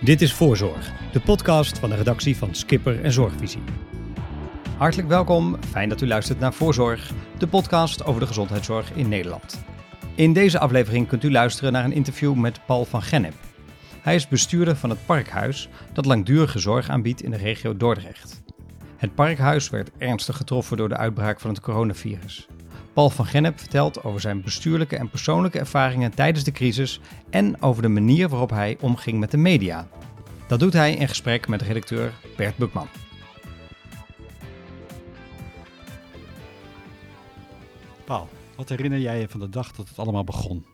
Dit 0.00 0.20
is 0.20 0.32
Voorzorg, 0.32 0.92
de 1.12 1.20
podcast 1.20 1.78
van 1.78 1.90
de 1.90 1.96
redactie 1.96 2.36
van 2.36 2.54
Skipper 2.54 3.04
en 3.04 3.12
Zorgvisie. 3.12 3.62
Hartelijk 4.76 5.08
welkom, 5.08 5.56
fijn 5.70 5.88
dat 5.88 6.00
u 6.00 6.06
luistert 6.06 6.38
naar 6.38 6.52
Voorzorg, 6.52 7.10
de 7.38 7.46
podcast 7.46 8.04
over 8.04 8.20
de 8.20 8.26
gezondheidszorg 8.26 8.92
in 8.92 9.08
Nederland. 9.08 9.64
In 10.14 10.32
deze 10.32 10.58
aflevering 10.58 11.08
kunt 11.08 11.24
u 11.24 11.30
luisteren 11.30 11.72
naar 11.72 11.84
een 11.84 11.92
interview 11.92 12.34
met 12.34 12.60
Paul 12.66 12.84
van 12.84 13.02
Gennep. 13.02 13.34
Hij 14.00 14.14
is 14.14 14.28
bestuurder 14.28 14.76
van 14.76 14.90
het 14.90 15.06
Parkhuis, 15.06 15.68
dat 15.92 16.06
langdurige 16.06 16.58
zorg 16.58 16.88
aanbiedt 16.88 17.22
in 17.22 17.30
de 17.30 17.36
regio 17.36 17.76
Dordrecht. 17.76 18.42
Het 18.96 19.14
Parkhuis 19.14 19.70
werd 19.70 19.90
ernstig 19.98 20.36
getroffen 20.36 20.76
door 20.76 20.88
de 20.88 20.96
uitbraak 20.96 21.40
van 21.40 21.50
het 21.50 21.60
coronavirus. 21.60 22.46
Paul 22.94 23.10
van 23.10 23.26
Gennep 23.26 23.58
vertelt 23.58 24.04
over 24.04 24.20
zijn 24.20 24.42
bestuurlijke 24.42 24.96
en 24.96 25.10
persoonlijke 25.10 25.58
ervaringen 25.58 26.14
tijdens 26.14 26.44
de 26.44 26.52
crisis 26.52 27.00
en 27.30 27.62
over 27.62 27.82
de 27.82 27.88
manier 27.88 28.28
waarop 28.28 28.50
hij 28.50 28.76
omging 28.80 29.18
met 29.18 29.30
de 29.30 29.36
media. 29.36 29.88
Dat 30.46 30.60
doet 30.60 30.72
hij 30.72 30.94
in 30.94 31.08
gesprek 31.08 31.48
met 31.48 31.62
redacteur 31.62 32.12
Bert 32.36 32.56
Bukman. 32.56 32.88
Paul, 38.04 38.28
wat 38.56 38.68
herinner 38.68 38.98
jij 38.98 39.20
je 39.20 39.28
van 39.28 39.40
de 39.40 39.48
dag 39.48 39.72
dat 39.72 39.88
het 39.88 39.98
allemaal 39.98 40.24
begon? 40.24 40.64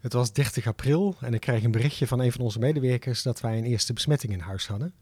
Het 0.00 0.12
was 0.12 0.32
30 0.32 0.66
april 0.66 1.16
en 1.20 1.34
ik 1.34 1.40
kreeg 1.40 1.64
een 1.64 1.70
berichtje 1.70 2.06
van 2.06 2.20
een 2.20 2.32
van 2.32 2.40
onze 2.40 2.58
medewerkers 2.58 3.22
dat 3.22 3.40
wij 3.40 3.58
een 3.58 3.64
eerste 3.64 3.92
besmetting 3.92 4.32
in 4.32 4.40
huis 4.40 4.66
hadden. 4.66 4.94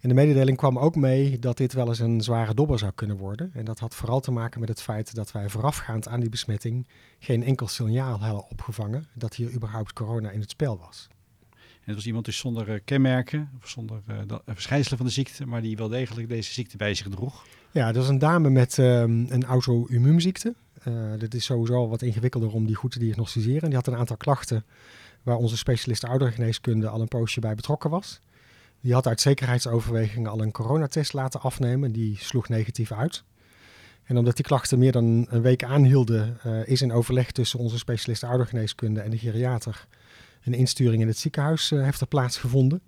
En 0.00 0.08
de 0.08 0.14
mededeling 0.14 0.56
kwam 0.56 0.78
ook 0.78 0.96
mee 0.96 1.38
dat 1.38 1.56
dit 1.56 1.72
wel 1.72 1.88
eens 1.88 1.98
een 1.98 2.20
zware 2.20 2.54
dobber 2.54 2.78
zou 2.78 2.92
kunnen 2.94 3.16
worden. 3.16 3.50
En 3.54 3.64
dat 3.64 3.78
had 3.78 3.94
vooral 3.94 4.20
te 4.20 4.30
maken 4.30 4.60
met 4.60 4.68
het 4.68 4.82
feit 4.82 5.14
dat 5.14 5.32
wij 5.32 5.48
voorafgaand 5.48 6.08
aan 6.08 6.20
die 6.20 6.28
besmetting 6.28 6.86
geen 7.18 7.42
enkel 7.42 7.68
signaal 7.68 8.20
hadden 8.20 8.50
opgevangen 8.50 9.06
dat 9.14 9.34
hier 9.34 9.52
überhaupt 9.52 9.92
corona 9.92 10.30
in 10.30 10.40
het 10.40 10.50
spel 10.50 10.78
was. 10.78 11.08
En 11.50 11.94
het 11.94 11.94
was 11.94 12.06
iemand 12.06 12.24
dus 12.24 12.38
zonder 12.38 12.68
uh, 12.68 12.80
kenmerken, 12.84 13.50
of 13.62 13.68
zonder 13.68 14.02
uh, 14.08 14.36
verschijnselen 14.46 14.98
van 14.98 15.06
de 15.06 15.12
ziekte, 15.12 15.46
maar 15.46 15.62
die 15.62 15.76
wel 15.76 15.88
degelijk 15.88 16.28
deze 16.28 16.52
ziekte 16.52 16.76
bij 16.76 16.94
zich 16.94 17.08
droeg. 17.08 17.44
Ja, 17.70 17.92
dat 17.92 18.02
is 18.02 18.08
een 18.08 18.18
dame 18.18 18.50
met 18.50 18.78
um, 18.78 19.26
een 19.28 19.44
auto-immuunziekte. 19.44 20.54
Uh, 20.88 20.94
dat 21.18 21.34
is 21.34 21.44
sowieso 21.44 21.88
wat 21.88 22.02
ingewikkelder 22.02 22.52
om 22.52 22.66
die 22.66 22.74
goed 22.74 22.90
te 22.90 22.98
diagnosticeren. 22.98 23.68
Die 23.68 23.78
had 23.78 23.86
een 23.86 23.96
aantal 23.96 24.16
klachten 24.16 24.64
waar 25.22 25.36
onze 25.36 25.56
specialist 25.56 26.04
oudergeneeskunde 26.04 26.88
al 26.88 27.00
een 27.00 27.08
poosje 27.08 27.40
bij 27.40 27.54
betrokken 27.54 27.90
was. 27.90 28.20
Die 28.80 28.92
had 28.92 29.06
uit 29.06 29.20
zekerheidsoverwegingen 29.20 30.30
al 30.30 30.42
een 30.42 30.52
coronatest 30.52 31.12
laten 31.12 31.40
afnemen. 31.40 31.92
Die 31.92 32.16
sloeg 32.18 32.48
negatief 32.48 32.92
uit. 32.92 33.24
En 34.04 34.16
omdat 34.16 34.36
die 34.36 34.44
klachten 34.44 34.78
meer 34.78 34.92
dan 34.92 35.26
een 35.30 35.42
week 35.42 35.64
aanhielden, 35.64 36.38
uh, 36.46 36.66
is 36.66 36.82
in 36.82 36.92
overleg 36.92 37.30
tussen 37.30 37.58
onze 37.58 37.78
specialist 37.78 38.24
oudergeneeskunde 38.24 39.00
en 39.00 39.10
de 39.10 39.18
geriater 39.18 39.86
een 40.44 40.54
insturing 40.54 41.02
in 41.02 41.08
het 41.08 41.18
ziekenhuis 41.18 41.70
uh, 41.70 41.82
heeft 41.82 42.00
er 42.00 42.06
plaatsgevonden. 42.06 42.80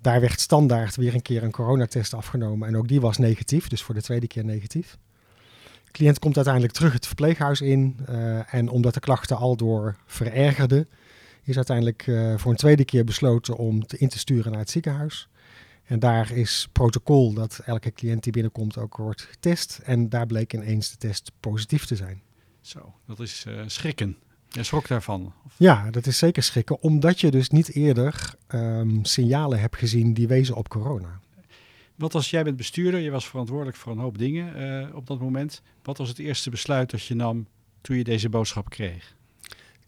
Daar 0.00 0.20
werd 0.20 0.40
standaard 0.40 0.96
weer 0.96 1.14
een 1.14 1.22
keer 1.22 1.42
een 1.42 1.50
coronatest 1.50 2.14
afgenomen 2.14 2.68
en 2.68 2.76
ook 2.76 2.88
die 2.88 3.00
was 3.00 3.16
negatief, 3.16 3.68
dus 3.68 3.82
voor 3.82 3.94
de 3.94 4.02
tweede 4.02 4.26
keer 4.26 4.44
negatief. 4.44 4.98
De 5.84 5.90
cliënt 5.90 6.18
komt 6.18 6.36
uiteindelijk 6.36 6.74
terug 6.74 6.92
het 6.92 7.06
verpleeghuis 7.06 7.60
in 7.60 7.96
uh, 8.08 8.54
en 8.54 8.68
omdat 8.68 8.94
de 8.94 9.00
klachten 9.00 9.36
al 9.36 9.56
door 9.56 9.96
verergerden, 10.06 10.88
is 11.48 11.56
uiteindelijk 11.56 12.06
uh, 12.06 12.38
voor 12.38 12.50
een 12.50 12.56
tweede 12.56 12.84
keer 12.84 13.04
besloten 13.04 13.56
om 13.56 13.86
te 13.86 13.98
in 13.98 14.08
te 14.08 14.18
sturen 14.18 14.50
naar 14.50 14.60
het 14.60 14.70
ziekenhuis. 14.70 15.28
En 15.84 15.98
daar 15.98 16.30
is 16.30 16.68
protocol 16.72 17.32
dat 17.32 17.60
elke 17.64 17.92
cliënt 17.92 18.22
die 18.22 18.32
binnenkomt 18.32 18.78
ook 18.78 18.96
wordt 18.96 19.22
getest. 19.22 19.80
En 19.84 20.08
daar 20.08 20.26
bleek 20.26 20.52
ineens 20.52 20.90
de 20.90 20.96
test 20.96 21.32
positief 21.40 21.86
te 21.86 21.96
zijn. 21.96 22.22
Zo, 22.60 22.94
dat 23.06 23.20
is 23.20 23.44
uh, 23.48 23.62
schrikken. 23.66 24.16
Je 24.48 24.62
schrok 24.62 24.88
daarvan? 24.88 25.32
Of? 25.46 25.54
Ja, 25.56 25.90
dat 25.90 26.06
is 26.06 26.18
zeker 26.18 26.42
schrikken, 26.42 26.82
omdat 26.82 27.20
je 27.20 27.30
dus 27.30 27.48
niet 27.48 27.74
eerder 27.74 28.34
um, 28.48 29.04
signalen 29.04 29.60
hebt 29.60 29.76
gezien 29.76 30.14
die 30.14 30.28
wezen 30.28 30.54
op 30.54 30.68
corona. 30.68 31.20
Wat 31.94 32.14
als 32.14 32.30
jij 32.30 32.44
bent 32.44 32.56
bestuurder, 32.56 33.00
je 33.00 33.10
was 33.10 33.28
verantwoordelijk 33.28 33.76
voor 33.76 33.92
een 33.92 33.98
hoop 33.98 34.18
dingen 34.18 34.62
uh, 34.62 34.96
op 34.96 35.06
dat 35.06 35.20
moment. 35.20 35.62
Wat 35.82 35.98
was 35.98 36.08
het 36.08 36.18
eerste 36.18 36.50
besluit 36.50 36.90
dat 36.90 37.04
je 37.04 37.14
nam 37.14 37.46
toen 37.80 37.96
je 37.96 38.04
deze 38.04 38.28
boodschap 38.28 38.70
kreeg? 38.70 39.14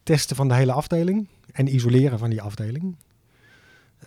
Testen 0.03 0.37
van 0.37 0.49
de 0.49 0.55
hele 0.55 0.73
afdeling 0.73 1.29
en 1.53 1.75
isoleren 1.75 2.19
van 2.19 2.31
die 2.31 2.43
afdeling. 2.43 2.97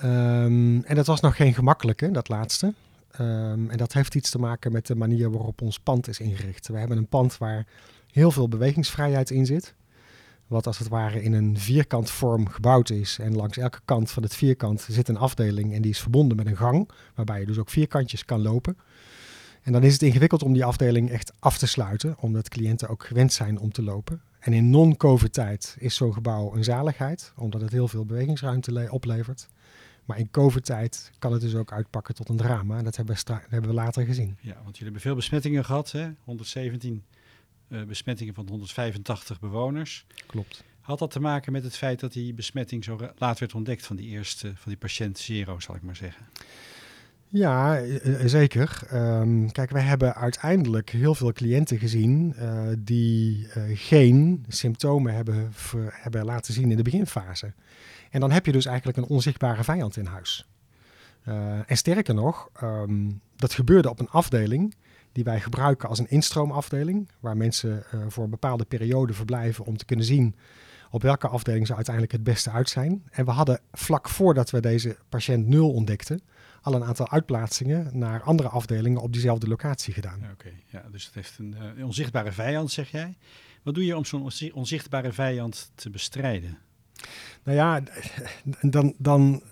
Um, 0.04 0.84
en 0.84 0.96
dat 0.96 1.08
was 1.08 1.22
nog 1.22 1.36
geen 1.36 1.54
gemakkelijke, 1.54 2.12
dat 2.12 2.30
laatste. 2.30 2.74
Um, 3.20 3.70
en 3.70 3.78
dat 3.78 3.94
heeft 3.94 4.16
iets 4.16 4.30
te 4.30 4.40
maken 4.40 4.72
met 4.72 4.88
de 4.88 4.96
manier 4.96 5.32
waarop 5.32 5.62
ons 5.62 5.80
pand 5.80 6.08
is 6.08 6.20
ingericht. 6.20 6.68
We 6.68 6.78
hebben 6.78 6.98
een 6.98 7.08
pand 7.08 7.38
waar 7.38 7.66
heel 8.12 8.32
veel 8.32 8.48
bewegingsvrijheid 8.48 9.30
in 9.30 9.46
zit. 9.46 9.74
Wat 10.48 10.68
als 10.68 10.78
het 10.78 10.88
ware 10.88 11.24
in 11.24 11.34
een 11.34 11.58
vierkant 11.58 12.10
vorm 12.10 12.50
gebouwd 12.50 12.90
is. 12.90 13.20
En 13.20 13.36
langs 13.36 13.58
elke 13.58 13.80
kant 13.86 14.12
van 14.12 14.24
het 14.24 14.36
vierkant 14.36 14.86
zit 14.90 15.08
een 15.08 15.18
afdeling 15.18 15.74
en 15.74 15.82
die 15.82 15.92
is 15.92 16.00
verbonden 16.00 16.38
met 16.38 16.48
een 16.48 16.58
gang. 16.58 16.90
Waarbij 17.16 17.40
je 17.40 17.46
dus 17.46 17.58
ook 17.58 17.70
vierkantjes 17.70 18.26
kan 18.26 18.42
lopen. 18.42 18.78
En 19.62 19.72
dan 19.72 19.84
is 19.84 19.94
het 19.94 20.02
ingewikkeld 20.02 20.44
om 20.44 20.54
die 20.54 20.66
afdeling 20.66 21.10
echt 21.10 21.34
af 21.40 21.58
te 21.58 21.68
sluiten. 21.68 22.16
Omdat 22.20 22.50
cliënten 22.50 22.90
ook 22.90 23.06
gewend 23.06 23.34
zijn 23.34 23.60
om 23.60 23.72
te 23.72 23.84
lopen. 23.84 24.22
En 24.44 24.54
in 24.54 24.70
non-COVID-tijd 24.70 25.76
is 25.80 25.96
zo'n 25.96 26.14
gebouw 26.14 26.56
een 26.56 26.64
zaligheid, 26.64 27.34
omdat 27.36 27.62
het 27.62 27.72
heel 27.72 27.88
veel 27.88 28.06
bewegingsruimte 28.06 28.88
oplevert. 28.92 29.48
Maar 30.06 30.20
in 30.20 30.32
COVID-tijd 30.32 31.12
kan 31.20 31.32
het 31.32 31.42
dus 31.42 31.56
ook 31.56 31.72
uitpakken 31.72 32.16
tot 32.16 32.30
een 32.30 32.38
drama. 32.38 32.78
En 32.78 32.84
dat 32.84 32.96
hebben 32.96 33.16
we, 33.16 33.34
hebben 33.50 33.70
we 33.70 33.76
later 33.76 34.06
gezien. 34.06 34.38
Ja, 34.42 34.54
want 34.54 34.66
jullie 34.66 34.84
hebben 34.84 35.02
veel 35.02 35.16
besmettingen 35.16 35.66
gehad, 35.66 35.92
hè? 35.92 36.10
117 36.24 37.04
uh, 37.68 37.84
besmettingen 37.84 38.34
van 38.34 38.48
185 38.50 39.40
bewoners. 39.40 40.06
Klopt. 40.26 40.64
Had 40.82 41.00
dat 41.00 41.12
te 41.12 41.20
maken 41.20 41.52
met 41.52 41.64
het 41.64 41.76
feit 41.76 42.00
dat 42.00 42.14
die 42.14 42.34
besmetting 42.34 42.84
zo 42.84 43.00
laat 43.18 43.40
werd 43.40 43.54
ontdekt 43.54 43.86
van 43.86 43.96
die 43.96 44.08
eerste, 44.08 44.52
van 44.56 44.72
die 44.72 44.78
patiënt 44.78 45.18
zero, 45.18 45.60
zal 45.60 45.76
ik 45.76 45.82
maar 45.82 45.96
zeggen? 45.96 46.26
Ja, 47.36 47.82
zeker. 48.26 48.82
Um, 48.94 49.52
kijk, 49.52 49.70
wij 49.70 49.82
hebben 49.82 50.16
uiteindelijk 50.16 50.90
heel 50.90 51.16
veel 51.16 51.34
cliënten 51.34 51.80
gezien 51.80 52.36
uh, 52.40 52.62
die 52.80 53.48
geen 53.74 54.46
symptomen 54.48 55.14
hebben, 55.14 55.52
hebben 55.92 56.26
laten 56.26 56.54
zien 56.54 56.72
in 56.72 56.78
de 56.78 56.84
beginfase. 56.84 57.54
En 58.10 58.20
dan 58.20 58.32
heb 58.32 58.46
je 58.46 58.52
dus 58.52 58.66
eigenlijk 58.66 58.98
een 58.98 59.08
onzichtbare 59.08 59.64
vijand 59.64 59.98
in 59.98 60.06
huis. 60.06 60.48
En 61.66 61.78
sterker 61.78 62.14
nog, 62.14 62.50
um, 62.64 63.22
dat 63.36 63.54
gebeurde 63.54 63.90
op 63.90 64.00
een 64.00 64.10
afdeling 64.10 64.76
die 65.12 65.24
wij 65.24 65.40
gebruiken 65.40 65.90
als 65.90 66.00
een 66.00 66.10
instroomafdeling, 66.10 67.10
waar 67.20 67.38
mensen 67.38 67.84
voor 68.08 68.24
een 68.24 68.30
bepaalde 68.30 68.66
periode 68.66 69.14
verblijven 69.14 69.66
om 69.66 69.78
te 69.78 69.86
kunnen 69.86 70.06
zien 70.06 70.36
op 70.90 71.02
welke 71.02 71.28
afdeling 71.28 71.68
ze 71.68 71.76
uiteindelijk 71.76 72.14
het 72.14 72.24
beste 72.24 72.52
uit 72.52 72.70
zijn. 72.70 73.04
En 73.12 73.26
we 73.26 73.32
hadden 73.32 73.60
vlak 73.72 74.10
voordat 74.10 74.50
we 74.50 74.60
deze 74.60 74.98
patiënt 75.10 75.48
nul 75.48 75.72
ontdekten, 75.72 76.22
al 76.64 76.74
een 76.74 76.84
aantal 76.84 77.10
uitplaatsingen 77.10 77.90
naar 77.94 78.22
andere 78.22 78.50
afdelingen 78.50 79.02
op 79.02 79.14
diezelfde 79.14 79.48
locatie 79.48 79.94
gedaan. 79.94 80.20
Oké, 80.24 80.32
okay. 80.32 80.64
ja, 80.66 80.84
dus 80.92 81.06
het 81.06 81.14
heeft 81.14 81.38
een, 81.40 81.56
uh, 81.58 81.64
een, 81.76 81.86
onzichtbare 81.86 82.32
vijand, 82.32 82.72
zeg 82.72 82.92
jij. 82.92 83.18
Wat 83.64 83.76
doe 83.76 83.86
je 83.86 83.98
om 83.98 84.06
zo'n 84.06 84.32
onzichtbare 84.54 85.12
vijand 85.12 85.72
te 85.76 85.90
bestrijden? 85.90 86.58
Nou 87.44 87.58
ja, 87.58 87.82
dan, 88.62 88.94
dan, 88.98 89.44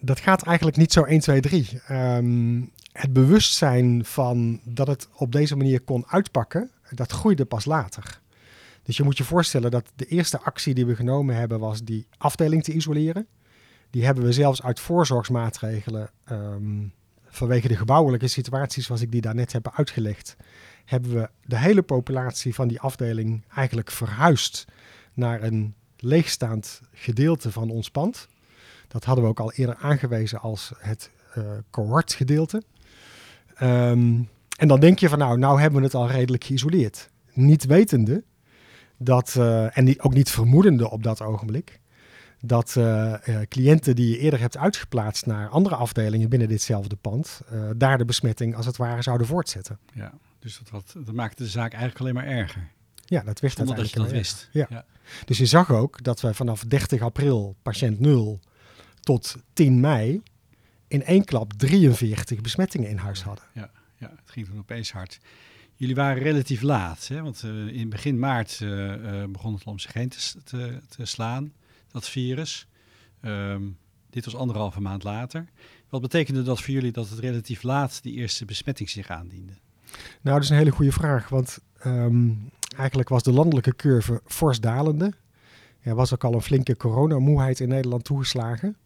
dat 0.00 0.20
gaat 0.20 0.42
eigenlijk 0.42 0.76
niet 0.76 0.92
zo 0.92 1.02
1, 1.02 1.20
2, 1.20 1.40
3. 1.40 1.80
Um, 1.90 2.72
het 2.92 3.12
bewustzijn 3.12 4.04
van 4.04 4.60
dat 4.64 4.86
het 4.86 5.08
op 5.16 5.32
deze 5.32 5.56
manier 5.56 5.80
kon 5.80 6.06
uitpakken, 6.06 6.70
dat 6.90 7.12
groeide 7.12 7.44
pas 7.44 7.64
later. 7.64 8.20
Dus 8.82 8.96
je 8.96 9.02
moet 9.02 9.18
je 9.18 9.24
voorstellen 9.24 9.70
dat 9.70 9.92
de 9.94 10.06
eerste 10.06 10.40
actie 10.40 10.74
die 10.74 10.86
we 10.86 10.96
genomen 10.96 11.36
hebben 11.36 11.60
was 11.60 11.82
die 11.82 12.06
afdeling 12.18 12.64
te 12.64 12.72
isoleren. 12.72 13.26
Die 13.92 14.04
hebben 14.04 14.24
we 14.24 14.32
zelfs 14.32 14.62
uit 14.62 14.80
voorzorgsmaatregelen, 14.80 16.10
um, 16.30 16.92
vanwege 17.26 17.68
de 17.68 17.76
gebouwelijke 17.76 18.28
situaties 18.28 18.86
zoals 18.86 19.00
ik 19.00 19.12
die 19.12 19.20
daarnet 19.20 19.52
heb 19.52 19.72
uitgelegd, 19.74 20.36
hebben 20.84 21.14
we 21.14 21.30
de 21.44 21.58
hele 21.58 21.82
populatie 21.82 22.54
van 22.54 22.68
die 22.68 22.80
afdeling 22.80 23.42
eigenlijk 23.54 23.90
verhuisd 23.90 24.64
naar 25.14 25.42
een 25.42 25.74
leegstaand 25.96 26.80
gedeelte 26.92 27.52
van 27.52 27.70
ons 27.70 27.90
pand. 27.90 28.28
Dat 28.88 29.04
hadden 29.04 29.24
we 29.24 29.30
ook 29.30 29.40
al 29.40 29.52
eerder 29.52 29.76
aangewezen 29.76 30.40
als 30.40 30.72
het 30.78 31.10
uh, 31.38 31.44
cohortgedeelte. 31.70 32.62
Um, 33.62 34.28
en 34.56 34.68
dan 34.68 34.80
denk 34.80 34.98
je 34.98 35.08
van 35.08 35.18
nou, 35.18 35.38
nou 35.38 35.60
hebben 35.60 35.78
we 35.78 35.84
het 35.84 35.94
al 35.94 36.08
redelijk 36.08 36.44
geïsoleerd. 36.44 37.10
Niet 37.32 37.64
wetende 37.64 38.24
dat, 38.96 39.34
uh, 39.38 39.78
en 39.78 40.02
ook 40.02 40.14
niet 40.14 40.30
vermoedende 40.30 40.90
op 40.90 41.02
dat 41.02 41.22
ogenblik, 41.22 41.80
dat 42.44 42.74
uh, 42.78 43.14
uh, 43.28 43.40
cliënten 43.48 43.96
die 43.96 44.08
je 44.08 44.18
eerder 44.18 44.40
hebt 44.40 44.56
uitgeplaatst 44.56 45.26
naar 45.26 45.48
andere 45.48 45.74
afdelingen 45.74 46.28
binnen 46.28 46.48
ditzelfde 46.48 46.96
pand, 46.96 47.40
uh, 47.52 47.70
daar 47.76 47.98
de 47.98 48.04
besmetting 48.04 48.56
als 48.56 48.66
het 48.66 48.76
ware 48.76 49.02
zouden 49.02 49.26
voortzetten. 49.26 49.78
Ja, 49.94 50.12
dus 50.38 50.60
dat, 50.70 50.94
dat 51.04 51.14
maakte 51.14 51.42
de 51.42 51.48
zaak 51.48 51.72
eigenlijk 51.72 52.00
alleen 52.00 52.14
maar 52.14 52.26
erger. 52.26 52.68
Ja, 53.04 53.22
dat 53.22 53.40
wist 53.40 53.56
Zonder 53.56 53.76
dat 53.76 53.90
je 53.90 53.98
dat 53.98 54.10
wist. 54.10 54.48
Ja. 54.52 54.66
ja. 54.70 54.84
Dus 55.24 55.38
je 55.38 55.46
zag 55.46 55.70
ook 55.70 56.02
dat 56.02 56.20
we 56.20 56.34
vanaf 56.34 56.64
30 56.64 57.00
april 57.00 57.56
patiënt 57.62 58.00
0 58.00 58.40
tot 59.00 59.36
10 59.52 59.80
mei 59.80 60.22
in 60.88 61.04
één 61.04 61.24
klap 61.24 61.52
43 61.52 62.40
besmettingen 62.40 62.90
in 62.90 62.96
huis 62.96 63.22
hadden. 63.22 63.44
Ja, 63.54 63.70
ja 63.96 64.12
het 64.16 64.30
ging 64.30 64.46
toen 64.46 64.58
opeens 64.58 64.92
hard. 64.92 65.18
Jullie 65.74 65.94
waren 65.94 66.22
relatief 66.22 66.62
laat, 66.62 67.08
hè? 67.08 67.22
want 67.22 67.42
in 67.72 67.88
begin 67.88 68.18
maart 68.18 68.58
begon 69.28 69.54
het 69.54 69.64
om 69.64 69.78
zich 69.78 69.92
heen 69.92 70.08
te, 70.08 70.18
te, 70.44 70.80
te, 70.88 71.04
slaan, 71.04 71.52
dat 71.92 72.08
virus. 72.08 72.66
Um, 73.22 73.76
Dit 74.12 74.24
was 74.24 74.36
anderhalve 74.36 74.80
maand 74.80 75.02
later. 75.02 75.44
Wat 75.88 76.00
betekende 76.00 76.42
dat 76.42 76.60
voor 76.60 76.74
jullie 76.74 76.92
dat 76.92 77.08
het 77.08 77.18
relatief 77.18 77.62
laat 77.62 78.02
die 78.02 78.14
eerste 78.14 78.44
besmetting 78.44 78.90
zich 78.90 79.08
aandiende? 79.08 79.52
Nou, 80.20 80.34
dat 80.36 80.42
is 80.42 80.50
een 80.50 80.56
hele 80.56 80.70
goede 80.70 80.92
vraag. 80.92 81.28
Want 81.28 81.58
ehm, 81.78 82.30
eigenlijk 82.76 83.08
was 83.08 83.22
de 83.22 83.32
landelijke 83.32 83.76
curve 83.76 84.20
fors 84.26 84.60
dalende. 84.60 85.12
Er 85.80 85.94
was 85.94 86.14
ook 86.14 86.24
al 86.24 86.34
een 86.34 86.42
flinke 86.42 86.76
coronamoeheid 86.76 87.60
in 87.60 87.68
Nederland 87.68 88.04
toegeslagen. 88.04 88.76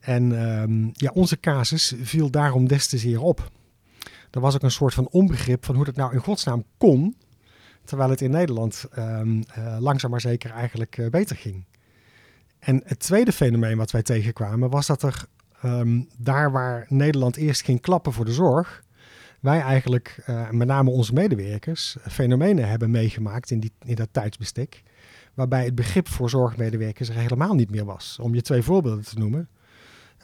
En 0.00 0.46
ehm, 0.46 0.88
ja, 0.92 1.10
onze 1.14 1.40
casus 1.40 1.94
viel 2.02 2.30
daarom 2.30 2.68
des 2.68 2.86
te 2.86 2.98
zeer 2.98 3.20
op. 3.20 3.50
Er 4.30 4.40
was 4.40 4.54
ook 4.54 4.62
een 4.62 4.70
soort 4.70 4.94
van 4.94 5.08
onbegrip 5.08 5.64
van 5.64 5.74
hoe 5.74 5.84
dat 5.84 5.96
nou 5.96 6.12
in 6.12 6.20
godsnaam 6.20 6.64
kon, 6.76 7.16
terwijl 7.84 8.10
het 8.10 8.20
in 8.20 8.30
Nederland 8.30 8.84
uh, 8.98 9.22
langzaam 9.78 10.10
maar 10.10 10.20
zeker 10.20 10.50
eigenlijk 10.50 10.96
uh, 10.96 11.10
beter 11.10 11.36
ging. 11.36 11.64
En 12.60 12.82
het 12.84 12.98
tweede 12.98 13.32
fenomeen 13.32 13.76
wat 13.76 13.90
wij 13.90 14.02
tegenkwamen 14.02 14.70
was 14.70 14.86
dat 14.86 15.02
er 15.02 15.24
um, 15.64 16.08
daar 16.16 16.52
waar 16.52 16.86
Nederland 16.88 17.36
eerst 17.36 17.62
ging 17.62 17.80
klappen 17.80 18.12
voor 18.12 18.24
de 18.24 18.32
zorg, 18.32 18.82
wij 19.40 19.60
eigenlijk, 19.60 20.22
uh, 20.26 20.50
met 20.50 20.66
name 20.66 20.90
onze 20.90 21.12
medewerkers, 21.12 21.96
fenomenen 22.08 22.68
hebben 22.68 22.90
meegemaakt 22.90 23.50
in, 23.50 23.60
die, 23.60 23.72
in 23.84 23.94
dat 23.94 24.08
tijdsbestek, 24.10 24.82
waarbij 25.34 25.64
het 25.64 25.74
begrip 25.74 26.08
voor 26.08 26.30
zorgmedewerkers 26.30 27.08
er 27.08 27.14
helemaal 27.14 27.54
niet 27.54 27.70
meer 27.70 27.84
was. 27.84 28.18
Om 28.20 28.34
je 28.34 28.42
twee 28.42 28.62
voorbeelden 28.62 29.04
te 29.04 29.18
noemen. 29.18 29.48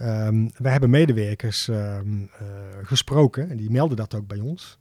Um, 0.02 0.50
wij 0.56 0.72
hebben 0.72 0.90
medewerkers 0.90 1.68
um, 1.68 2.22
uh, 2.22 2.48
gesproken, 2.82 3.50
en 3.50 3.56
die 3.56 3.70
melden 3.70 3.96
dat 3.96 4.14
ook 4.14 4.26
bij 4.26 4.40
ons, 4.40 4.78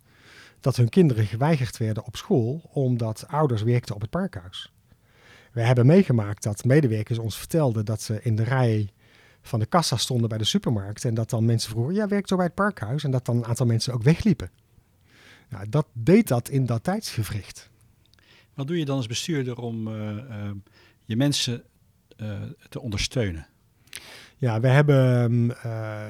dat 0.60 0.76
hun 0.76 0.90
kinderen 0.90 1.26
geweigerd 1.26 1.78
werden 1.78 2.06
op 2.06 2.16
school 2.16 2.70
omdat 2.74 3.26
ouders 3.28 3.62
werkten 3.64 3.96
op 3.96 4.02
het 4.02 4.10
parkhuis. 4.10 4.74
We 5.56 5.62
hebben 5.62 5.86
meegemaakt 5.86 6.44
dat 6.44 6.64
medewerkers 6.64 7.18
ons 7.18 7.38
vertelden 7.38 7.86
dat 7.86 8.02
ze 8.02 8.20
in 8.22 8.36
de 8.36 8.44
rij 8.44 8.90
van 9.42 9.60
de 9.60 9.66
kassa 9.66 9.98
stonden 9.98 10.30
bij 10.30 10.38
de 10.38 10.44
supermarkt 10.44 11.06
en 11.06 11.14
dat 11.14 11.30
dan 11.30 11.46
mensen 11.46 11.70
vroegen, 11.70 11.94
ja, 11.94 12.08
werkt 12.08 12.30
zo 12.30 12.36
bij 12.36 12.46
het 12.46 12.54
parkhuis? 12.54 13.04
En 13.04 13.12
dat 13.12 13.26
dan 13.26 13.38
een 13.38 13.46
aantal 13.46 13.66
mensen 13.66 13.94
ook 13.94 14.04
wegliepen. 14.04 14.50
Nou, 15.50 15.70
dat 15.70 15.88
deed 15.94 16.28
dat 16.28 16.50
in 16.50 16.66
dat 16.66 16.84
tijdsgevricht. 16.84 17.70
Wat 18.54 18.68
doe 18.68 18.78
je 18.78 18.86
dan 18.86 18.96
als 18.98 19.08
bestuurder 19.08 19.58
om 19.58 19.88
uh, 19.88 20.12
uh, 20.12 20.52
je 21.06 21.16
mensen 21.16 21.64
uh, 22.18 22.42
te 22.70 22.80
ondersteunen? 22.80 23.48
Ja, 24.38 24.60
we 24.60 24.68
hebben 24.68 25.32
uh, 25.66 26.04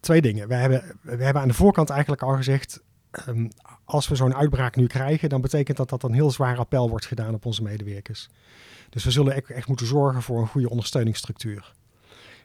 twee 0.00 0.20
dingen. 0.20 0.48
We 0.48 0.54
hebben, 0.54 0.98
we 1.02 1.24
hebben 1.24 1.42
aan 1.42 1.48
de 1.48 1.54
voorkant 1.54 1.90
eigenlijk 1.90 2.22
al 2.22 2.36
gezegd, 2.36 2.82
um, 3.28 3.48
als 3.84 4.08
we 4.08 4.14
zo'n 4.14 4.34
uitbraak 4.34 4.76
nu 4.76 4.86
krijgen, 4.86 5.28
dan 5.28 5.40
betekent 5.40 5.76
dat 5.76 5.88
dat 5.88 6.02
een 6.02 6.12
heel 6.12 6.30
zwaar 6.30 6.58
appel 6.58 6.88
wordt 6.88 7.06
gedaan 7.06 7.34
op 7.34 7.46
onze 7.46 7.62
medewerkers. 7.62 8.28
Dus 8.90 9.04
we 9.04 9.10
zullen 9.10 9.44
echt, 9.46 9.68
moeten 9.68 9.86
zorgen 9.86 10.22
voor 10.22 10.40
een 10.40 10.48
goede 10.48 10.70
ondersteuningsstructuur. 10.70 11.74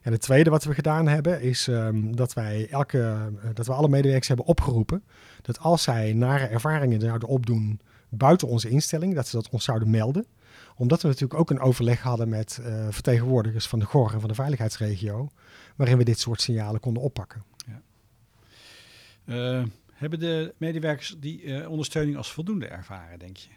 En 0.02 0.12
het 0.12 0.22
tweede 0.22 0.50
wat 0.50 0.64
we 0.64 0.74
gedaan 0.74 1.08
hebben, 1.08 1.42
is 1.42 1.68
um, 1.68 2.16
dat 2.16 2.34
wij 2.34 2.68
elke, 2.70 2.98
uh, 2.98 3.50
dat 3.54 3.66
we 3.66 3.74
alle 3.74 3.90
medewerkers 3.90 4.28
hebben 4.28 4.46
opgeroepen 4.46 5.04
dat 5.42 5.60
als 5.60 5.84
zij 5.84 6.14
nare 6.14 6.46
ervaringen 6.46 7.02
zouden 7.02 7.30
opdoen 7.30 7.80
buiten 8.10 8.48
onze 8.48 8.70
instelling, 8.70 9.16
dat 9.16 9.28
ze 9.28 9.36
dat 9.36 9.50
ons 9.50 9.64
zouden 9.64 9.90
melden 9.90 10.26
omdat 10.76 11.02
we 11.02 11.08
natuurlijk 11.08 11.40
ook 11.40 11.50
een 11.50 11.60
overleg 11.60 12.02
hadden 12.02 12.30
met 12.30 12.60
uh, 12.62 12.88
vertegenwoordigers 12.90 13.68
van 13.68 13.80
de 13.80 13.86
GOR 13.86 14.14
en 14.14 14.20
van 14.20 14.30
de 14.30 14.36
veiligheidsregio, 14.36 15.30
waarin 15.76 15.98
we 15.98 16.04
dit 16.04 16.20
soort 16.20 16.42
signalen 16.42 16.80
konden 16.80 17.04
oppakken. 17.04 17.44
Ja. 17.66 17.82
Uh, 19.26 19.66
hebben 20.10 20.20
de 20.20 20.54
medewerkers 20.58 21.16
die 21.20 21.44
uh, 21.44 21.70
ondersteuning 21.70 22.18
als 22.18 22.32
voldoende 22.32 22.68
ervaren, 22.68 23.20
denk 23.20 23.38
je? 23.38 23.50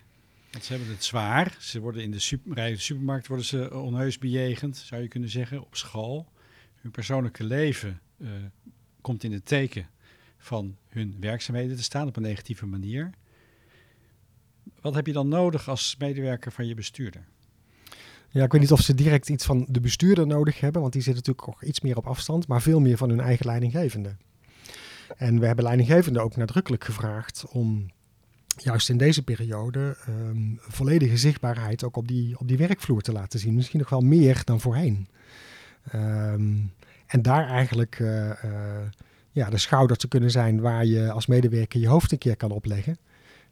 Want 0.51 0.65
ze 0.65 0.73
hebben 0.73 0.91
het 0.91 1.05
zwaar. 1.05 1.57
Ze 1.61 1.81
worden 1.81 2.03
in 2.03 2.11
de, 2.11 2.19
super, 2.19 2.55
de 2.55 2.77
supermarkt 2.77 3.27
worden 3.27 3.47
ze 3.47 3.75
onheus 3.75 4.19
bejegend, 4.19 4.77
zou 4.77 5.03
je 5.03 5.09
kunnen 5.09 5.29
zeggen, 5.29 5.63
op 5.63 5.77
school. 5.77 6.29
Hun 6.81 6.91
persoonlijke 6.91 7.45
leven 7.45 8.01
komt 9.01 9.25
in 9.25 9.33
het 9.33 9.47
teken 9.47 9.87
van 10.39 10.77
hun 10.89 11.17
werkzaamheden 11.21 11.77
te 11.77 11.83
staan 11.83 12.09
op 12.09 12.17
een 12.17 12.23
negatieve 12.23 12.67
manier. 12.67 13.11
Wat 14.81 14.95
heb 14.95 15.07
je 15.07 15.13
dan 15.13 15.29
nodig 15.29 15.69
als 15.69 15.97
medewerker 15.99 16.53
van 16.53 16.67
je 16.67 16.75
bestuurder? 16.75 17.25
Ja, 18.31 18.45
ik 18.45 18.53
weet 18.53 18.61
niet 18.61 18.73
of 18.73 18.81
ze 18.81 18.95
direct 18.95 19.29
iets 19.29 19.45
van 19.45 19.67
de 19.69 19.81
bestuurder 19.81 20.27
nodig 20.27 20.61
hebben, 20.61 20.81
want 20.81 20.93
die 20.93 21.03
zit 21.03 21.15
natuurlijk 21.15 21.47
nog 21.47 21.63
iets 21.63 21.81
meer 21.81 21.97
op 21.97 22.07
afstand, 22.07 22.47
maar 22.47 22.63
veel 22.63 22.81
meer 22.81 22.97
van 22.97 23.09
hun 23.09 23.21
eigen 23.21 23.47
leidinggevende. 23.47 24.17
En 25.17 25.41
we 25.41 25.47
hebben 25.47 25.64
leidinggevende 25.64 26.20
ook 26.20 26.37
nadrukkelijk 26.37 26.85
gevraagd 26.85 27.44
om 27.49 27.91
juist 28.56 28.88
in 28.88 28.97
deze 28.97 29.23
periode 29.23 29.97
um, 30.08 30.58
volledige 30.61 31.17
zichtbaarheid 31.17 31.85
ook 31.85 31.97
op 31.97 32.08
die, 32.08 32.38
op 32.38 32.49
die 32.49 32.56
werkvloer 32.56 33.00
te 33.00 33.12
laten 33.12 33.38
zien. 33.38 33.55
Misschien 33.55 33.79
nog 33.79 33.88
wel 33.88 34.00
meer 34.00 34.41
dan 34.44 34.61
voorheen. 34.61 35.08
Um, 35.94 36.73
en 37.06 37.23
daar 37.23 37.49
eigenlijk 37.49 37.99
uh, 37.99 38.08
uh, 38.26 38.32
ja, 39.31 39.50
de 39.50 39.58
schouder 39.58 39.97
te 39.97 40.08
kunnen 40.08 40.31
zijn 40.31 40.61
waar 40.61 40.85
je 40.85 41.11
als 41.11 41.26
medewerker 41.26 41.81
je 41.81 41.88
hoofd 41.88 42.12
een 42.12 42.19
keer 42.19 42.37
kan 42.37 42.50
opleggen. 42.50 42.99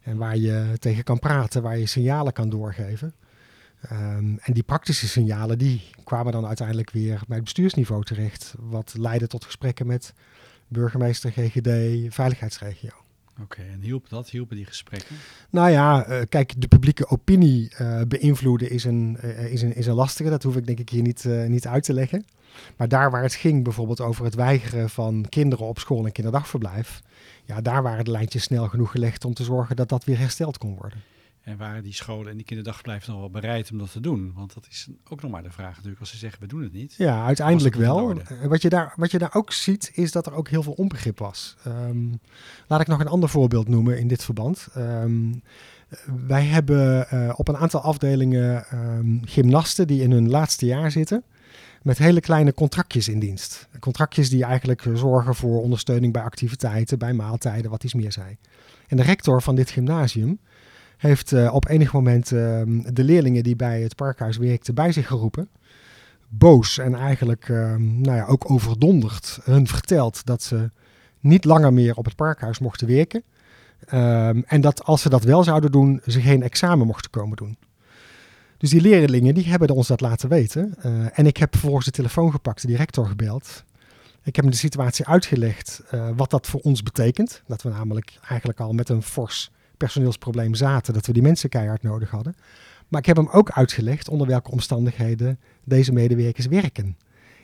En 0.01 0.17
waar 0.17 0.37
je 0.37 0.73
tegen 0.79 1.03
kan 1.03 1.19
praten, 1.19 1.61
waar 1.61 1.77
je 1.77 1.85
signalen 1.85 2.33
kan 2.33 2.49
doorgeven. 2.49 3.13
Um, 3.91 4.39
en 4.41 4.53
die 4.53 4.63
praktische 4.63 5.07
signalen 5.07 5.57
die 5.57 5.81
kwamen 6.03 6.31
dan 6.31 6.45
uiteindelijk 6.45 6.91
weer 6.91 7.21
bij 7.27 7.35
het 7.35 7.43
bestuursniveau 7.43 8.03
terecht. 8.03 8.55
Wat 8.59 8.93
leidde 8.97 9.27
tot 9.27 9.45
gesprekken 9.45 9.87
met 9.87 10.13
burgemeester, 10.67 11.31
GGD, 11.31 11.69
veiligheidsregio. 12.13 12.89
Oké, 13.41 13.43
okay, 13.43 13.71
en 13.71 13.81
hielp 13.81 14.09
dat? 14.09 14.29
Hielpen 14.29 14.55
die 14.55 14.65
gesprekken? 14.65 15.15
Nou 15.49 15.69
ja, 15.69 16.09
uh, 16.09 16.21
kijk, 16.29 16.53
de 16.57 16.67
publieke 16.67 17.07
opinie 17.07 17.71
uh, 17.81 18.01
beïnvloeden 18.07 18.69
is 18.69 18.83
een, 18.83 19.17
uh, 19.23 19.51
is, 19.51 19.61
een, 19.61 19.75
is 19.75 19.87
een 19.87 19.93
lastige. 19.93 20.29
Dat 20.29 20.43
hoef 20.43 20.55
ik 20.55 20.65
denk 20.65 20.79
ik 20.79 20.89
hier 20.89 21.01
niet, 21.01 21.25
niet 21.47 21.67
uit 21.67 21.83
te 21.83 21.93
leggen. 21.93 22.25
Maar 22.77 22.87
daar 22.87 23.11
waar 23.11 23.21
het 23.21 23.33
ging 23.33 23.63
bijvoorbeeld 23.63 24.01
over 24.01 24.25
het 24.25 24.35
weigeren 24.35 24.89
van 24.89 25.25
kinderen 25.29 25.65
op 25.65 25.79
school 25.79 26.05
en 26.05 26.11
kinderdagverblijf, 26.11 27.01
ja, 27.43 27.61
daar 27.61 27.83
waren 27.83 28.05
de 28.05 28.11
lijntjes 28.11 28.43
snel 28.43 28.67
genoeg 28.67 28.91
gelegd 28.91 29.25
om 29.25 29.33
te 29.33 29.43
zorgen 29.43 29.75
dat 29.75 29.89
dat 29.89 30.03
weer 30.03 30.17
hersteld 30.17 30.57
kon 30.57 30.75
worden. 30.75 31.03
En 31.45 31.57
waren 31.57 31.83
die 31.83 31.93
scholen 31.93 32.31
en 32.31 32.35
die 32.35 32.45
kinderdagverblijven 32.45 33.11
nog 33.11 33.19
wel 33.19 33.29
bereid 33.29 33.71
om 33.71 33.77
dat 33.77 33.91
te 33.91 33.99
doen? 33.99 34.33
Want 34.35 34.53
dat 34.53 34.67
is 34.69 34.87
ook 35.09 35.21
nog 35.21 35.31
maar 35.31 35.43
de 35.43 35.51
vraag 35.51 35.75
natuurlijk, 35.75 35.99
als 35.99 36.09
ze 36.09 36.17
zeggen 36.17 36.41
we 36.41 36.47
doen 36.47 36.63
het 36.63 36.73
niet. 36.73 36.93
Ja, 36.97 37.25
uiteindelijk 37.25 37.75
wel. 37.75 38.21
Wat 38.47 38.61
je, 38.61 38.69
daar, 38.69 38.93
wat 38.95 39.11
je 39.11 39.17
daar 39.17 39.33
ook 39.33 39.51
ziet, 39.51 39.91
is 39.93 40.11
dat 40.11 40.25
er 40.25 40.33
ook 40.33 40.49
heel 40.49 40.63
veel 40.63 40.73
onbegrip 40.73 41.19
was. 41.19 41.55
Um, 41.67 42.19
laat 42.67 42.81
ik 42.81 42.87
nog 42.87 42.99
een 42.99 43.07
ander 43.07 43.29
voorbeeld 43.29 43.67
noemen 43.67 43.99
in 43.99 44.07
dit 44.07 44.23
verband. 44.23 44.67
Um, 44.77 45.41
wij 46.27 46.43
hebben 46.43 47.07
uh, 47.13 47.33
op 47.35 47.47
een 47.47 47.57
aantal 47.57 47.81
afdelingen 47.81 48.65
um, 48.73 49.21
gymnasten 49.25 49.87
die 49.87 50.01
in 50.01 50.11
hun 50.11 50.29
laatste 50.29 50.65
jaar 50.65 50.91
zitten 50.91 51.23
met 51.81 51.97
hele 51.97 52.19
kleine 52.19 52.53
contractjes 52.53 53.07
in 53.07 53.19
dienst. 53.19 53.67
Contractjes 53.79 54.29
die 54.29 54.43
eigenlijk 54.43 54.85
zorgen 54.93 55.35
voor 55.35 55.61
ondersteuning 55.61 56.13
bij 56.13 56.21
activiteiten, 56.21 56.99
bij 56.99 57.13
maaltijden, 57.13 57.71
wat 57.71 57.83
iets 57.83 57.93
meer 57.93 58.11
zijn. 58.11 58.37
En 58.87 58.97
de 58.97 59.03
rector 59.03 59.41
van 59.41 59.55
dit 59.55 59.69
gymnasium 59.69 60.39
heeft 60.97 61.31
uh, 61.31 61.53
op 61.53 61.69
enig 61.69 61.93
moment 61.93 62.31
uh, 62.31 62.61
de 62.93 63.03
leerlingen 63.03 63.43
die 63.43 63.55
bij 63.55 63.81
het 63.81 63.95
parkhuis 63.95 64.37
werkten 64.37 64.75
bij 64.75 64.91
zich 64.91 65.07
geroepen. 65.07 65.49
Boos 66.29 66.77
en 66.77 66.95
eigenlijk 66.95 67.47
uh, 67.47 67.75
nou 67.75 68.17
ja, 68.17 68.25
ook 68.25 68.49
overdonderd 68.51 69.39
hun 69.43 69.67
verteld 69.67 70.25
dat 70.25 70.43
ze 70.43 70.69
niet 71.19 71.45
langer 71.45 71.73
meer 71.73 71.95
op 71.95 72.05
het 72.05 72.15
parkhuis 72.15 72.59
mochten 72.59 72.87
werken. 72.87 73.23
Ehm, 73.85 74.41
en 74.45 74.61
dat 74.61 74.83
als 74.83 75.01
ze 75.01 75.09
dat 75.09 75.23
wel 75.23 75.43
zouden 75.43 75.71
doen, 75.71 76.01
ze 76.05 76.21
geen 76.21 76.43
examen 76.43 76.87
mochten 76.87 77.11
komen 77.11 77.37
doen. 77.37 77.57
Dus 78.57 78.69
die 78.69 78.81
leerlingen 78.81 79.33
die 79.33 79.49
hebben 79.49 79.69
ons 79.69 79.87
dat 79.87 80.01
laten 80.01 80.29
weten. 80.29 80.75
Uh, 80.85 81.19
en 81.19 81.25
ik 81.25 81.37
heb 81.37 81.51
vervolgens 81.51 81.85
de 81.85 81.91
telefoon 81.91 82.31
gepakt, 82.31 82.61
de 82.61 82.67
directeur 82.67 83.05
gebeld. 83.05 83.63
Ik 84.23 84.35
heb 84.35 84.45
hem 84.45 84.53
de 84.53 84.59
situatie 84.59 85.07
uitgelegd 85.07 85.83
uh, 85.93 86.09
wat 86.15 86.29
dat 86.29 86.47
voor 86.47 86.59
ons 86.59 86.83
betekent. 86.83 87.43
Dat 87.47 87.61
we 87.61 87.69
namelijk 87.69 88.17
eigenlijk 88.27 88.59
al 88.59 88.73
met 88.73 88.89
een 88.89 89.01
fors 89.01 89.51
personeelsprobleem 89.77 90.55
zaten, 90.55 90.93
dat 90.93 91.05
we 91.05 91.13
die 91.13 91.21
mensen 91.21 91.49
keihard 91.49 91.83
nodig 91.83 92.09
hadden. 92.09 92.35
Maar 92.87 92.99
ik 92.99 93.05
heb 93.05 93.15
hem 93.15 93.29
ook 93.31 93.51
uitgelegd 93.51 94.09
onder 94.09 94.27
welke 94.27 94.51
omstandigheden 94.51 95.39
deze 95.63 95.91
medewerkers 95.91 96.45
werken. 96.45 96.97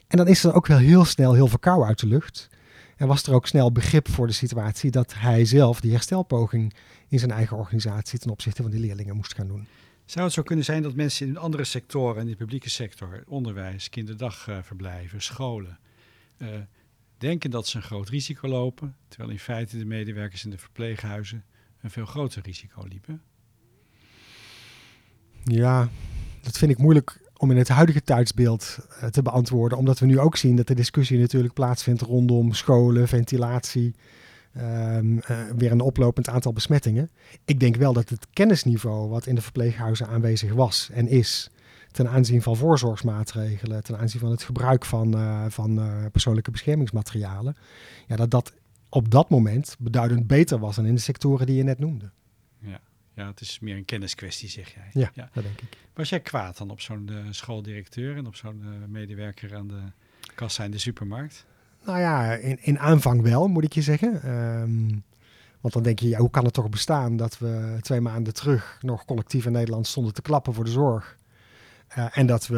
En 0.07 0.17
dan 0.17 0.27
is 0.27 0.43
er 0.43 0.53
ook 0.53 0.67
wel 0.67 0.77
heel 0.77 1.05
snel 1.05 1.33
heel 1.33 1.47
veel 1.47 1.59
kou 1.59 1.83
uit 1.83 1.99
de 1.99 2.07
lucht. 2.07 2.49
En 2.97 3.07
was 3.07 3.23
er 3.23 3.33
ook 3.33 3.47
snel 3.47 3.71
begrip 3.71 4.09
voor 4.09 4.27
de 4.27 4.33
situatie 4.33 4.91
dat 4.91 5.13
hij 5.13 5.45
zelf 5.45 5.81
die 5.81 5.91
herstelpoging 5.91 6.73
in 7.07 7.19
zijn 7.19 7.31
eigen 7.31 7.57
organisatie 7.57 8.19
ten 8.19 8.31
opzichte 8.31 8.61
van 8.61 8.71
die 8.71 8.79
leerlingen 8.79 9.15
moest 9.15 9.35
gaan 9.35 9.47
doen. 9.47 9.67
Zou 10.05 10.25
het 10.25 10.33
zo 10.33 10.41
kunnen 10.41 10.65
zijn 10.65 10.81
dat 10.81 10.95
mensen 10.95 11.27
in 11.27 11.37
andere 11.37 11.63
sectoren, 11.63 12.21
in 12.21 12.27
de 12.27 12.35
publieke 12.35 12.69
sector, 12.69 13.23
onderwijs, 13.27 13.89
kinderdagverblijven, 13.89 15.21
scholen, 15.21 15.79
uh, 16.37 16.47
denken 17.17 17.51
dat 17.51 17.67
ze 17.67 17.77
een 17.77 17.83
groot 17.83 18.09
risico 18.09 18.47
lopen, 18.47 18.95
terwijl 19.07 19.31
in 19.31 19.39
feite 19.39 19.77
de 19.77 19.85
medewerkers 19.85 20.43
in 20.43 20.49
de 20.49 20.57
verpleeghuizen 20.57 21.43
een 21.81 21.91
veel 21.91 22.05
groter 22.05 22.41
risico 22.41 22.85
liepen? 22.89 23.21
Ja, 25.43 25.89
dat 26.41 26.57
vind 26.57 26.71
ik 26.71 26.77
moeilijk 26.77 27.19
om 27.37 27.51
in 27.51 27.57
het 27.57 27.67
huidige 27.67 28.03
tijdsbeeld 28.03 28.77
uh, 28.79 29.09
te 29.09 29.21
beantwoorden, 29.21 29.77
omdat 29.77 29.99
we 29.99 30.05
nu 30.05 30.19
ook 30.19 30.37
zien 30.37 30.55
dat 30.55 30.67
de 30.67 30.75
discussie 30.75 31.19
natuurlijk 31.19 31.53
plaatsvindt 31.53 32.01
rondom 32.01 32.53
scholen, 32.53 33.07
ventilatie, 33.07 33.95
um, 34.57 35.13
uh, 35.15 35.21
weer 35.57 35.71
een 35.71 35.81
oplopend 35.81 36.29
aantal 36.29 36.53
besmettingen. 36.53 37.09
Ik 37.45 37.59
denk 37.59 37.75
wel 37.75 37.93
dat 37.93 38.09
het 38.09 38.27
kennisniveau 38.33 39.09
wat 39.09 39.25
in 39.25 39.35
de 39.35 39.41
verpleeghuizen 39.41 40.07
aanwezig 40.07 40.53
was 40.53 40.89
en 40.93 41.07
is 41.07 41.49
ten 41.91 42.09
aanzien 42.09 42.41
van 42.41 42.55
voorzorgsmaatregelen, 42.55 43.83
ten 43.83 43.97
aanzien 43.97 44.19
van 44.19 44.31
het 44.31 44.43
gebruik 44.43 44.85
van, 44.85 45.17
uh, 45.17 45.45
van 45.47 45.81
persoonlijke 46.11 46.51
beschermingsmaterialen, 46.51 47.55
ja, 48.07 48.15
dat 48.15 48.31
dat 48.31 48.53
op 48.93 49.11
dat 49.11 49.29
moment 49.29 49.75
beduidend 49.79 50.27
beter 50.27 50.59
was 50.59 50.75
dan 50.75 50.85
in 50.85 50.95
de 50.95 51.01
sectoren 51.01 51.45
die 51.45 51.55
je 51.55 51.63
net 51.63 51.79
noemde. 51.79 52.11
Ja, 52.59 52.79
ja 53.13 53.27
het 53.27 53.41
is 53.41 53.59
meer 53.59 53.75
een 53.75 53.85
kenniskwestie, 53.85 54.49
zeg 54.49 54.73
jij. 54.73 54.89
Ja, 54.93 55.11
ja. 55.13 55.29
dat 55.33 55.43
denk 55.43 55.61
ik. 55.61 55.77
Was 55.93 56.09
jij 56.09 56.19
kwaad 56.19 56.57
dan 56.57 56.69
op 56.69 56.81
zo'n 56.81 57.09
uh, 57.11 57.17
schooldirecteur 57.29 58.17
en 58.17 58.27
op 58.27 58.35
zo'n 58.35 58.63
medewerker 58.87 59.55
aan 59.55 59.67
de 59.67 59.81
kassa 60.35 60.63
in 60.63 60.71
de 60.71 60.77
supermarkt? 60.77 61.45
Nou 61.85 61.99
ja, 61.99 62.33
in, 62.33 62.57
in 62.61 62.79
aanvang 62.79 63.21
wel, 63.21 63.47
moet 63.47 63.63
ik 63.63 63.73
je 63.73 63.81
zeggen. 63.81 64.29
Um, 64.29 65.03
want 65.61 65.73
dan 65.73 65.83
denk 65.83 65.99
je, 65.99 66.09
ja, 66.09 66.19
hoe 66.19 66.29
kan 66.29 66.45
het 66.45 66.53
toch 66.53 66.69
bestaan 66.69 67.17
dat 67.17 67.37
we 67.37 67.77
twee 67.81 68.01
maanden 68.01 68.33
terug 68.33 68.77
nog 68.81 69.05
collectief 69.05 69.45
in 69.45 69.51
Nederland 69.51 69.87
stonden 69.87 70.13
te 70.13 70.21
klappen 70.21 70.53
voor 70.53 70.63
de 70.63 70.71
zorg. 70.71 71.17
Uh, 71.97 72.17
en 72.17 72.25
dat 72.25 72.47
we, 72.47 72.57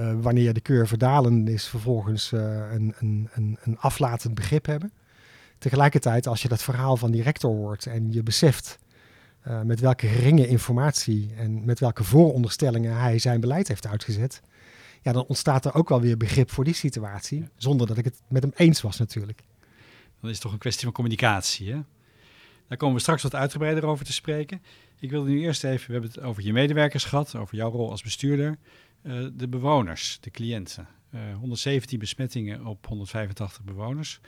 uh, 0.00 0.22
wanneer 0.22 0.52
de 0.52 0.62
curve 0.62 0.96
dalend 0.96 1.48
is, 1.48 1.66
vervolgens 1.66 2.32
uh, 2.32 2.40
een, 2.72 2.94
een, 2.98 3.28
een, 3.32 3.58
een 3.62 3.78
aflatend 3.78 4.34
begrip 4.34 4.66
hebben. 4.66 4.92
Tegelijkertijd, 5.60 6.26
als 6.26 6.42
je 6.42 6.48
dat 6.48 6.62
verhaal 6.62 6.96
van 6.96 7.10
die 7.10 7.22
rector 7.22 7.50
hoort 7.50 7.86
en 7.86 8.12
je 8.12 8.22
beseft 8.22 8.78
met 9.64 9.80
welke 9.80 10.06
geringe 10.06 10.48
informatie 10.48 11.30
en 11.36 11.64
met 11.64 11.80
welke 11.80 12.04
vooronderstellingen 12.04 12.96
hij 12.96 13.18
zijn 13.18 13.40
beleid 13.40 13.68
heeft 13.68 13.86
uitgezet, 13.86 14.42
ja, 15.02 15.12
dan 15.12 15.24
ontstaat 15.26 15.64
er 15.64 15.74
ook 15.74 15.88
wel 15.88 16.00
weer 16.00 16.16
begrip 16.16 16.50
voor 16.50 16.64
die 16.64 16.74
situatie, 16.74 17.48
zonder 17.56 17.86
dat 17.86 17.98
ik 17.98 18.04
het 18.04 18.20
met 18.28 18.42
hem 18.42 18.52
eens 18.56 18.80
was 18.80 18.98
natuurlijk. 18.98 19.42
Dan 20.20 20.30
is 20.30 20.36
het 20.36 20.40
toch 20.40 20.52
een 20.52 20.58
kwestie 20.58 20.84
van 20.84 20.92
communicatie, 20.92 21.72
hè? 21.72 21.80
Daar 22.70 22.78
komen 22.78 22.94
we 22.94 23.00
straks 23.00 23.22
wat 23.22 23.34
uitgebreider 23.34 23.84
over 23.84 24.04
te 24.04 24.12
spreken. 24.12 24.62
Ik 24.98 25.10
wilde 25.10 25.30
nu 25.30 25.40
eerst 25.40 25.64
even, 25.64 25.86
we 25.86 25.92
hebben 25.92 26.10
het 26.10 26.20
over 26.20 26.42
je 26.42 26.52
medewerkers 26.52 27.04
gehad, 27.04 27.34
over 27.34 27.56
jouw 27.56 27.70
rol 27.70 27.90
als 27.90 28.02
bestuurder. 28.02 28.58
Uh, 29.02 29.26
de 29.32 29.48
bewoners, 29.48 30.18
de 30.20 30.30
cliënten. 30.30 30.88
Uh, 31.14 31.20
117 31.36 31.98
besmettingen 31.98 32.66
op 32.66 32.86
185 32.86 33.64
bewoners. 33.64 34.20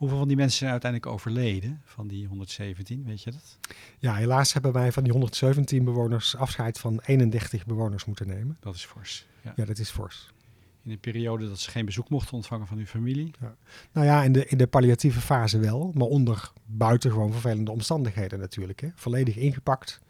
Hoeveel 0.00 0.18
van 0.18 0.28
die 0.28 0.36
mensen 0.36 0.58
zijn 0.58 0.70
uiteindelijk 0.70 1.12
overleden 1.12 1.80
van 1.84 2.08
die 2.08 2.26
117, 2.26 3.04
weet 3.04 3.22
je 3.22 3.30
dat? 3.30 3.58
Ja, 3.98 4.14
helaas 4.14 4.52
hebben 4.52 4.72
wij 4.72 4.92
van 4.92 5.02
die 5.02 5.12
117 5.12 5.84
bewoners 5.84 6.36
afscheid 6.36 6.78
van 6.78 7.00
31 7.04 7.66
bewoners 7.66 8.04
moeten 8.04 8.26
nemen. 8.26 8.56
Dat 8.60 8.74
is 8.74 8.84
fors. 8.84 9.26
Ja, 9.42 9.52
ja 9.56 9.64
dat 9.64 9.78
is 9.78 9.90
fors 9.90 10.32
in 10.82 10.90
een 10.90 11.00
periode 11.00 11.48
dat 11.48 11.58
ze 11.58 11.70
geen 11.70 11.84
bezoek 11.84 12.08
mochten 12.08 12.34
ontvangen 12.34 12.66
van 12.66 12.76
hun 12.76 12.86
familie? 12.86 13.30
Ja. 13.40 13.56
Nou 13.92 14.06
ja, 14.06 14.22
in 14.22 14.32
de, 14.32 14.46
in 14.46 14.58
de 14.58 14.66
palliatieve 14.66 15.20
fase 15.20 15.58
wel, 15.58 15.92
maar 15.94 16.06
onder 16.06 16.52
buitengewoon 16.64 17.32
vervelende 17.32 17.70
omstandigheden 17.70 18.38
natuurlijk. 18.38 18.80
Hè. 18.80 18.88
Volledig 18.94 19.36
ingepakt, 19.36 20.00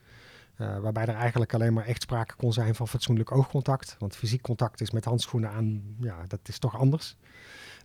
uh, 0.59 0.78
waarbij 0.78 1.06
er 1.06 1.14
eigenlijk 1.14 1.54
alleen 1.54 1.73
maar 1.73 1.87
echt 1.87 2.02
sprake 2.02 2.35
kon 2.37 2.52
zijn 2.52 2.75
van 2.75 2.88
fatsoenlijk 2.88 3.32
oogcontact. 3.32 3.97
Want 3.99 4.16
fysiek 4.16 4.42
contact 4.42 4.80
is 4.80 4.90
met 4.90 5.04
handschoenen 5.04 5.50
aan, 5.50 5.82
ja, 6.00 6.25
dat 6.28 6.40
is 6.49 6.59
toch 6.59 6.78
anders. 6.78 7.16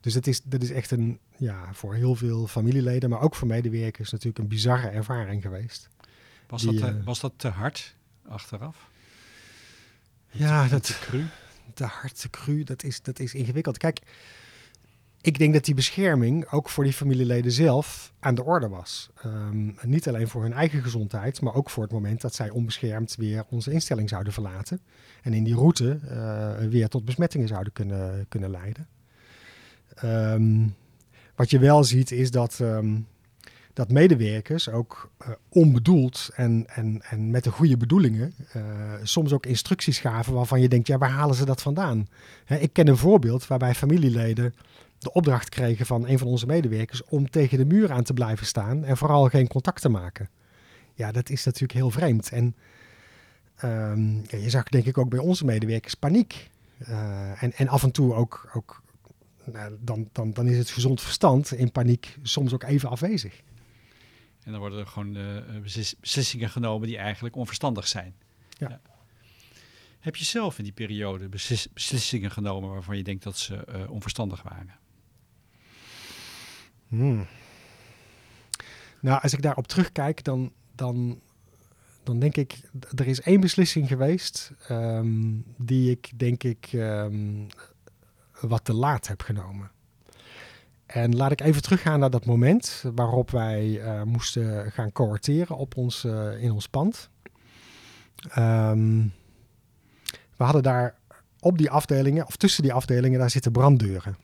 Dus 0.02 0.14
dat 0.14 0.28
is, 0.28 0.42
dat 0.44 0.62
is 0.62 0.72
echt 0.72 0.92
een, 0.92 1.20
ja, 1.38 1.74
voor 1.74 1.96
heel 1.96 2.16
veel 2.16 2.48
familieleden, 2.48 3.10
maar 3.10 3.22
ook 3.22 3.36
voor 3.36 3.48
medewerkers 3.48 4.12
natuurlijk 4.12 4.40
een 4.40 4.48
bizarre 4.48 4.88
ervaring 4.88 5.42
geweest. 5.42 5.90
Was, 6.48 6.62
Die, 6.62 6.80
dat, 6.80 6.90
uh, 6.90 7.04
was 7.06 7.20
dat 7.20 7.34
te 7.36 7.48
hard 7.48 7.96
achteraf? 8.28 8.90
Ja, 10.32 10.68
dat... 10.68 10.84
Te 10.84 10.98
cru? 11.02 11.26
de 11.74 11.86
harte 11.86 12.30
cru, 12.30 12.64
dat 12.64 12.84
is, 12.84 13.02
dat 13.02 13.20
is 13.20 13.34
ingewikkeld. 13.34 13.78
Kijk, 13.78 14.02
ik 15.22 15.38
denk 15.38 15.54
dat 15.54 15.66
die 15.66 15.76
bescherming 15.76 16.52
ook 16.52 16.70
voor 16.70 16.84
die 16.84 16.94
familieleden 16.94 17.52
zelf 17.52 18.14
aan 18.20 18.36
de 18.36 18.44
orde 18.44 18.68
was. 18.68 19.10
Um, 19.26 19.78
niet 19.82 20.08
alleen 20.08 20.28
voor 20.28 20.42
hun 20.42 20.54
eigen 20.54 20.84
gezondheid, 20.84 21.42
maar 21.42 21.54
ook 21.54 21.70
voor 21.70 21.84
het 21.84 21.92
moment 21.92 22.22
dat 22.22 22.36
zij 22.36 22.50
onbeschermd 22.50 23.16
weer 23.16 23.46
onze 23.50 23.72
instelling 23.72 24.10
zouden 24.10 24.34
verlaten. 24.34 24.82
En 25.22 25.34
in 25.34 25.44
die 25.44 25.56
route 25.56 26.00
uh, 26.04 26.70
weer 26.70 26.88
tot 26.88 27.06
besmettingen 27.06 27.48
zouden 27.48 27.74
kunnen, 27.74 28.26
kunnen 28.28 28.52
leiden. 28.52 28.88
Um, 30.04 30.76
wat 31.36 31.50
je 31.50 31.60
wel 31.60 31.84
ziet 31.84 32.12
is 32.12 32.32
dat 32.32 32.60
um, 32.62 33.08
dat 33.74 33.92
medewerkers 33.92 34.70
ook 34.70 35.12
uh, 35.22 35.28
onbedoeld 35.50 36.30
en, 36.36 36.66
en, 36.68 37.02
en 37.10 37.30
met 37.30 37.44
de 37.44 37.52
goede 37.52 37.78
bedoelingen 37.78 38.34
uh, 38.56 38.64
soms 39.04 39.34
ook 39.34 39.46
instructies 39.46 40.00
gaven 40.00 40.34
waarvan 40.34 40.62
je 40.62 40.70
denkt, 40.70 40.88
ja, 40.88 40.98
waar 40.98 41.10
halen 41.10 41.36
ze 41.36 41.46
dat 41.46 41.62
vandaan? 41.62 42.08
Hè, 42.46 42.56
ik 42.56 42.74
ken 42.74 42.88
een 42.88 42.98
voorbeeld 42.98 43.48
waarbij 43.48 43.76
familieleden 43.76 44.54
de 44.98 45.14
opdracht 45.14 45.50
kregen 45.50 45.86
van 45.86 46.08
een 46.08 46.18
van 46.18 46.28
onze 46.28 46.46
medewerkers 46.46 47.04
om 47.04 47.30
tegen 47.30 47.58
de 47.58 47.66
muur 47.66 47.92
aan 47.92 48.04
te 48.04 48.14
blijven 48.14 48.46
staan 48.46 48.84
en 48.84 48.98
vooral 48.98 49.30
geen 49.30 49.48
contact 49.48 49.82
te 49.82 49.90
maken. 49.90 50.30
Ja, 50.94 51.12
dat 51.12 51.30
is 51.30 51.46
natuurlijk 51.46 51.80
heel 51.80 51.92
vreemd. 51.92 52.30
En 52.32 52.56
um, 53.64 54.22
ja, 54.28 54.38
je 54.38 54.50
zag 54.50 54.64
denk 54.64 54.86
ik 54.86 54.98
ook 54.98 55.10
bij 55.10 55.20
onze 55.20 55.46
medewerkers 55.46 55.94
paniek. 55.94 56.50
Uh, 56.90 57.44
en, 57.44 57.54
en 57.54 57.68
af 57.68 57.84
en 57.84 57.92
toe 57.92 58.14
ook, 58.14 58.50
ook 58.54 58.82
nou, 59.52 59.78
dan, 59.80 60.10
dan, 60.12 60.32
dan 60.34 60.48
is 60.48 60.58
het 60.58 60.70
gezond 60.70 61.02
verstand 61.02 61.52
in 61.52 61.72
paniek 61.72 62.18
soms 62.22 62.54
ook 62.54 62.64
even 62.64 62.90
afwezig. 62.90 63.42
En 64.44 64.52
dan 64.52 64.60
worden 64.60 64.80
er 64.80 64.88
gewoon 64.88 65.16
uh, 65.16 65.62
beslissingen 66.00 66.50
genomen 66.50 66.88
die 66.88 66.98
eigenlijk 66.98 67.36
onverstandig 67.36 67.88
zijn. 67.88 68.16
Ja. 68.50 68.70
ja. 68.70 68.82
Heb 70.00 70.16
je 70.16 70.26
zelf 70.26 70.58
in 70.58 70.64
die 70.64 70.74
periode 70.74 71.30
beslis 71.30 71.68
beslissingen 71.74 72.32
genomen 72.32 72.70
waarvan 72.70 72.98
je 72.98 73.04
denkt 73.04 73.24
dat 73.24 73.38
ze 73.38 73.66
uh, 73.70 73.92
onverstandig 73.92 74.42
waren? 74.42 74.80
Hmm. 76.88 77.26
Nou, 79.00 79.22
als 79.22 79.34
ik 79.34 79.42
daarop 79.42 79.68
terugkijk, 79.68 80.24
dan, 80.24 80.52
dan, 80.76 81.22
dan 82.04 82.20
denk 82.20 82.36
ik, 82.38 82.62
er 82.96 83.08
is 83.08 83.22
één 83.22 83.40
beslissing 83.40 83.88
geweest 83.88 84.52
um, 84.70 85.44
die 85.58 85.92
ik 85.92 86.12
denk 86.16 86.44
ik 86.44 86.70
um, 86.74 87.48
wat 88.48 88.66
te 88.66 88.74
laat 88.74 89.08
heb 89.08 89.22
genomen. 89.22 89.72
En 90.86 91.16
laat 91.16 91.32
ik 91.32 91.42
even 91.42 91.62
teruggaan 91.62 92.00
naar 92.00 92.10
dat 92.10 92.26
moment 92.26 92.84
waarop 92.96 93.32
wij 93.32 93.66
uh, 93.66 94.04
moesten 94.04 94.72
gaan 94.72 94.92
cohorteren 94.92 95.58
op 95.58 95.78
ons, 95.78 96.04
uh, 96.04 96.44
in 96.44 96.52
ons 96.52 96.68
pand. 96.68 97.10
Um, 98.38 99.14
we 100.38 100.44
hadden 100.44 100.64
daar 100.64 100.96
op 101.40 101.58
die 101.58 101.70
afdelingen, 101.70 102.26
of 102.26 102.36
tussen 102.36 102.64
die 102.64 102.74
afdelingen, 102.74 103.20
daar 103.20 103.30
zitten 103.30 103.52
branddeuren. 103.52 104.18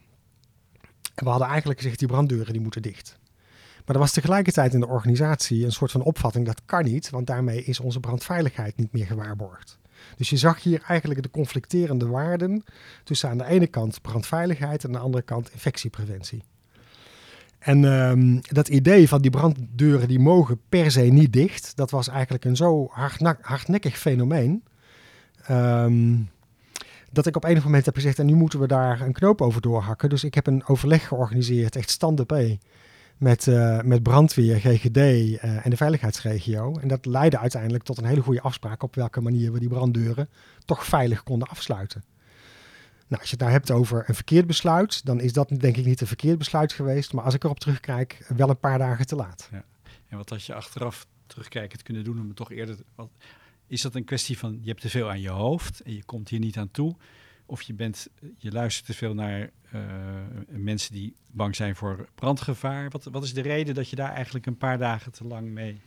En 1.15 1.23
we 1.23 1.29
hadden 1.29 1.47
eigenlijk 1.47 1.79
gezegd, 1.79 1.99
die 1.99 2.07
branddeuren 2.07 2.53
die 2.53 2.61
moeten 2.61 2.81
dicht. 2.81 3.19
Maar 3.85 3.95
er 3.95 4.01
was 4.01 4.11
tegelijkertijd 4.11 4.73
in 4.73 4.79
de 4.79 4.87
organisatie 4.87 5.65
een 5.65 5.71
soort 5.71 5.91
van 5.91 6.01
opvatting, 6.01 6.45
dat 6.45 6.61
kan 6.65 6.83
niet, 6.83 7.09
want 7.09 7.27
daarmee 7.27 7.63
is 7.63 7.79
onze 7.79 7.99
brandveiligheid 7.99 8.77
niet 8.77 8.91
meer 8.91 9.05
gewaarborgd. 9.05 9.79
Dus 10.17 10.29
je 10.29 10.37
zag 10.37 10.63
hier 10.63 10.81
eigenlijk 10.87 11.23
de 11.23 11.31
conflicterende 11.31 12.07
waarden 12.07 12.63
tussen 13.03 13.29
aan 13.29 13.37
de 13.37 13.45
ene 13.45 13.67
kant 13.67 14.01
brandveiligheid 14.01 14.83
en 14.83 14.89
aan 14.89 14.95
de 14.95 15.05
andere 15.05 15.23
kant 15.23 15.51
infectiepreventie. 15.51 16.43
En 17.59 17.83
um, 17.83 18.39
dat 18.41 18.67
idee 18.67 19.07
van 19.07 19.21
die 19.21 19.31
branddeuren 19.31 20.07
die 20.07 20.19
mogen 20.19 20.59
per 20.69 20.91
se 20.91 21.01
niet 21.01 21.33
dicht, 21.33 21.75
dat 21.75 21.91
was 21.91 22.07
eigenlijk 22.07 22.45
een 22.45 22.55
zo 22.55 22.89
hardnekkig 23.41 23.97
fenomeen. 23.97 24.63
Um, 25.49 26.29
dat 27.11 27.25
ik 27.25 27.35
op 27.35 27.43
enig 27.43 27.63
moment 27.63 27.85
heb 27.85 27.95
gezegd, 27.95 28.19
en 28.19 28.25
nu 28.25 28.35
moeten 28.35 28.59
we 28.59 28.67
daar 28.67 29.01
een 29.01 29.13
knoop 29.13 29.41
over 29.41 29.61
doorhakken. 29.61 30.09
Dus 30.09 30.23
ik 30.23 30.33
heb 30.33 30.47
een 30.47 30.65
overleg 30.65 31.07
georganiseerd, 31.07 31.75
echt 31.75 31.89
stand 31.89 32.25
P, 32.25 32.33
met, 33.21 33.47
uh, 33.47 33.81
met 33.81 34.03
brandweer, 34.03 34.59
GGD 34.59 34.97
eh, 34.97 35.65
en 35.65 35.69
de 35.69 35.77
veiligheidsregio. 35.77 36.77
En 36.79 36.87
dat 36.87 37.05
leidde 37.05 37.37
uiteindelijk 37.39 37.83
tot 37.83 37.97
een 37.97 38.05
hele 38.05 38.21
goede 38.21 38.41
afspraak 38.41 38.83
op 38.83 38.95
welke 38.95 39.21
manier 39.21 39.51
we 39.51 39.59
die 39.59 39.69
branddeuren 39.69 40.29
toch 40.65 40.85
veilig 40.85 41.23
konden 41.23 41.47
afsluiten. 41.47 42.03
Nou, 43.07 43.21
als 43.21 43.29
je 43.29 43.35
het 43.35 43.39
nou 43.39 43.51
hebt 43.51 43.71
over 43.71 44.03
een 44.07 44.15
verkeerd 44.15 44.47
besluit, 44.47 45.05
dan 45.05 45.19
is 45.19 45.33
dat 45.33 45.49
denk 45.49 45.77
ik 45.77 45.85
niet 45.85 46.01
een 46.01 46.07
verkeerd 46.07 46.37
besluit 46.37 46.73
geweest. 46.73 47.13
Maar 47.13 47.23
als 47.23 47.33
ik 47.33 47.43
erop 47.43 47.59
terugkijk, 47.59 48.25
wel 48.35 48.49
een 48.49 48.59
paar 48.59 48.77
dagen 48.77 49.05
te 49.05 49.15
laat. 49.15 49.49
Ja. 49.51 49.63
En 50.07 50.17
wat 50.17 50.29
had 50.29 50.43
je 50.43 50.53
achteraf 50.53 51.07
terugkijkend 51.25 51.83
kunnen 51.83 52.03
doen 52.03 52.19
om 52.19 52.33
toch 52.33 52.51
eerder... 52.51 52.75
Wat, 52.95 53.09
is 53.67 53.81
dat 53.81 53.95
een 53.95 54.05
kwestie 54.05 54.37
van 54.37 54.59
je 54.61 54.69
hebt 54.69 54.81
te 54.81 54.89
veel 54.89 55.09
aan 55.09 55.21
je 55.21 55.29
hoofd 55.29 55.81
en 55.81 55.95
je 55.95 56.03
komt 56.03 56.29
hier 56.29 56.39
niet 56.39 56.57
aan 56.57 56.71
toe? 56.71 56.95
Of 57.51 57.61
je, 57.61 57.73
bent, 57.73 58.07
je 58.37 58.51
luistert 58.51 58.85
te 58.85 58.93
veel 58.93 59.13
naar 59.13 59.49
uh, 59.73 59.81
mensen 60.47 60.93
die 60.93 61.15
bang 61.31 61.55
zijn 61.55 61.75
voor 61.75 62.07
brandgevaar? 62.15 62.89
Wat, 62.89 63.03
wat 63.03 63.23
is 63.23 63.33
de 63.33 63.41
reden 63.41 63.75
dat 63.75 63.89
je 63.89 63.95
daar 63.95 64.13
eigenlijk 64.13 64.45
een 64.45 64.57
paar 64.57 64.77
dagen 64.77 65.11
te 65.11 65.27
lang 65.27 65.49
mee 65.49 65.81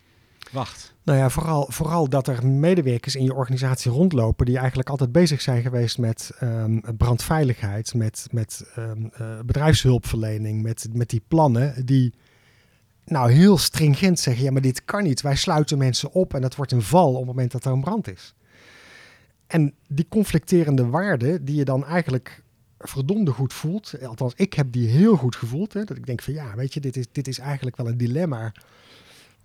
wacht? 0.52 0.94
Nou 1.02 1.18
ja, 1.18 1.30
vooral, 1.30 1.66
vooral 1.70 2.08
dat 2.08 2.28
er 2.28 2.46
medewerkers 2.46 3.14
in 3.14 3.24
je 3.24 3.34
organisatie 3.34 3.90
rondlopen 3.90 4.46
die 4.46 4.58
eigenlijk 4.58 4.88
altijd 4.88 5.12
bezig 5.12 5.40
zijn 5.40 5.62
geweest 5.62 5.98
met 5.98 6.30
um, 6.42 6.82
brandveiligheid, 6.96 7.94
met, 7.94 8.26
met 8.30 8.72
um, 8.78 9.10
uh, 9.20 9.40
bedrijfshulpverlening, 9.40 10.62
met, 10.62 10.88
met 10.92 11.10
die 11.10 11.22
plannen 11.28 11.86
die 11.86 12.14
nou 13.04 13.30
heel 13.30 13.58
stringent 13.58 14.20
zeggen, 14.20 14.44
ja 14.44 14.50
maar 14.50 14.62
dit 14.62 14.84
kan 14.84 15.02
niet. 15.02 15.20
Wij 15.20 15.36
sluiten 15.36 15.78
mensen 15.78 16.12
op 16.12 16.34
en 16.34 16.40
dat 16.40 16.56
wordt 16.56 16.72
een 16.72 16.82
val 16.82 17.10
op 17.10 17.16
het 17.16 17.26
moment 17.26 17.52
dat 17.52 17.64
er 17.64 17.72
een 17.72 17.80
brand 17.80 18.08
is. 18.08 18.34
En 19.46 19.74
die 19.88 20.06
conflicterende 20.08 20.86
waarden 20.86 21.44
die 21.44 21.56
je 21.56 21.64
dan 21.64 21.84
eigenlijk 21.84 22.42
verdomde 22.78 23.30
goed 23.30 23.52
voelt, 23.52 24.04
althans 24.06 24.32
ik 24.36 24.54
heb 24.54 24.72
die 24.72 24.88
heel 24.88 25.16
goed 25.16 25.36
gevoeld, 25.36 25.72
hè, 25.72 25.84
dat 25.84 25.96
ik 25.96 26.06
denk 26.06 26.22
van 26.22 26.34
ja, 26.34 26.54
weet 26.54 26.74
je, 26.74 26.80
dit 26.80 26.96
is, 26.96 27.06
dit 27.12 27.28
is 27.28 27.38
eigenlijk 27.38 27.76
wel 27.76 27.88
een 27.88 27.96
dilemma 27.96 28.52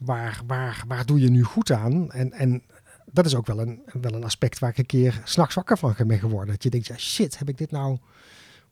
waar, 0.06 0.42
waar, 0.48 0.84
waar 0.88 1.06
doe 1.06 1.20
je 1.20 1.30
nu 1.30 1.44
goed 1.44 1.72
aan? 1.72 2.12
En, 2.12 2.32
en 2.32 2.64
dat 3.12 3.26
is 3.26 3.36
ook 3.36 3.48
wel 3.48 3.60
een, 3.60 3.82
wel 4.02 4.14
een 4.14 4.24
aspect 4.24 4.60
waar 4.60 4.70
ik 4.70 4.78
een 4.78 4.86
keer 4.86 5.22
s'nachts 5.24 5.56
wakker 5.56 5.78
van 5.78 5.96
ben 5.98 6.20
geworden. 6.20 6.54
Dat 6.54 6.64
je 6.64 6.70
denkt, 6.70 6.88
ja 6.88 6.98
shit, 6.98 7.38
heb 7.38 7.50
ik 7.50 7.58
dit 7.58 7.72
nou, 7.72 7.98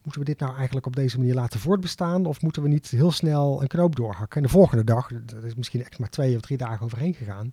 moeten 0.02 0.22
we 0.22 0.28
dit 0.28 0.40
nou 0.40 0.56
eigenlijk 0.56 0.86
op 0.86 0.96
deze 0.96 1.18
manier 1.18 1.34
laten 1.34 1.60
voortbestaan? 1.60 2.26
Of 2.26 2.42
moeten 2.42 2.62
we 2.62 2.68
niet 2.68 2.90
heel 2.90 3.12
snel 3.12 3.62
een 3.62 3.68
knoop 3.68 3.96
doorhakken? 3.96 4.38
En 4.38 4.44
de 4.44 4.54
volgende 4.54 4.84
dag, 4.84 5.08
dat 5.26 5.44
is 5.44 5.56
misschien 5.56 5.84
echt 5.86 6.00
maar 6.00 6.10
twee 6.10 6.36
of 6.36 6.42
drie 6.42 6.58
dagen 6.58 6.86
overheen 6.86 7.14
gegaan, 7.14 7.52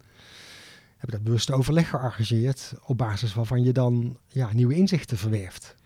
heb 1.04 1.12
ik 1.12 1.18
dat 1.18 1.28
bewuste 1.28 1.52
overleg 1.52 1.88
gearrangeerd 1.88 2.74
op 2.84 2.98
basis 2.98 3.34
waarvan 3.34 3.62
je 3.62 3.72
dan 3.72 4.18
ja, 4.28 4.52
nieuwe 4.52 4.74
inzichten 4.74 5.18
verwerft. 5.18 5.76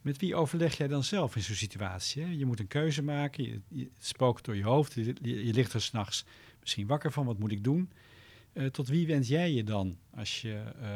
Met 0.00 0.18
wie 0.18 0.34
overleg 0.34 0.76
jij 0.76 0.88
dan 0.88 1.04
zelf 1.04 1.36
in 1.36 1.42
zo'n 1.42 1.54
situatie? 1.54 2.22
Hè? 2.22 2.30
Je 2.30 2.46
moet 2.46 2.60
een 2.60 2.66
keuze 2.66 3.02
maken, 3.02 3.62
je, 3.68 3.88
spookt 3.98 4.44
door 4.44 4.56
je 4.56 4.64
hoofd, 4.64 4.94
je, 4.94 5.14
je, 5.22 5.52
ligt 5.52 5.72
er 5.72 5.80
s'nachts 5.80 6.24
misschien 6.60 6.86
wakker 6.86 7.12
van, 7.12 7.26
wat 7.26 7.38
moet 7.38 7.50
ik 7.50 7.64
doen? 7.64 7.90
Uh, 8.52 8.66
tot 8.66 8.88
wie 8.88 9.06
wend 9.06 9.28
jij 9.28 9.52
je 9.52 9.64
dan 9.64 9.96
als 10.14 10.40
je 10.40 10.62
uh, 10.82 10.88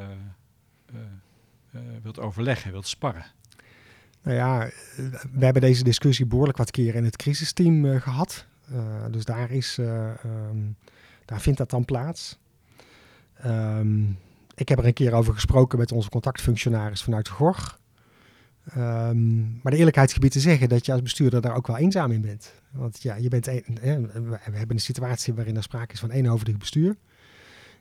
uh, 0.94 1.80
wilt 2.02 2.18
overleggen, 2.18 2.72
wilt 2.72 2.86
sparren? 2.86 3.26
Nou 4.22 4.36
ja, 4.36 4.70
we 5.32 5.44
hebben 5.44 5.62
deze 5.62 5.84
discussie 5.84 6.26
behoorlijk 6.26 6.58
wat 6.58 6.70
keer 6.70 6.94
in 6.94 7.04
het 7.04 7.16
crisisteam 7.16 8.00
gehad. 8.00 8.46
dus 9.10 9.24
daar, 9.24 9.50
is, 9.50 9.76
um, 9.78 10.76
daar 11.24 11.40
vindt 11.40 11.58
dat 11.58 11.70
dan 11.70 11.84
plaats. 11.84 12.38
Um, 13.46 14.18
ik 14.54 14.68
heb 14.68 14.78
er 14.78 14.86
een 14.86 14.92
keer 14.92 15.12
over 15.12 15.34
gesproken 15.34 15.78
met 15.78 15.92
onze 15.92 16.08
contactfunctionaris 16.08 17.02
vanuit 17.02 17.28
GOR. 17.28 17.78
Um, 18.76 19.60
maar 19.62 19.72
de 19.72 19.78
eerlijkheidsgebied 19.78 20.32
te 20.32 20.40
zeggen 20.40 20.68
dat 20.68 20.86
je 20.86 20.92
als 20.92 21.02
bestuurder 21.02 21.40
daar 21.40 21.54
ook 21.54 21.66
wel 21.66 21.76
eenzaam 21.76 22.10
in 22.10 22.20
bent. 22.20 22.54
Want 22.70 23.02
ja, 23.02 23.14
je 23.14 23.28
bent 23.28 23.44
we 23.46 24.38
hebben 24.40 24.76
een 24.76 24.80
situatie 24.80 25.34
waarin 25.34 25.56
er 25.56 25.62
sprake 25.62 25.92
is 25.92 26.00
van 26.00 26.10
eenhoofdig 26.10 26.56
bestuur. 26.56 26.96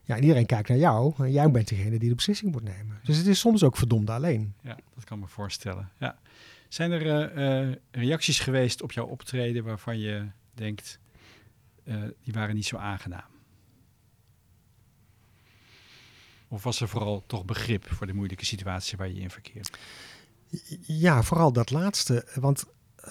Ja, 0.03 0.15
en 0.15 0.21
iedereen 0.21 0.45
kijkt 0.45 0.69
naar 0.69 0.77
jou 0.77 1.13
en 1.17 1.31
jij 1.31 1.51
bent 1.51 1.67
degene 1.67 1.99
die 1.99 2.09
de 2.09 2.15
beslissing 2.15 2.51
moet 2.51 2.63
nemen. 2.63 2.99
Dus 3.03 3.17
het 3.17 3.27
is 3.27 3.39
soms 3.39 3.63
ook 3.63 3.77
verdomd 3.77 4.09
alleen. 4.09 4.53
Ja, 4.61 4.77
dat 4.95 5.03
kan 5.03 5.19
me 5.19 5.27
voorstellen. 5.27 5.89
Ja. 5.97 6.19
Zijn 6.67 6.91
er 6.91 7.37
uh, 7.37 7.75
reacties 7.91 8.39
geweest 8.39 8.81
op 8.81 8.91
jouw 8.91 9.05
optreden 9.05 9.63
waarvan 9.63 9.99
je 9.99 10.25
denkt, 10.53 10.99
uh, 11.83 11.95
die 12.23 12.33
waren 12.33 12.55
niet 12.55 12.65
zo 12.65 12.77
aangenaam? 12.77 13.35
Of 16.47 16.63
was 16.63 16.81
er 16.81 16.87
vooral 16.87 17.23
toch 17.27 17.45
begrip 17.45 17.85
voor 17.93 18.07
de 18.07 18.13
moeilijke 18.13 18.45
situatie 18.45 18.97
waar 18.97 19.07
je 19.07 19.19
in 19.19 19.29
verkeert? 19.29 19.77
Ja, 20.81 21.23
vooral 21.23 21.51
dat 21.51 21.71
laatste. 21.71 22.27
Want 22.35 22.65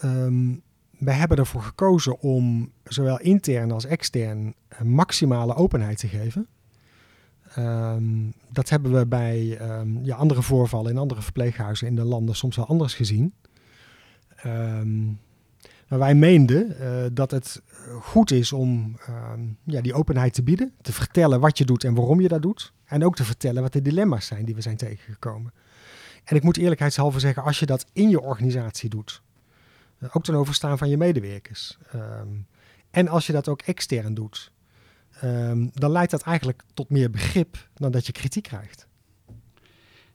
um, 0.04 0.62
wij 0.90 1.14
hebben 1.14 1.38
ervoor 1.38 1.62
gekozen 1.62 2.20
om 2.20 2.72
zowel 2.84 3.20
intern 3.20 3.70
als 3.70 3.84
extern 3.84 4.54
maximale 4.82 5.54
openheid 5.54 5.98
te 5.98 6.08
geven. 6.08 6.48
Um, 7.58 8.32
dat 8.48 8.68
hebben 8.68 8.92
we 8.92 9.06
bij 9.06 9.58
ja, 10.02 10.16
andere 10.16 10.42
voorvallen 10.42 10.90
in 10.90 10.98
andere 10.98 11.22
verpleeghuizen 11.22 11.86
in 11.86 11.96
de 11.96 12.04
landen 12.04 12.36
soms 12.36 12.56
wel 12.56 12.66
anders 12.66 12.94
gezien. 12.94 13.34
Um, 14.46 15.20
maar 15.88 15.98
wij 15.98 16.14
meenden 16.14 16.76
uh, 16.80 17.06
dat 17.12 17.30
het 17.30 17.62
goed 18.00 18.30
is 18.30 18.52
om 18.52 18.98
ja, 19.64 19.80
die 19.80 19.94
openheid 19.94 20.34
te 20.34 20.42
bieden, 20.42 20.72
te 20.82 20.92
vertellen 20.92 21.40
wat 21.40 21.58
je 21.58 21.64
doet 21.64 21.84
en 21.84 21.94
waarom 21.94 22.20
je 22.20 22.28
dat 22.28 22.42
doet. 22.42 22.72
En 22.84 23.04
ook 23.04 23.16
te 23.16 23.24
vertellen 23.24 23.62
wat 23.62 23.72
de 23.72 23.82
dilemma's 23.82 24.26
zijn 24.26 24.44
die 24.44 24.54
we 24.54 24.60
zijn 24.60 24.76
tegengekomen. 24.76 25.52
En 26.24 26.36
ik 26.36 26.42
moet 26.42 26.56
eerlijkheidshalve 26.56 27.20
zeggen, 27.20 27.42
als 27.42 27.58
je 27.58 27.66
dat 27.66 27.86
in 27.92 28.08
je 28.08 28.20
organisatie 28.20 28.88
doet, 28.88 29.22
uh, 29.98 30.08
ook 30.12 30.24
ten 30.24 30.34
overstaan 30.34 30.78
van 30.78 30.88
je 30.88 30.96
medewerkers, 30.96 31.78
en 32.90 33.08
als 33.08 33.26
je 33.26 33.32
dat 33.32 33.48
ook 33.48 33.62
extern 33.62 34.14
doet, 34.14 34.52
um, 35.24 35.70
dan 35.74 35.90
leidt 35.90 36.10
dat 36.10 36.22
eigenlijk 36.22 36.62
tot 36.74 36.90
meer 36.90 37.10
begrip 37.10 37.68
dan 37.74 37.90
dat 37.90 38.06
je 38.06 38.12
kritiek 38.12 38.42
krijgt. 38.42 38.86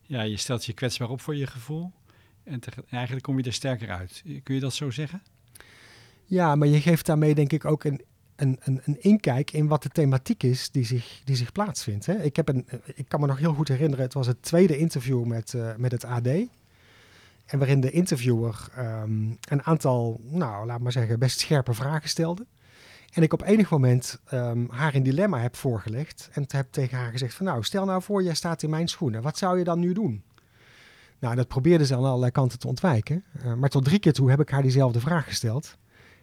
Ja, 0.01 0.21
je 0.21 0.37
stelt 0.37 0.65
je 0.65 0.73
kwetsbaar 0.73 1.09
op 1.09 1.21
voor 1.21 1.35
je 1.35 1.47
gevoel 1.47 1.91
en 2.43 2.59
eigenlijk 2.89 3.23
kom 3.23 3.37
je 3.37 3.43
er 3.43 3.53
sterker 3.53 3.89
uit. 3.89 4.23
Kun 4.43 4.55
je 4.55 4.61
dat 4.61 4.73
zo 4.73 4.89
zeggen? 4.89 5.21
Ja, 6.31 6.55
maar 6.55 6.67
je 6.67 6.81
geeft 6.81 7.05
daarmee 7.05 7.35
denk 7.35 7.51
ik 7.51 7.65
ook 7.65 7.83
een, 7.83 8.01
een, 8.35 8.59
een, 8.63 8.81
een 8.83 9.01
inkijk 9.01 9.51
in 9.51 9.67
wat 9.67 9.83
de 9.83 9.89
thematiek 9.89 10.43
is 10.43 10.71
die 10.71 10.85
zich, 10.85 11.21
die 11.23 11.35
zich 11.35 11.51
plaatsvindt. 11.51 12.05
Hè? 12.05 12.13
Ik, 12.13 12.35
heb 12.35 12.49
een, 12.49 12.67
ik 12.95 13.05
kan 13.07 13.19
me 13.19 13.27
nog 13.27 13.37
heel 13.37 13.53
goed 13.53 13.67
herinneren, 13.67 14.05
het 14.05 14.13
was 14.13 14.27
het 14.27 14.41
tweede 14.41 14.77
interview 14.77 15.25
met, 15.25 15.53
uh, 15.53 15.75
met 15.77 15.91
het 15.91 16.05
AD. 16.05 16.27
En 17.45 17.57
waarin 17.57 17.81
de 17.81 17.91
interviewer 17.91 18.67
um, 18.77 19.37
een 19.49 19.63
aantal, 19.63 20.21
nou 20.23 20.65
laat 20.65 20.79
maar 20.79 20.91
zeggen, 20.91 21.19
best 21.19 21.39
scherpe 21.39 21.73
vragen 21.73 22.09
stelde. 22.09 22.45
En 23.13 23.23
ik 23.23 23.33
op 23.33 23.41
enig 23.41 23.69
moment 23.69 24.19
um, 24.33 24.67
haar 24.69 24.95
een 24.95 25.03
dilemma 25.03 25.39
heb 25.39 25.55
voorgelegd. 25.55 26.29
En 26.31 26.45
heb 26.47 26.67
tegen 26.71 26.97
haar 26.97 27.11
gezegd 27.11 27.33
van 27.33 27.45
nou, 27.45 27.63
stel 27.63 27.85
nou 27.85 28.01
voor, 28.01 28.23
jij 28.23 28.35
staat 28.35 28.63
in 28.63 28.69
mijn 28.69 28.87
schoenen. 28.87 29.21
Wat 29.21 29.37
zou 29.37 29.57
je 29.57 29.63
dan 29.63 29.79
nu 29.79 29.93
doen? 29.93 30.23
Nou, 31.19 31.35
dat 31.35 31.47
probeerde 31.47 31.85
ze 31.85 31.95
aan 31.95 32.03
allerlei 32.03 32.31
kanten 32.31 32.59
te 32.59 32.67
ontwijken. 32.67 33.23
Uh, 33.45 33.53
maar 33.53 33.69
tot 33.69 33.85
drie 33.85 33.99
keer 33.99 34.13
toe 34.13 34.29
heb 34.29 34.39
ik 34.39 34.49
haar 34.49 34.61
diezelfde 34.61 34.99
vraag 34.99 35.25
gesteld. 35.25 35.79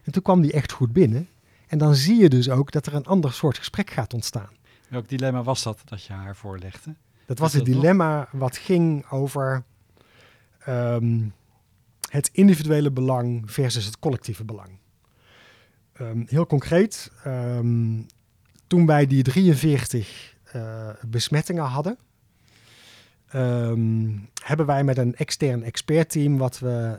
En 0.09 0.15
toen 0.15 0.23
kwam 0.23 0.41
die 0.41 0.53
echt 0.53 0.73
goed 0.73 0.93
binnen. 0.93 1.29
En 1.67 1.79
dan 1.79 1.95
zie 1.95 2.17
je 2.17 2.29
dus 2.29 2.51
ook 2.51 2.71
dat 2.71 2.87
er 2.87 2.95
een 2.95 3.07
ander 3.07 3.33
soort 3.33 3.59
gesprek 3.59 3.91
gaat 3.91 4.15
ontstaan. 4.15 4.49
Welk 4.89 5.09
dilemma 5.09 5.43
was 5.43 5.63
dat 5.63 5.83
dat 5.85 6.03
je 6.03 6.13
haar 6.13 6.37
voorlegde? 6.37 6.95
Dat 7.27 7.39
was 7.39 7.53
het 7.53 7.65
dilemma 7.65 8.19
nog? 8.19 8.29
wat 8.41 8.57
ging 8.57 9.11
over 9.11 9.65
um, 10.69 11.35
het 12.11 12.31
individuele 12.33 12.91
belang 12.91 13.51
versus 13.51 13.85
het 13.85 13.99
collectieve 13.99 14.45
belang. 14.45 14.79
Um, 16.01 16.25
heel 16.29 16.47
concreet, 16.47 17.11
um, 17.27 18.07
toen 18.67 18.87
wij 18.87 19.07
die 19.07 19.23
43 19.23 20.37
uh, 20.55 20.89
besmettingen 21.07 21.65
hadden, 21.65 21.99
um, 23.35 24.29
hebben 24.43 24.67
wij 24.67 24.85
met 24.85 24.99
een 24.99 25.17
extern 25.17 25.63
expertteam 25.63 26.39
wat 26.39 26.59
we 26.59 26.99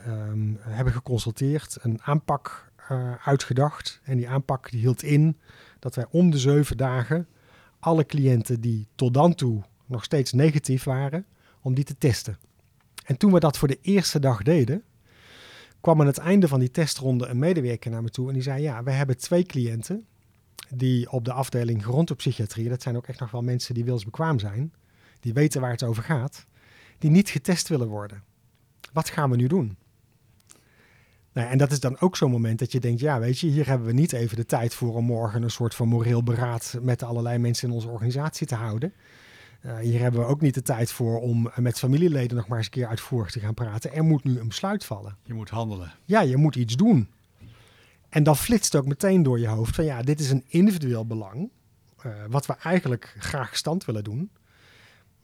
hebben 0.60 0.94
geconsulteerd 0.94 1.78
een 1.82 2.00
aanpak 2.02 2.69
uitgedacht. 3.24 4.00
En 4.04 4.18
die 4.18 4.30
aanpak 4.30 4.72
die 4.72 4.80
hield 4.80 5.04
in 5.04 5.38
dat 5.80 5.96
wij 5.96 6.06
om 6.10 6.30
de 6.30 6.38
zeven 6.38 6.78
dagen 6.78 7.28
alle 7.80 8.06
cliënten 8.06 8.62
die 8.62 8.88
tot 8.96 9.14
dan 9.14 9.36
toe 9.36 9.64
nog 9.86 10.04
steeds 10.04 10.32
negatief 10.32 10.84
waren, 10.84 11.26
om 11.62 11.74
die 11.74 11.84
te 11.84 11.98
testen. 11.98 12.38
En 13.06 13.18
toen 13.18 13.32
we 13.32 13.40
dat 13.40 13.58
voor 13.58 13.68
de 13.68 13.80
eerste 13.82 14.20
dag 14.20 14.44
deden, 14.44 14.84
kwam 15.82 16.00
aan 16.02 16.08
het 16.08 16.18
einde 16.18 16.48
van 16.48 16.60
die 16.60 16.72
testronde 16.72 17.28
een 17.28 17.40
medewerker 17.40 17.92
naar 17.92 18.04
me 18.04 18.10
toe 18.10 18.28
en 18.28 18.34
die 18.34 18.44
zei: 18.44 18.62
Ja, 18.62 18.84
we 18.84 18.92
hebben 18.92 19.18
twee 19.18 19.44
cliënten 19.44 20.06
die 20.70 21.12
op 21.12 21.26
de 21.26 21.34
afdeling 21.34 21.84
gerontopsychiatrie, 21.84 22.70
dat 22.70 22.82
zijn 22.82 22.96
ook 22.98 23.08
echt 23.08 23.20
nog 23.20 23.32
wel 23.32 23.42
mensen 23.42 23.74
die 23.74 23.86
wilsbekwaam 23.86 24.40
zijn, 24.40 24.74
die 25.20 25.34
weten 25.34 25.62
waar 25.62 25.72
het 25.72 25.84
over 25.84 26.04
gaat, 26.04 26.46
die 26.98 27.10
niet 27.10 27.30
getest 27.30 27.68
willen 27.68 27.88
worden. 27.88 28.24
Wat 28.94 29.10
gaan 29.10 29.30
we 29.30 29.36
nu 29.36 29.48
doen? 29.48 29.78
Nou, 31.40 31.52
en 31.52 31.58
dat 31.58 31.72
is 31.72 31.80
dan 31.80 32.00
ook 32.00 32.16
zo'n 32.16 32.32
moment 32.32 32.60
dat 32.60 32.72
je 32.72 32.80
denkt, 32.80 33.00
ja, 33.00 33.20
weet 33.20 33.40
je, 33.40 33.48
hier 33.48 33.68
hebben 33.68 33.88
we 33.88 33.94
niet 33.94 34.14
even 34.14 34.36
de 34.36 34.46
tijd 34.46 34.74
voor 34.74 34.96
om 34.96 35.06
morgen 35.06 35.44
een 35.44 35.52
soort 35.52 35.76
van 35.76 35.88
moreel 35.88 36.24
beraad 36.24 36.78
met 36.82 37.04
allerlei 37.04 37.38
mensen 37.38 37.68
in 37.68 37.74
onze 37.74 37.88
organisatie 37.88 38.48
te 38.48 38.56
houden. 38.56 38.94
Uh, 39.66 39.78
hier 39.78 40.00
hebben 40.00 40.22
we 40.22 40.28
ook 40.28 40.42
niet 40.42 40.54
de 40.54 40.62
tijd 40.62 40.92
voor 40.92 41.20
om 41.20 41.52
met 41.56 41.80
familieleden 41.80 42.38
nog 42.38 42.48
maar 42.48 42.58
eens 42.58 42.66
een 42.66 42.74
keer 42.74 42.88
uitvoerig 42.88 43.32
te 43.32 43.40
gaan 43.40 43.54
praten. 43.54 43.94
Er 43.94 44.04
moet 44.04 44.24
nu 44.24 44.40
een 44.40 44.48
besluit 44.48 44.86
vallen. 44.86 45.16
Je 45.24 45.34
moet 45.34 45.50
handelen. 45.50 45.94
Ja, 46.06 46.22
je 46.22 46.38
moet 46.38 46.56
iets 46.56 46.76
doen. 46.76 47.08
En 48.10 48.24
dan 48.24 48.38
flitst 48.38 48.76
ook 48.76 48.86
meteen 48.86 49.24
door 49.24 49.40
je 49.40 49.48
hoofd 49.48 49.76
van 49.76 49.86
ja, 49.86 50.02
dit 50.02 50.20
is 50.20 50.30
een 50.30 50.46
individueel 50.48 51.06
belang. 51.06 51.50
Uh, 52.06 52.14
wat 52.30 52.46
we 52.46 52.56
eigenlijk 52.64 53.16
graag 53.18 53.58
stand 53.58 53.86
willen 53.86 54.04
doen. 54.04 54.30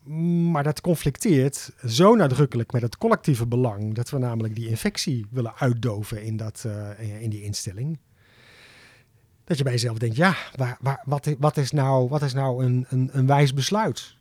Maar 0.06 0.63
dat 0.63 0.82
conflicteert 0.82 1.72
zo 1.86 2.15
nadrukkelijk 2.15 2.72
met 2.72 2.82
het 2.82 2.98
collectieve 2.98 3.48
belang. 3.48 3.94
Dat 3.94 4.10
we 4.10 4.18
namelijk 4.18 4.56
die 4.56 4.70
infectie 4.70 5.26
willen 5.30 5.56
uitdoven 5.58 6.24
in, 6.24 6.38
dat, 6.38 6.63
uh, 6.68 7.22
in 7.22 7.30
die 7.30 7.44
instelling. 7.44 8.00
Dat 9.44 9.58
je 9.58 9.63
bij 9.63 9.74
jezelf 9.74 9.98
denkt, 9.98 10.15
ja, 10.15 10.36
waar, 10.56 11.02
wat, 11.06 11.36
wat, 11.39 11.58
is 11.58 11.72
nou, 11.72 12.10
wat 12.10 12.22
is 12.22 12.34
nou 12.34 12.65
een, 12.65 12.86
een, 12.89 13.10
een 13.12 13.28
wijs 13.28 13.54
besluit? 13.54 14.15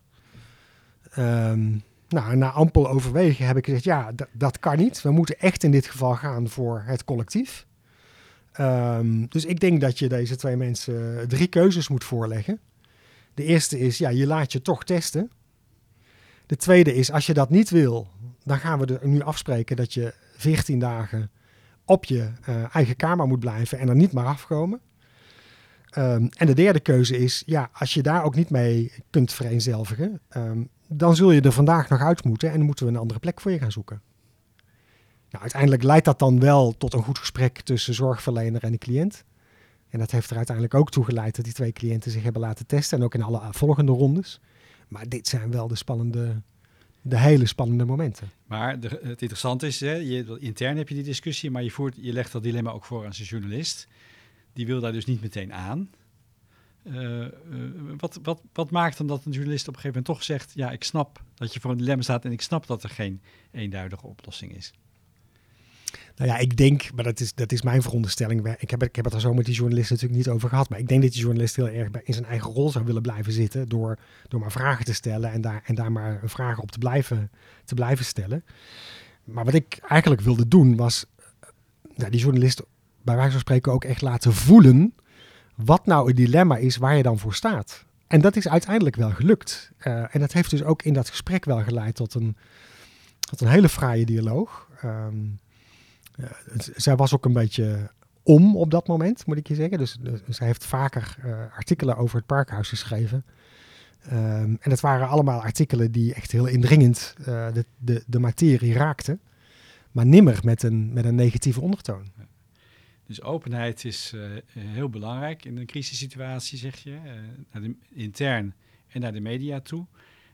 Um, 1.19 1.83
nou, 2.09 2.37
na 2.37 2.51
ampel 2.51 2.89
overwegen 2.89 3.47
heb 3.47 3.57
ik 3.57 3.65
gezegd, 3.65 3.85
ja, 3.85 4.13
dat 4.33 4.59
kan 4.59 4.77
niet. 4.77 5.03
We 5.03 5.11
moeten 5.11 5.39
echt 5.39 5.63
in 5.63 5.71
dit 5.71 5.87
geval 5.87 6.15
gaan 6.15 6.49
voor 6.49 6.83
het 6.87 7.05
collectief. 7.05 7.67
Um, 8.61 9.29
dus 9.29 9.45
ik 9.45 9.61
denk 9.61 9.81
dat 9.81 9.99
je 9.99 10.09
deze 10.09 10.37
twee 10.37 10.57
mensen 10.57 11.29
drie 11.29 11.47
keuzes 11.47 11.89
moet 11.89 12.05
voorleggen. 12.05 12.61
De 13.35 13.45
eerste 13.45 13.79
is, 13.79 13.99
ja, 13.99 14.09
je 14.09 14.27
laat 14.27 14.53
je 14.53 14.63
toch 14.63 14.85
testen. 14.85 15.31
De 16.55 16.61
tweede 16.61 16.95
is, 16.95 17.13
als 17.13 17.27
je 17.27 17.35
dat 17.35 17.51
niet 17.51 17.71
wil, 17.71 18.09
dan 18.43 18.59
gaan 18.59 18.79
we 18.79 18.99
er 18.99 19.09
nu 19.09 19.21
afspreken 19.21 19.77
dat 19.77 19.95
je 19.95 20.15
14 20.37 20.79
dagen 20.79 21.31
op 21.85 22.05
je 22.05 22.31
uh, 22.49 22.75
eigen 22.75 22.97
kamer 22.97 23.27
moet 23.27 23.41
blijven 23.41 23.79
en 23.79 23.89
er 23.89 23.95
niet 23.95 24.13
meer 24.13 24.25
afkomen. 24.25 24.81
Um, 25.99 26.29
en 26.29 26.47
de 26.47 26.55
derde 26.55 26.81
keuze 26.81 27.19
is, 27.19 27.43
ja, 27.47 27.71
als 27.73 27.95
je 27.95 28.03
daar 28.03 28.25
ook 28.25 28.35
niet 28.35 28.51
mee 28.51 28.93
kunt 29.11 29.33
vereenzelvigen, 29.33 30.21
um, 30.37 30.69
dan 30.89 31.17
zul 31.17 31.31
je 31.31 31.41
er 31.41 31.53
vandaag 31.53 31.89
nog 31.89 32.01
uit 32.01 32.25
moeten 32.25 32.51
en 32.51 32.63
moeten 32.63 32.87
we 32.87 32.93
een 32.93 32.99
andere 32.99 33.21
plek 33.21 33.41
voor 33.41 33.51
je 33.51 33.59
gaan 33.59 33.73
zoeken. 33.73 34.03
Nou, 35.31 35.43
uiteindelijk 35.43 35.83
leidt 35.83 36.05
dat 36.05 36.19
dan 36.19 36.41
wel 36.41 36.77
tot 36.77 36.93
een 36.93 37.03
goed 37.03 37.19
gesprek 37.19 37.61
tussen 37.61 37.95
zorgverlener 37.95 38.63
en 38.63 38.73
de 38.73 38.79
cliënt. 38.79 39.25
En 39.89 39.99
dat 39.99 40.11
heeft 40.11 40.31
er 40.31 40.37
uiteindelijk 40.37 40.77
ook 40.77 40.91
toe 40.91 41.05
geleid 41.05 41.37
dat 41.37 41.45
die 41.45 41.55
twee 41.55 41.73
cliënten 41.73 42.11
zich 42.11 42.23
hebben 42.23 42.43
laten 42.43 42.67
testen 42.67 42.99
en 42.99 43.05
ook 43.05 43.15
in 43.15 43.23
alle 43.23 43.41
volgende 43.51 43.93
rondes. 43.93 44.41
Maar 44.95 45.09
dit 45.09 45.29
zijn 45.29 45.51
wel 45.51 45.69
de 45.69 45.75
spannende, 45.75 46.43
de 47.03 47.19
hele 47.19 47.47
spannende 47.47 47.85
momenten. 47.85 48.31
Maar 48.47 48.71
het 48.81 49.23
interessante 49.23 49.67
is, 49.67 49.81
hè, 49.81 49.95
je, 49.95 50.37
intern 50.39 50.77
heb 50.77 50.89
je 50.89 50.95
die 50.95 51.05
discussie, 51.05 51.51
maar 51.51 51.63
je, 51.63 51.71
voert, 51.71 51.95
je 51.97 52.13
legt 52.13 52.33
dat 52.33 52.43
dilemma 52.43 52.71
ook 52.71 52.85
voor 52.85 53.05
aan 53.05 53.15
zijn 53.15 53.29
journalist. 53.29 53.89
Die 54.53 54.67
wil 54.67 54.81
daar 54.81 54.93
dus 54.93 55.05
niet 55.05 55.21
meteen 55.21 55.53
aan. 55.53 55.91
Uh, 56.83 57.21
uh, 57.21 57.29
wat, 57.97 58.19
wat, 58.23 58.43
wat 58.53 58.71
maakt 58.71 58.97
dan 58.97 59.07
dat 59.07 59.25
een 59.25 59.33
journalist 59.33 59.69
op 59.69 59.75
een 59.75 59.81
gegeven 59.81 60.03
moment 60.03 60.19
toch 60.19 60.23
zegt: 60.23 60.53
Ja, 60.55 60.71
ik 60.71 60.85
snap 60.85 61.23
dat 61.35 61.55
je 61.55 61.61
voor 61.61 61.71
een 61.71 61.77
dilemma 61.77 62.03
staat 62.03 62.25
en 62.25 62.33
ik 62.33 62.41
snap 62.41 62.67
dat 62.67 62.83
er 62.83 62.91
geen 62.91 63.21
eenduidige 63.51 64.07
oplossing 64.07 64.57
is? 64.57 64.73
Nou 66.17 66.31
ja, 66.31 66.39
ik 66.39 66.57
denk, 66.57 66.91
maar 66.95 67.05
dat 67.05 67.21
is, 67.21 67.35
dat 67.35 67.53
is 67.53 67.63
mijn 67.63 67.83
veronderstelling. 67.83 68.55
Ik 68.59 68.71
heb, 68.71 68.83
ik 68.83 68.97
heb 68.97 69.05
het 69.05 69.15
er 69.15 69.21
zo 69.21 69.35
met 69.35 69.45
die 69.45 69.55
journalist 69.55 69.91
natuurlijk 69.91 70.19
niet 70.19 70.29
over 70.29 70.49
gehad. 70.49 70.69
Maar 70.69 70.79
ik 70.79 70.89
denk 70.89 71.03
dat 71.03 71.13
die 71.13 71.21
journalist 71.21 71.57
heel 71.57 71.69
erg 71.69 71.89
in 72.05 72.15
zijn 72.15 72.27
eigen 72.27 72.51
rol 72.51 72.71
zou 72.71 72.85
willen 72.85 73.03
blijven 73.03 73.33
zitten. 73.33 73.69
Door, 73.69 73.99
door 74.29 74.41
maar 74.41 74.53
vragen 74.53 74.85
te 74.85 74.95
stellen 74.95 75.33
en 75.33 75.41
daar, 75.41 75.63
en 75.65 75.75
daar 75.75 75.93
maar 75.93 76.21
vraag 76.25 76.61
op 76.61 76.71
te 76.71 76.79
blijven, 76.79 77.31
te 77.65 77.75
blijven 77.75 78.05
stellen. 78.05 78.45
Maar 79.25 79.45
wat 79.45 79.55
ik 79.55 79.79
eigenlijk 79.89 80.21
wilde 80.21 80.49
doen 80.49 80.77
was 80.77 81.07
nou, 81.95 82.11
die 82.11 82.21
journalist 82.21 82.63
bij 83.03 83.17
wijze 83.17 83.31
van 83.31 83.41
spreken 83.41 83.73
ook 83.73 83.85
echt 83.85 84.03
laten 84.03 84.33
voelen. 84.33 84.95
Wat 85.55 85.87
nou 85.87 86.07
het 86.07 86.17
dilemma 86.17 86.57
is 86.57 86.77
waar 86.77 86.97
je 86.97 87.03
dan 87.03 87.19
voor 87.19 87.35
staat. 87.35 87.85
En 88.07 88.21
dat 88.21 88.37
is 88.37 88.49
uiteindelijk 88.49 88.97
wel 88.97 89.11
gelukt. 89.11 89.73
Uh, 89.79 90.15
en 90.15 90.21
dat 90.21 90.33
heeft 90.33 90.51
dus 90.51 90.63
ook 90.63 90.83
in 90.83 90.93
dat 90.93 91.09
gesprek 91.09 91.45
wel 91.45 91.63
geleid 91.63 91.95
tot 91.95 92.15
een, 92.15 92.37
tot 93.21 93.41
een 93.41 93.49
hele 93.49 93.69
fraaie 93.69 94.05
dialoog. 94.05 94.69
Um, 94.85 95.39
zij 96.75 96.97
was 96.97 97.15
ook 97.15 97.25
een 97.25 97.33
beetje 97.33 97.91
om 98.25 98.57
op 98.57 98.71
dat 98.71 98.87
moment, 98.87 99.27
moet 99.27 99.37
ik 99.37 99.49
je 99.49 99.55
zeggen. 99.55 99.79
Dus, 99.79 99.97
dus 100.01 100.21
zij 100.29 100.47
heeft 100.47 100.67
vaker 100.67 101.17
uh, 101.25 101.39
artikelen 101.57 101.97
over 101.97 102.17
het 102.17 102.27
parkhuis 102.27 102.69
geschreven. 102.69 103.25
Um, 104.07 104.13
en 104.61 104.71
dat 104.71 104.81
waren 104.81 105.09
allemaal 105.09 105.43
artikelen 105.43 105.93
die 105.93 106.15
echt 106.15 106.33
heel 106.33 106.47
indringend 106.47 107.15
uh, 107.19 107.53
de, 107.53 107.65
de, 107.79 108.03
de 108.07 108.19
materie 108.19 108.73
raakten. 108.73 109.21
Maar 109.93 110.07
nimmer 110.07 110.41
met 110.45 110.63
een, 110.63 110.93
met 110.93 111.05
een 111.05 111.15
negatieve 111.15 111.61
ondertoon. 111.61 112.13
Dus 113.07 113.23
openheid 113.23 113.85
is 113.85 114.13
uh, 114.15 114.31
heel 114.59 114.89
belangrijk 114.89 115.45
in 115.45 115.57
een 115.57 115.67
crisissituatie, 115.67 116.59
zeg 116.59 116.77
je. 116.77 116.99
naar 117.53 117.63
de, 117.63 117.77
intern 117.89 118.55
en 118.89 119.01
naar 119.01 119.13
de 119.13 119.21
media 119.21 119.61
toe. 119.61 119.87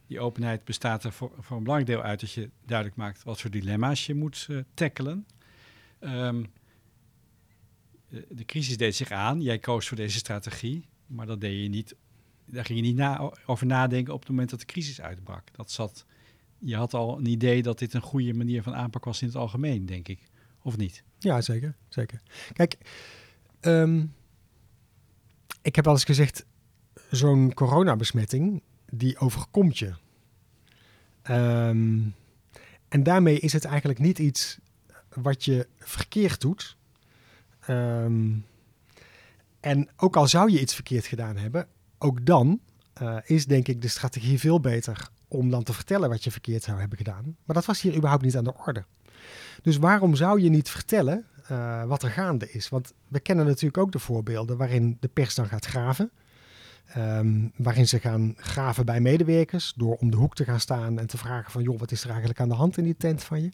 Die 0.06 0.20
openheid 0.20 0.64
bestaat 0.64 1.04
er 1.04 1.12
voor, 1.12 1.32
voor 1.38 1.56
een 1.56 1.62
belangrijk 1.62 1.96
deel 1.96 2.02
uit 2.02 2.20
dat 2.20 2.32
je 2.32 2.50
duidelijk 2.66 2.96
maakt 2.96 3.22
wat 3.22 3.40
voor 3.40 3.50
dilemma's 3.50 4.06
je 4.06 4.14
moet 4.14 4.48
tackelen. 4.74 5.26
Um, 6.00 6.46
de 8.08 8.44
crisis 8.44 8.76
deed 8.76 8.96
zich 8.96 9.10
aan. 9.10 9.42
Jij 9.42 9.58
koos 9.58 9.88
voor 9.88 9.96
deze 9.96 10.18
strategie, 10.18 10.84
maar 11.06 11.26
dat 11.26 11.40
deed 11.40 11.62
je 11.62 11.68
niet. 11.68 11.94
Daar 12.44 12.64
ging 12.64 12.78
je 12.78 12.84
niet 12.84 12.96
na, 12.96 13.32
over 13.46 13.66
nadenken 13.66 14.14
op 14.14 14.20
het 14.20 14.28
moment 14.28 14.50
dat 14.50 14.58
de 14.58 14.66
crisis 14.66 15.00
uitbrak. 15.00 15.54
Dat 15.56 15.70
zat, 15.70 16.04
je 16.58 16.76
had 16.76 16.94
al 16.94 17.18
een 17.18 17.26
idee 17.26 17.62
dat 17.62 17.78
dit 17.78 17.94
een 17.94 18.00
goede 18.00 18.34
manier 18.34 18.62
van 18.62 18.74
aanpak 18.74 19.04
was 19.04 19.20
in 19.20 19.26
het 19.26 19.36
algemeen, 19.36 19.86
denk 19.86 20.08
ik. 20.08 20.28
Of 20.62 20.76
niet? 20.76 21.02
Ja, 21.18 21.40
zeker. 21.40 21.76
zeker. 21.88 22.20
Kijk, 22.52 22.76
um, 23.60 24.14
ik 25.62 25.76
heb 25.76 25.84
wel 25.84 25.94
eens 25.94 26.04
gezegd, 26.04 26.46
zo'n 27.10 27.54
coronabesmetting, 27.54 28.62
die 28.90 29.18
overkomt 29.18 29.78
je. 29.78 29.94
Um, 31.30 32.14
en 32.88 33.02
daarmee 33.02 33.38
is 33.38 33.52
het 33.52 33.64
eigenlijk 33.64 33.98
niet 33.98 34.18
iets 34.18 34.58
wat 35.14 35.44
je 35.44 35.68
verkeerd 35.78 36.40
doet. 36.40 36.76
Um, 37.68 38.46
en 39.60 39.88
ook 39.96 40.16
al 40.16 40.26
zou 40.26 40.50
je 40.50 40.60
iets 40.60 40.74
verkeerd 40.74 41.06
gedaan 41.06 41.36
hebben, 41.36 41.66
ook 41.98 42.26
dan 42.26 42.60
uh, 43.02 43.16
is 43.24 43.46
denk 43.46 43.68
ik 43.68 43.82
de 43.82 43.88
strategie 43.88 44.38
veel 44.38 44.60
beter 44.60 45.08
om 45.28 45.50
dan 45.50 45.62
te 45.62 45.72
vertellen 45.72 46.08
wat 46.08 46.24
je 46.24 46.30
verkeerd 46.30 46.62
zou 46.62 46.78
hebben 46.78 46.98
gedaan. 46.98 47.36
Maar 47.44 47.56
dat 47.56 47.64
was 47.64 47.80
hier 47.80 47.96
überhaupt 47.96 48.22
niet 48.22 48.36
aan 48.36 48.44
de 48.44 48.56
orde. 48.66 48.84
Dus 49.62 49.76
waarom 49.76 50.14
zou 50.14 50.40
je 50.40 50.48
niet 50.48 50.70
vertellen 50.70 51.26
uh, 51.50 51.84
wat 51.84 52.02
er 52.02 52.10
gaande 52.10 52.50
is? 52.50 52.68
Want 52.68 52.92
we 53.08 53.20
kennen 53.20 53.46
natuurlijk 53.46 53.78
ook 53.78 53.92
de 53.92 53.98
voorbeelden 53.98 54.56
waarin 54.56 54.96
de 55.00 55.08
pers 55.08 55.34
dan 55.34 55.46
gaat 55.46 55.64
graven. 55.64 56.10
Um, 56.96 57.52
waarin 57.56 57.88
ze 57.88 58.00
gaan 58.00 58.34
graven 58.36 58.84
bij 58.84 59.00
medewerkers 59.00 59.72
door 59.76 59.96
om 59.96 60.10
de 60.10 60.16
hoek 60.16 60.34
te 60.34 60.44
gaan 60.44 60.60
staan 60.60 60.98
en 60.98 61.06
te 61.06 61.18
vragen 61.18 61.52
van 61.52 61.62
joh, 61.62 61.78
wat 61.78 61.90
is 61.90 62.02
er 62.02 62.08
eigenlijk 62.08 62.40
aan 62.40 62.48
de 62.48 62.54
hand 62.54 62.76
in 62.76 62.84
die 62.84 62.96
tent 62.96 63.22
van 63.22 63.42
je? 63.42 63.50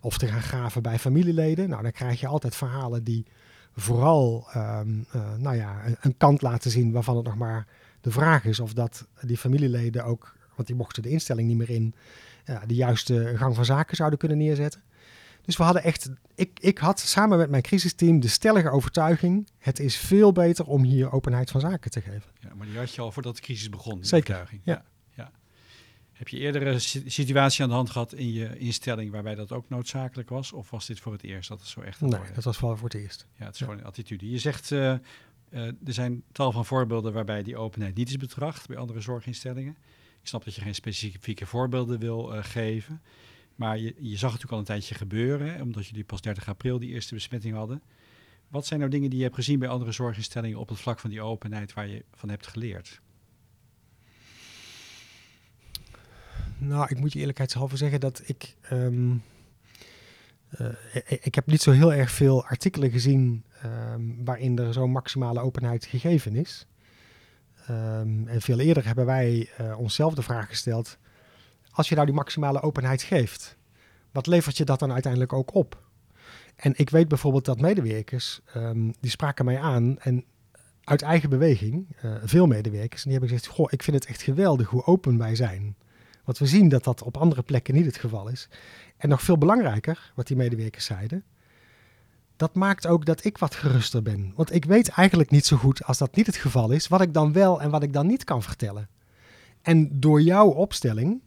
Of 0.00 0.18
te 0.18 0.26
gaan 0.26 0.42
graven 0.42 0.82
bij 0.82 0.98
familieleden. 0.98 1.68
Nou, 1.68 1.82
dan 1.82 1.92
krijg 1.92 2.20
je 2.20 2.26
altijd 2.26 2.56
verhalen 2.56 3.04
die 3.04 3.26
vooral 3.80 4.46
um, 4.56 5.06
uh, 5.14 5.34
nou 5.36 5.56
ja, 5.56 5.86
een, 5.86 5.96
een, 6.00 6.16
kant 6.16 6.42
laten 6.42 6.70
zien 6.70 6.92
waarvan 6.92 7.16
het 7.16 7.24
nog 7.24 7.36
maar 7.36 7.66
de 8.00 8.10
vraag 8.10 8.44
is 8.44 8.60
of 8.60 8.72
dat 8.72 9.06
die 9.20 9.38
familieleden 9.38 10.04
ook, 10.04 10.36
want 10.54 10.68
die 10.68 10.76
mochten 10.76 11.02
de 11.02 11.08
instelling 11.08 11.48
niet 11.48 11.56
meer 11.56 11.70
in, 11.70 11.94
uh, 12.46 12.60
de 12.66 12.74
juiste 12.74 13.32
gang 13.36 13.54
van 13.54 13.64
zaken 13.64 13.96
zouden 13.96 14.18
kunnen 14.18 14.38
neerzetten. 14.38 14.82
Dus 15.42 15.56
we 15.56 15.62
hadden 15.62 15.82
echt, 15.82 16.10
ik, 16.34 16.58
ik 16.60 16.78
had 16.78 17.00
samen 17.00 17.38
met 17.38 17.50
mijn 17.50 17.62
crisisteam 17.62 18.20
de 18.20 18.28
stellige 18.28 18.70
overtuiging, 18.70 19.48
het 19.58 19.78
is 19.78 19.96
veel 19.96 20.32
beter 20.32 20.66
om 20.66 20.82
hier 20.82 21.12
openheid 21.12 21.50
van 21.50 21.60
zaken 21.60 21.90
te 21.90 22.00
geven. 22.00 22.30
Ja, 22.40 22.54
maar 22.54 22.66
die 22.66 22.78
had 22.78 22.94
je 22.94 23.00
al 23.00 23.12
voordat 23.12 23.36
de 23.36 23.42
crisis 23.42 23.70
begon, 23.70 24.04
Zeker, 24.04 24.48
ja. 24.50 24.58
ja. 24.62 24.84
Heb 26.18 26.28
je 26.28 26.38
eerder 26.38 26.66
een 26.66 26.80
situatie 27.10 27.62
aan 27.62 27.68
de 27.68 27.74
hand 27.74 27.90
gehad 27.90 28.12
in 28.12 28.32
je 28.32 28.58
instelling 28.58 29.10
waarbij 29.10 29.34
dat 29.34 29.52
ook 29.52 29.68
noodzakelijk 29.68 30.28
was? 30.28 30.52
Of 30.52 30.70
was 30.70 30.86
dit 30.86 31.00
voor 31.00 31.12
het 31.12 31.22
eerst 31.22 31.48
dat 31.48 31.58
het 31.58 31.68
zo 31.68 31.80
echt 31.80 32.00
Nee, 32.00 32.20
dat 32.34 32.44
was 32.44 32.60
wel 32.60 32.76
voor 32.76 32.88
het 32.88 33.00
eerst. 33.00 33.26
Ja, 33.38 33.44
het 33.44 33.54
is 33.54 33.60
gewoon 33.60 33.78
een 33.78 33.84
attitude. 33.84 34.30
Je 34.30 34.38
zegt, 34.38 34.70
uh, 34.70 34.78
uh, 34.80 35.66
er 35.66 35.74
zijn 35.84 36.22
tal 36.32 36.52
van 36.52 36.64
voorbeelden 36.64 37.12
waarbij 37.12 37.42
die 37.42 37.56
openheid 37.56 37.94
niet 37.94 38.08
is 38.08 38.16
betracht 38.16 38.66
bij 38.66 38.76
andere 38.76 39.00
zorginstellingen. 39.00 39.76
Ik 40.20 40.26
snap 40.26 40.44
dat 40.44 40.54
je 40.54 40.60
geen 40.60 40.74
specifieke 40.74 41.46
voorbeelden 41.46 41.98
wil 41.98 42.34
uh, 42.34 42.44
geven. 42.44 43.02
Maar 43.54 43.78
je, 43.78 43.94
je, 43.98 44.16
zag 44.16 44.32
het 44.32 44.42
natuurlijk 44.42 44.52
al 44.52 44.58
een 44.58 44.64
tijdje 44.64 44.94
gebeuren, 44.94 45.54
hè, 45.54 45.62
omdat 45.62 45.86
jullie 45.86 46.04
pas 46.04 46.20
30 46.20 46.48
april 46.48 46.78
die 46.78 46.90
eerste 46.90 47.14
besmetting 47.14 47.54
hadden. 47.54 47.82
Wat 48.48 48.66
zijn 48.66 48.80
nou 48.80 48.90
dingen 48.90 49.08
die 49.10 49.18
je 49.18 49.24
hebt 49.24 49.36
gezien 49.36 49.58
bij 49.58 49.68
andere 49.68 49.92
zorginstellingen 49.92 50.58
op 50.58 50.68
het 50.68 50.80
vlak 50.80 51.00
van 51.00 51.10
die 51.10 51.22
openheid 51.22 51.74
waar 51.74 51.88
je 51.88 52.04
van 52.14 52.28
hebt 52.28 52.46
geleerd? 52.46 53.00
Nou, 56.58 56.86
ik 56.88 57.00
moet 57.00 57.12
je 57.12 57.18
eerlijkheidshalve 57.18 57.76
zeggen 57.76 58.00
dat 58.00 58.22
ik. 58.24 58.56
Um, 58.72 59.22
uh, 60.58 60.66
ik, 61.20 61.34
heb 61.34 61.46
niet 61.46 61.62
zo 61.62 61.70
heel 61.70 61.92
erg 61.92 62.10
veel 62.10 62.44
artikelen 62.44 62.90
gezien 62.90 63.44
um, 63.64 64.24
waarin 64.24 64.58
er 64.58 64.72
zo'n 64.72 64.90
maximale 64.90 65.40
openheid 65.40 65.84
gegeven 65.84 66.36
is. 66.36 66.66
Um, 67.70 68.28
en 68.28 68.40
veel 68.40 68.58
eerder 68.58 68.86
hebben 68.86 69.06
wij 69.06 69.50
uh, 69.60 69.78
onszelf 69.78 70.14
de 70.14 70.22
vraag 70.22 70.48
gesteld: 70.48 70.98
als 71.70 71.88
je 71.88 71.94
nou 71.94 72.06
die 72.06 72.14
maximale 72.14 72.62
openheid 72.62 73.02
geeft, 73.02 73.56
wat 74.12 74.26
levert 74.26 74.56
je 74.56 74.64
dat 74.64 74.78
dan 74.78 74.92
uiteindelijk 74.92 75.32
ook 75.32 75.54
op? 75.54 75.86
En 76.56 76.72
ik 76.76 76.90
weet 76.90 77.08
bijvoorbeeld 77.08 77.44
dat 77.44 77.60
medewerkers, 77.60 78.40
die 79.00 79.10
spraken 79.10 79.44
mij 79.44 79.58
aan 79.58 79.98
en 79.98 80.24
uit 80.84 81.02
eigen 81.02 81.30
beweging, 81.30 81.86
uh, 82.04 82.14
veel 82.22 82.46
medewerkers, 82.46 83.04
en 83.04 83.10
die 83.10 83.18
hebben 83.18 83.38
gezegd: 83.38 83.54
Goh, 83.56 83.66
ik 83.70 83.82
vind 83.82 83.96
het 83.96 84.06
echt 84.06 84.22
geweldig 84.22 84.68
hoe 84.68 84.84
open 84.84 85.18
wij 85.18 85.34
zijn. 85.34 85.76
Want 86.28 86.40
we 86.40 86.46
zien 86.46 86.68
dat 86.68 86.84
dat 86.84 87.02
op 87.02 87.16
andere 87.16 87.42
plekken 87.42 87.74
niet 87.74 87.84
het 87.84 87.96
geval 87.96 88.28
is. 88.28 88.48
En 88.96 89.08
nog 89.08 89.22
veel 89.22 89.38
belangrijker, 89.38 90.12
wat 90.14 90.26
die 90.26 90.36
medewerkers 90.36 90.84
zeiden, 90.84 91.24
dat 92.36 92.54
maakt 92.54 92.86
ook 92.86 93.04
dat 93.04 93.24
ik 93.24 93.38
wat 93.38 93.54
geruster 93.54 94.02
ben. 94.02 94.32
Want 94.36 94.54
ik 94.54 94.64
weet 94.64 94.88
eigenlijk 94.88 95.30
niet 95.30 95.46
zo 95.46 95.56
goed, 95.56 95.84
als 95.84 95.98
dat 95.98 96.16
niet 96.16 96.26
het 96.26 96.36
geval 96.36 96.70
is, 96.70 96.88
wat 96.88 97.00
ik 97.00 97.14
dan 97.14 97.32
wel 97.32 97.60
en 97.60 97.70
wat 97.70 97.82
ik 97.82 97.92
dan 97.92 98.06
niet 98.06 98.24
kan 98.24 98.42
vertellen. 98.42 98.88
En 99.62 100.00
door 100.00 100.20
jouw 100.20 100.48
opstelling 100.48 101.22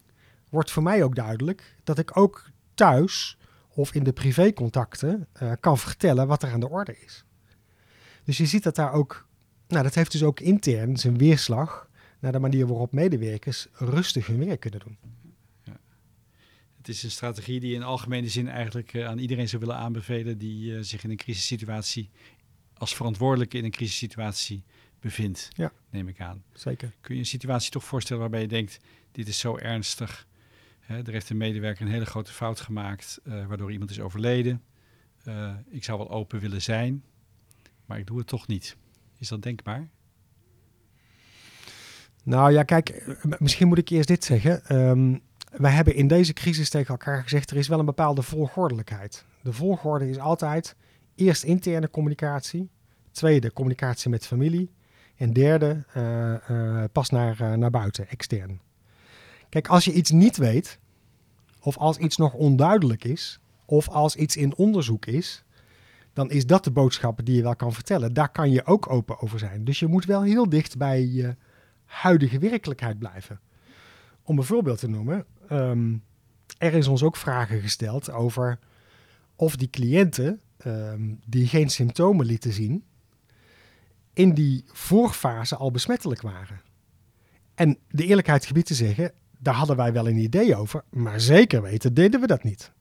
wordt 0.50 0.72
voor 0.72 0.84
mij 0.84 1.04
ook 1.04 1.16
duidelijk 1.16 1.76
dat 1.84 1.98
ik 1.98 2.18
ook 2.18 2.50
thuis 2.74 3.38
of 3.70 3.94
in 3.94 4.04
de 4.04 4.14
privécontacten 4.14 5.28
uh, 5.42 5.52
kan 5.60 5.78
vertellen 5.78 6.28
wat 6.28 6.44
er 6.44 6.52
aan 6.52 6.60
de 6.60 6.70
orde 6.70 6.98
is. 7.06 7.26
Dus 8.24 8.38
je 8.38 8.46
ziet 8.46 8.64
dat 8.64 8.76
daar 8.76 8.94
ook, 8.94 9.28
nou 9.68 9.84
dat 9.84 9.96
heeft 9.96 10.12
dus 10.12 10.24
ook 10.24 10.40
intern 10.40 10.98
zijn 10.98 11.18
weerslag 11.18 11.90
naar 12.22 12.32
de 12.32 12.40
manier 12.40 12.68
waarop 12.68 12.92
medewerkers 12.92 13.68
rustig 13.74 14.28
hun 14.28 14.46
werk 14.46 14.60
kunnen 14.60 14.80
doen. 14.80 14.98
Ja. 15.64 15.80
Het 16.78 16.88
is 16.88 17.04
een 17.04 17.12
strategie 17.12 17.60
die 17.60 17.74
in 17.74 17.84
algemene 17.84 18.30
zin 18.30 18.48
eigenlijk 18.48 18.94
uh, 18.94 19.08
aan 19.08 19.18
iedereen 19.18 19.50
zou 19.50 19.62
willen 19.62 19.78
aanbevelen 19.78 20.38
die 20.38 20.72
uh, 20.72 20.82
zich 20.82 21.04
in 21.04 21.10
een 21.10 21.18
crisissituatie 21.18 22.10
als 22.74 22.96
verantwoordelijke 22.96 23.58
in 23.58 23.64
een 23.64 23.72
crisissituatie 23.72 24.64
bevindt, 25.00 25.50
ja. 25.54 25.72
neem 25.90 26.08
ik 26.08 26.22
aan. 26.22 26.44
Zeker. 26.54 26.94
Kun 27.02 27.14
je 27.14 27.20
een 27.20 27.28
situatie 27.28 27.72
toch 27.72 27.84
voorstellen 27.84 28.22
waarbij 28.22 28.42
je 28.42 28.48
denkt, 28.48 28.80
dit 29.12 29.28
is 29.28 29.40
zo 29.40 29.58
ernstig, 29.58 30.28
hè, 30.80 30.98
er 30.98 31.12
heeft 31.12 31.30
een 31.30 31.38
medewerker 31.38 31.86
een 31.86 31.92
hele 31.92 32.06
grote 32.06 32.32
fout 32.32 32.60
gemaakt, 32.60 33.20
uh, 33.24 33.46
waardoor 33.46 33.72
iemand 33.72 33.90
is 33.90 34.00
overleden. 34.00 34.62
ik 35.70 35.84
zou 35.84 35.98
wel 35.98 36.10
open 36.10 36.40
willen 36.40 36.62
zijn, 36.62 37.04
maar 37.86 38.00
ik 38.00 38.08
doe 38.08 38.18
het 38.18 38.28
toch 38.28 38.48
niet. 38.48 38.78
Is 39.18 39.28
dat 39.28 39.42
denkbaar? 39.42 39.90
Nou 42.24 42.52
ja, 42.52 42.64
kijk, 42.64 43.16
misschien 43.40 43.68
moet 43.68 43.78
ik 43.78 43.90
eerst 43.90 44.08
dit 44.08 44.24
zeggen. 44.24 44.78
Um, 44.78 45.22
wij 45.52 45.72
hebben 45.72 45.96
in 45.96 46.08
deze 46.08 46.34
crisis 46.34 46.70
tegen 46.70 46.88
elkaar 46.88 47.24
gezegd, 47.24 47.52
er 47.52 47.58
is 47.58 47.68
wel 47.68 47.80
een 47.80 47.86
bepaalde 47.86 48.22
volgordelijkheid. 48.22 49.26
De 49.42 49.54
volgorde 49.54 50.10
is 50.10 50.20
altijd 50.20 50.76
eerst 51.16 51.44
interne 51.44 51.90
communicatie, 51.90 52.70
tweede 53.12 53.54
communicatie 53.54 54.10
met 54.10 54.28
familie 54.28 54.72
en 55.16 55.34
derde 55.34 55.84
uh, 55.98 56.34
uh, 56.50 56.84
pas 56.92 57.10
naar, 57.10 57.58
naar 57.58 57.70
buiten, 57.70 58.08
extern. 58.10 58.60
Kijk, 59.50 59.68
als 59.68 59.86
je 59.86 59.94
iets 59.94 60.12
niet 60.12 60.38
weet, 60.38 60.80
of 61.60 61.78
als 61.78 61.98
iets 61.98 62.18
nog 62.18 62.34
onduidelijk 62.34 63.04
is, 63.04 63.40
of 63.66 63.90
als 63.90 64.16
iets 64.16 64.38
in 64.38 64.56
onderzoek 64.56 65.06
is, 65.06 65.44
dan 66.14 66.32
is 66.32 66.46
dat 66.46 66.64
de 66.64 66.72
boodschap 66.72 67.26
die 67.26 67.36
je 67.36 67.42
wel 67.42 67.56
kan 67.56 67.74
vertellen. 67.74 68.14
Daar 68.14 68.30
kan 68.32 68.52
je 68.52 68.66
ook 68.66 68.90
open 68.90 69.20
over 69.20 69.40
zijn. 69.40 69.66
Dus 69.66 69.80
je 69.80 69.88
moet 69.88 70.06
wel 70.06 70.22
heel 70.22 70.50
dicht 70.50 70.78
bij 70.78 71.06
je 71.06 71.36
huidige 71.92 72.40
werkelijkheid 72.40 73.00
blijven. 73.00 73.40
Om 74.24 74.38
een 74.38 74.44
voorbeeld 74.44 74.80
te 74.80 74.90
noemen, 74.90 75.26
ehm, 75.48 75.98
er 76.58 76.74
is 76.74 76.88
ons 76.88 77.04
ook 77.04 77.16
vragen 77.16 77.62
gesteld 77.62 78.12
over 78.12 78.60
of 79.36 79.56
die 79.56 79.70
cliënten 79.70 80.42
ehm, 80.58 81.14
die 81.26 81.48
geen 81.48 81.70
symptomen 81.70 82.26
lieten 82.26 82.54
zien, 82.54 82.84
in 84.14 84.34
die 84.34 84.64
voorfase 84.68 85.56
al 85.56 85.72
besmettelijk 85.72 86.22
waren. 86.22 86.62
En 87.56 87.78
de 87.90 88.06
eerlijkheid 88.06 88.46
gebied 88.46 88.66
te 88.66 88.74
zeggen, 88.74 89.14
daar 89.38 89.54
hadden 89.54 89.76
wij 89.76 89.94
wel 89.94 90.08
een 90.08 90.18
idee 90.18 90.56
over, 90.56 90.84
maar 90.90 91.20
zeker 91.20 91.62
weten 91.62 91.94
deden 91.94 92.22
we 92.22 92.28
dat 92.28 92.44
niet. 92.44 92.72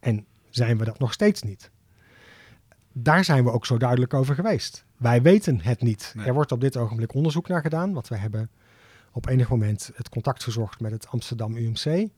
En 0.00 0.26
zijn 0.50 0.78
we 0.78 0.84
dat 0.84 0.98
nog 0.98 1.12
steeds 1.12 1.42
niet. 1.42 1.70
Daar 2.96 3.24
zijn 3.24 3.44
we 3.44 3.50
ook 3.50 3.66
zo 3.66 3.76
duidelijk 3.76 4.14
over 4.14 4.34
geweest. 4.34 4.84
Wij 4.96 5.22
weten 5.22 5.60
het 5.60 5.82
niet. 5.82 6.12
Nee. 6.16 6.26
Er 6.26 6.34
wordt 6.34 6.52
op 6.52 6.60
dit 6.60 6.76
ogenblik 6.76 7.14
onderzoek 7.14 7.48
naar 7.48 7.60
gedaan, 7.60 7.92
want 7.92 8.08
we 8.08 8.16
hebben 8.16 8.50
op 9.12 9.28
enig 9.28 9.48
moment 9.48 9.90
het 9.94 10.08
contact 10.08 10.42
gezocht 10.42 10.80
met 10.80 10.92
het 10.92 11.08
Amsterdam 11.08 11.56
UMC, 11.56 12.08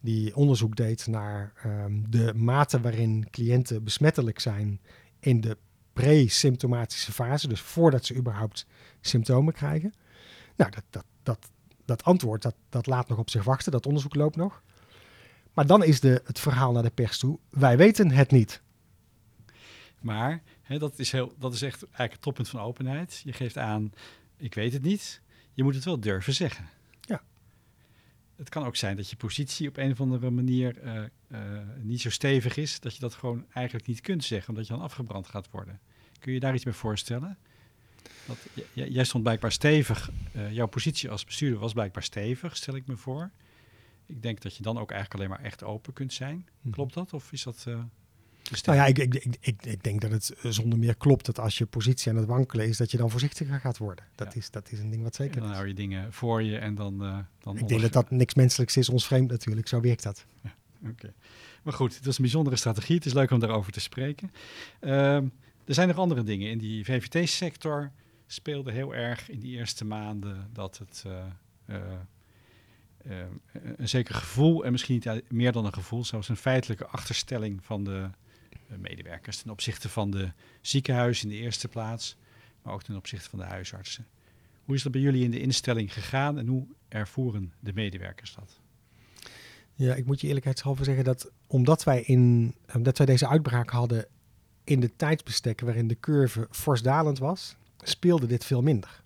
die 0.00 0.36
onderzoek 0.36 0.76
deed 0.76 1.06
naar 1.06 1.52
ehm, 1.62 1.92
de 2.08 2.34
mate 2.34 2.80
waarin 2.80 3.26
cliënten 3.30 3.84
besmettelijk 3.84 4.40
zijn 4.40 4.80
in 5.18 5.40
de 5.40 5.56
pre-symptomatische 5.92 7.12
fase, 7.12 7.48
dus 7.48 7.60
voordat 7.60 8.04
ze 8.04 8.16
überhaupt 8.16 8.66
symptomen 9.00 9.52
krijgen. 9.52 9.92
Nou, 10.56 10.70
dat, 10.70 10.84
dat, 10.90 11.04
dat, 11.22 11.38
dat 11.84 12.04
antwoord, 12.04 12.42
dat, 12.42 12.54
dat 12.68 12.86
laat 12.86 13.08
nog 13.08 13.18
op 13.18 13.30
zich 13.30 13.44
wachten, 13.44 13.72
dat 13.72 13.86
onderzoek 13.86 14.14
loopt 14.14 14.36
nog. 14.36 14.62
Maar 15.52 15.66
dan 15.66 15.84
is 15.84 16.00
de, 16.00 16.22
het 16.24 16.38
verhaal 16.38 16.72
naar 16.72 16.82
de 16.82 16.90
pers 16.90 17.18
toe, 17.18 17.38
wij 17.50 17.76
weten 17.76 18.10
het 18.10 18.30
niet. 18.30 18.62
Maar 20.00 20.42
hè, 20.62 20.78
dat, 20.78 20.98
is 20.98 21.12
heel, 21.12 21.34
dat 21.38 21.54
is 21.54 21.62
echt 21.62 21.82
eigenlijk 21.82 22.12
het 22.12 22.22
toppunt 22.22 22.48
van 22.48 22.60
openheid. 22.60 23.20
Je 23.24 23.32
geeft 23.32 23.58
aan, 23.58 23.92
ik 24.36 24.54
weet 24.54 24.72
het 24.72 24.82
niet. 24.82 25.20
Je 25.52 25.62
moet 25.62 25.74
het 25.74 25.84
wel 25.84 26.00
durven 26.00 26.34
zeggen. 26.34 26.68
Ja. 27.00 27.22
Het 28.36 28.48
kan 28.48 28.64
ook 28.64 28.76
zijn 28.76 28.96
dat 28.96 29.10
je 29.10 29.16
positie 29.16 29.68
op 29.68 29.76
een 29.76 29.90
of 29.90 30.00
andere 30.00 30.30
manier 30.30 30.78
eh, 30.78 31.04
eh, 31.28 31.40
niet 31.82 32.00
zo 32.00 32.10
stevig 32.10 32.56
is, 32.56 32.80
dat 32.80 32.94
je 32.94 33.00
dat 33.00 33.14
gewoon 33.14 33.46
eigenlijk 33.52 33.86
niet 33.86 34.00
kunt 34.00 34.24
zeggen, 34.24 34.48
omdat 34.48 34.66
je 34.66 34.72
dan 34.72 34.82
afgebrand 34.82 35.28
gaat 35.28 35.50
worden. 35.50 35.80
Kun 36.18 36.32
je 36.32 36.40
daar 36.40 36.54
iets 36.54 36.64
bij 36.64 36.72
voorstellen? 36.72 37.38
Dat, 38.26 38.36
jij 38.72 39.04
stond 39.04 39.22
blijkbaar 39.22 39.52
stevig, 39.52 40.10
eh, 40.32 40.52
jouw 40.52 40.66
positie 40.66 41.10
als 41.10 41.24
bestuurder 41.24 41.58
was 41.58 41.72
blijkbaar 41.72 42.02
stevig, 42.02 42.56
stel 42.56 42.74
ik 42.74 42.86
me 42.86 42.96
voor. 42.96 43.30
Ik 44.06 44.22
denk 44.22 44.40
dat 44.40 44.56
je 44.56 44.62
dan 44.62 44.78
ook 44.78 44.90
eigenlijk 44.90 45.20
alleen 45.20 45.36
maar 45.36 45.46
echt 45.46 45.64
open 45.64 45.92
kunt 45.92 46.12
zijn. 46.12 46.48
Klopt 46.70 46.94
dat? 46.94 47.12
Of 47.12 47.32
is 47.32 47.42
dat... 47.42 47.66
Nou 48.50 48.78
ja, 48.78 48.86
ik, 48.86 48.98
ik, 48.98 49.14
ik, 49.40 49.64
ik, 49.66 49.82
denk 49.82 50.00
dat 50.00 50.10
het 50.10 50.34
eh, 50.42 50.50
zonder 50.50 50.78
meer 50.78 50.94
klopt 50.94 51.26
dat 51.26 51.38
als 51.38 51.58
je 51.58 51.66
positie 51.66 52.10
aan 52.10 52.16
het 52.16 52.26
wankelen 52.26 52.68
is, 52.68 52.76
dat 52.76 52.90
je 52.90 52.96
dan 52.96 53.10
voorzichtiger 53.10 53.60
gaat 53.60 53.78
worden. 53.78 54.04
Dat, 54.14 54.32
Ja. 54.32 54.40
is, 54.40 54.50
dat 54.50 54.72
is 54.72 54.78
een 54.78 54.90
ding 54.90 55.02
wat 55.02 55.18
En 55.18 55.24
zeker 55.24 55.40
dan 55.40 55.50
is. 55.50 55.56
hou 55.56 55.68
je 55.68 55.74
dingen 55.74 56.12
voor 56.12 56.42
je 56.42 56.58
en 56.58 56.74
dan... 56.74 57.04
eh 57.04 57.18
dan 57.40 57.58
Ik 57.58 57.68
denk 57.68 57.80
dat 57.80 57.92
dat 57.92 58.10
niks 58.10 58.34
menselijks 58.34 58.76
is, 58.76 58.88
ons 58.88 59.06
vreemd 59.06 59.30
natuurlijk. 59.30 59.68
Zo 59.68 59.80
werkt 59.80 60.02
dat. 60.02 60.26
Oké. 60.88 61.12
Maar 61.62 61.72
goed, 61.72 61.94
het 61.96 62.06
is 62.06 62.16
een 62.16 62.22
bijzondere 62.22 62.56
strategie. 62.56 62.96
Het 62.96 63.06
is 63.06 63.12
leuk 63.12 63.30
om 63.30 63.38
daarover 63.38 63.72
te 63.72 63.80
spreken. 63.80 64.32
Ehm, 64.80 65.26
er 65.64 65.74
zijn 65.74 65.88
nog 65.88 65.98
andere 65.98 66.22
dingen. 66.22 66.50
In 66.50 66.58
die 66.58 66.84
VVT-sector 66.84 67.90
speelde 68.26 68.72
heel 68.72 68.94
erg 68.94 69.28
in 69.30 69.40
die 69.40 69.56
eerste 69.56 69.84
maanden 69.84 70.50
dat 70.52 70.78
het 70.78 71.04
eh, 71.06 71.74
een 73.76 73.88
zeker 73.88 74.14
gevoel, 74.14 74.64
en 74.64 74.72
misschien 74.72 75.02
meer 75.28 75.52
dan 75.52 75.64
een 75.64 75.74
gevoel, 75.74 76.04
zelfs 76.04 76.28
een 76.28 76.36
feitelijke 76.36 76.86
achterstelling 76.86 77.64
van 77.64 77.84
de 77.84 78.10
medewerkers 78.78 79.42
ten 79.42 79.50
opzichte 79.50 79.88
van 79.88 80.10
de 80.10 80.32
ziekenhuizen 80.60 81.30
in 81.30 81.36
de 81.36 81.42
eerste 81.42 81.68
plaats, 81.68 82.16
maar 82.62 82.74
ook 82.74 82.82
ten 82.82 82.96
opzichte 82.96 83.30
van 83.30 83.38
de 83.38 83.44
huisartsen. 83.44 84.06
Hoe 84.64 84.74
is 84.74 84.82
dat 84.82 84.92
bij 84.92 85.00
jullie 85.00 85.24
in 85.24 85.30
de 85.30 85.40
instelling 85.40 85.92
gegaan 85.92 86.38
en 86.38 86.46
hoe 86.46 86.66
ervoeren 86.88 87.52
de 87.60 87.72
medewerkers 87.72 88.34
dat? 88.34 88.60
Ja, 89.74 89.94
ik 89.94 90.06
moet 90.06 90.20
je 90.20 90.26
eerlijkheidshalve 90.26 90.84
zeggen 90.84 91.04
dat 91.04 91.30
omdat 91.46 91.84
wij, 91.84 92.02
in, 92.02 92.54
omdat 92.74 92.98
wij 92.98 93.06
deze 93.06 93.28
uitbraak 93.28 93.70
hadden 93.70 94.06
in 94.64 94.80
de 94.80 94.96
tijdsbestek 94.96 95.60
waarin 95.60 95.88
de 95.88 96.00
curve 96.00 96.48
fors 96.50 96.82
dalend 96.82 97.18
was, 97.18 97.56
speelde 97.76 98.26
dit 98.26 98.44
veel 98.44 98.62
minder. 98.62 99.02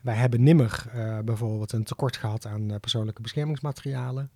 Wij 0.00 0.14
hebben 0.14 0.42
nimmer 0.42 0.84
eh, 0.92 1.18
bijvoorbeeld 1.18 1.72
een 1.72 1.84
tekort 1.84 2.16
gehad 2.16 2.46
aan 2.46 2.70
eh, 2.70 2.80
persoonlijke 2.80 3.22
beschermingsmaterialen. 3.22 4.30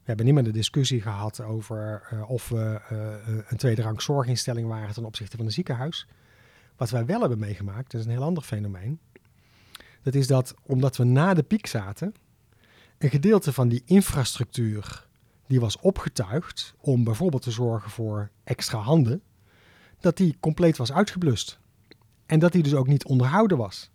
We 0.00 0.06
hebben 0.16 0.24
nimmer 0.24 0.44
de 0.44 0.50
discussie 0.50 1.00
gehad 1.00 1.40
over 1.40 2.06
eh, 2.10 2.30
of 2.30 2.48
we 2.48 2.80
eh, 2.88 3.44
een 3.48 3.56
tweede 3.56 3.82
rang 3.82 4.02
zorginstelling 4.02 4.68
waren 4.68 4.94
ten 4.94 5.04
opzichte 5.04 5.36
van 5.36 5.46
een 5.46 5.52
ziekenhuis. 5.52 6.06
Wat 6.76 6.90
wij 6.90 7.06
wel 7.06 7.20
hebben 7.20 7.38
meegemaakt, 7.38 7.90
dat 7.90 8.00
is 8.00 8.06
een 8.06 8.12
heel 8.12 8.22
ander 8.22 8.42
fenomeen. 8.42 9.00
Dat 10.02 10.14
is 10.14 10.26
dat 10.26 10.54
omdat 10.62 10.96
we 10.96 11.04
na 11.04 11.34
de 11.34 11.42
piek 11.42 11.66
zaten, 11.66 12.14
een 12.98 13.10
gedeelte 13.10 13.52
van 13.52 13.68
die 13.68 13.82
infrastructuur 13.84 15.08
die 15.46 15.60
was 15.60 15.78
opgetuigd 15.78 16.74
om 16.80 17.04
bijvoorbeeld 17.04 17.42
te 17.42 17.50
zorgen 17.50 17.90
voor 17.90 18.30
extra 18.44 18.78
handen, 18.78 19.22
dat 20.00 20.16
die 20.16 20.36
compleet 20.40 20.76
was 20.76 20.92
uitgeblust. 20.92 21.58
En 22.26 22.38
dat 22.38 22.52
die 22.52 22.62
dus 22.62 22.74
ook 22.74 22.86
niet 22.86 23.04
onderhouden 23.04 23.58
was. 23.58 23.90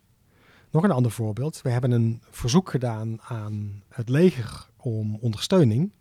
Nog 0.72 0.84
een 0.84 0.92
ander 0.92 1.12
voorbeeld. 1.12 1.62
We 1.62 1.70
hebben 1.70 1.92
een 1.92 2.22
verzoek 2.30 2.70
gedaan 2.70 3.22
aan 3.22 3.84
het 3.90 4.10
leger 4.10 4.70
om 4.86 5.18
ondersteuning. 5.22 5.92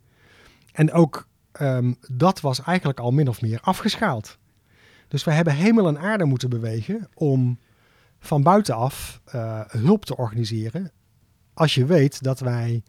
En 0.72 0.92
ook 0.92 1.28
ehm, 1.52 1.92
dat 2.10 2.40
was 2.40 2.62
eigenlijk 2.62 3.00
al 3.00 3.10
min 3.10 3.28
of 3.28 3.40
meer 3.40 3.60
afgeschaald. 3.60 4.38
Dus 5.08 5.24
we 5.24 5.30
hebben 5.30 5.54
hemel 5.54 5.88
en 5.88 5.98
aarde 5.98 6.24
moeten 6.24 6.50
bewegen 6.50 7.08
om 7.14 7.58
van 8.18 8.42
buitenaf 8.42 9.20
eh, 9.24 9.60
hulp 9.66 10.04
te 10.04 10.16
organiseren. 10.16 10.92
Als 11.54 11.74
je 11.74 11.86
weet 11.86 12.22
dat 12.22 12.40
wij 12.40 12.82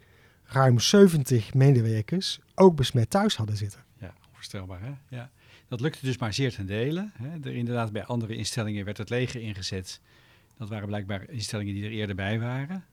ruim 0.44 0.78
70 0.78 1.54
medewerkers 1.54 2.40
ook 2.54 2.76
besmet 2.76 3.10
thuis 3.10 3.36
hadden 3.36 3.56
zitten. 3.56 3.84
Ja, 3.98 4.14
onvoorstelbaar 4.26 4.80
hè? 4.80 4.92
Ja. 5.08 5.30
Dat 5.68 5.80
lukte 5.80 6.04
dus 6.04 6.18
maar 6.18 6.32
zeer 6.32 6.54
ten 6.54 6.66
dele. 6.66 7.10
Hè? 7.12 7.38
Er 7.42 7.54
inderdaad, 7.54 7.92
bij 7.92 8.04
andere 8.04 8.36
instellingen 8.36 8.84
werd 8.84 8.98
het 8.98 9.10
leger 9.10 9.40
ingezet. 9.40 10.00
Dat 10.58 10.68
waren 10.68 10.86
blijkbaar 10.86 11.30
instellingen 11.30 11.74
die 11.74 11.84
er 11.84 11.90
eerder 11.90 12.16
bij 12.16 12.40
waren. 12.40 12.84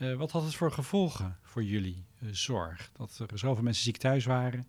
Eh, 0.00 0.14
wat 0.14 0.30
had 0.30 0.42
het 0.42 0.54
voor 0.54 0.72
gevolgen 0.72 1.36
voor 1.42 1.62
jullie 1.64 2.04
eh, 2.18 2.28
zorg? 2.32 2.90
Dat 2.92 3.24
er 3.30 3.38
zoveel 3.38 3.62
mensen 3.62 3.84
ziek 3.84 3.96
thuis 3.96 4.24
waren 4.24 4.66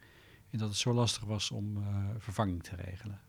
en 0.50 0.58
dat 0.58 0.70
het 0.70 0.78
zo 0.78 0.94
lastig 0.94 1.24
was 1.24 1.52
om 1.52 1.78
eh, 1.78 1.96
vervanging 2.18 2.64
te 2.64 2.76
regelen. 2.76 3.20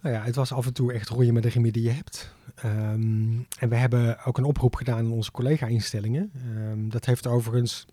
Nou 0.00 0.14
ja, 0.14 0.22
het 0.22 0.34
was 0.34 0.52
af 0.52 0.66
en 0.66 0.72
toe 0.72 0.92
echt 0.92 1.08
roeien 1.08 1.34
met 1.34 1.42
de 1.42 1.48
riemen 1.48 1.72
die 1.72 1.82
je 1.82 1.90
hebt. 1.90 2.34
Ehm, 2.54 3.38
en 3.58 3.68
we 3.68 3.74
hebben 3.74 4.24
ook 4.24 4.38
een 4.38 4.44
oproep 4.44 4.74
gedaan 4.74 4.98
aan 4.98 5.10
onze 5.10 5.30
collega-instellingen. 5.30 6.30
Ehm, 6.34 6.88
dat 6.88 7.04
heeft 7.04 7.26
overigens 7.26 7.86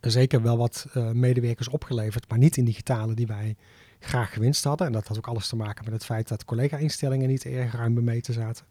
zeker 0.00 0.42
wel 0.42 0.56
wat 0.56 0.86
medewerkers 1.12 1.68
opgeleverd, 1.68 2.28
maar 2.28 2.38
niet 2.38 2.56
in 2.56 2.64
die 2.64 2.82
die 3.14 3.26
wij 3.26 3.56
graag 3.98 4.32
gewinst 4.32 4.64
hadden. 4.64 4.86
En 4.86 4.92
dat 4.92 5.08
had 5.08 5.16
ook 5.16 5.28
alles 5.28 5.48
te 5.48 5.56
maken 5.56 5.84
met 5.84 5.92
het 5.92 6.04
feit 6.04 6.28
dat 6.28 6.44
collega-instellingen 6.44 7.28
niet 7.28 7.44
erg 7.44 7.72
ruim 7.72 7.94
bemeten 7.94 8.34
zaten. 8.34 8.66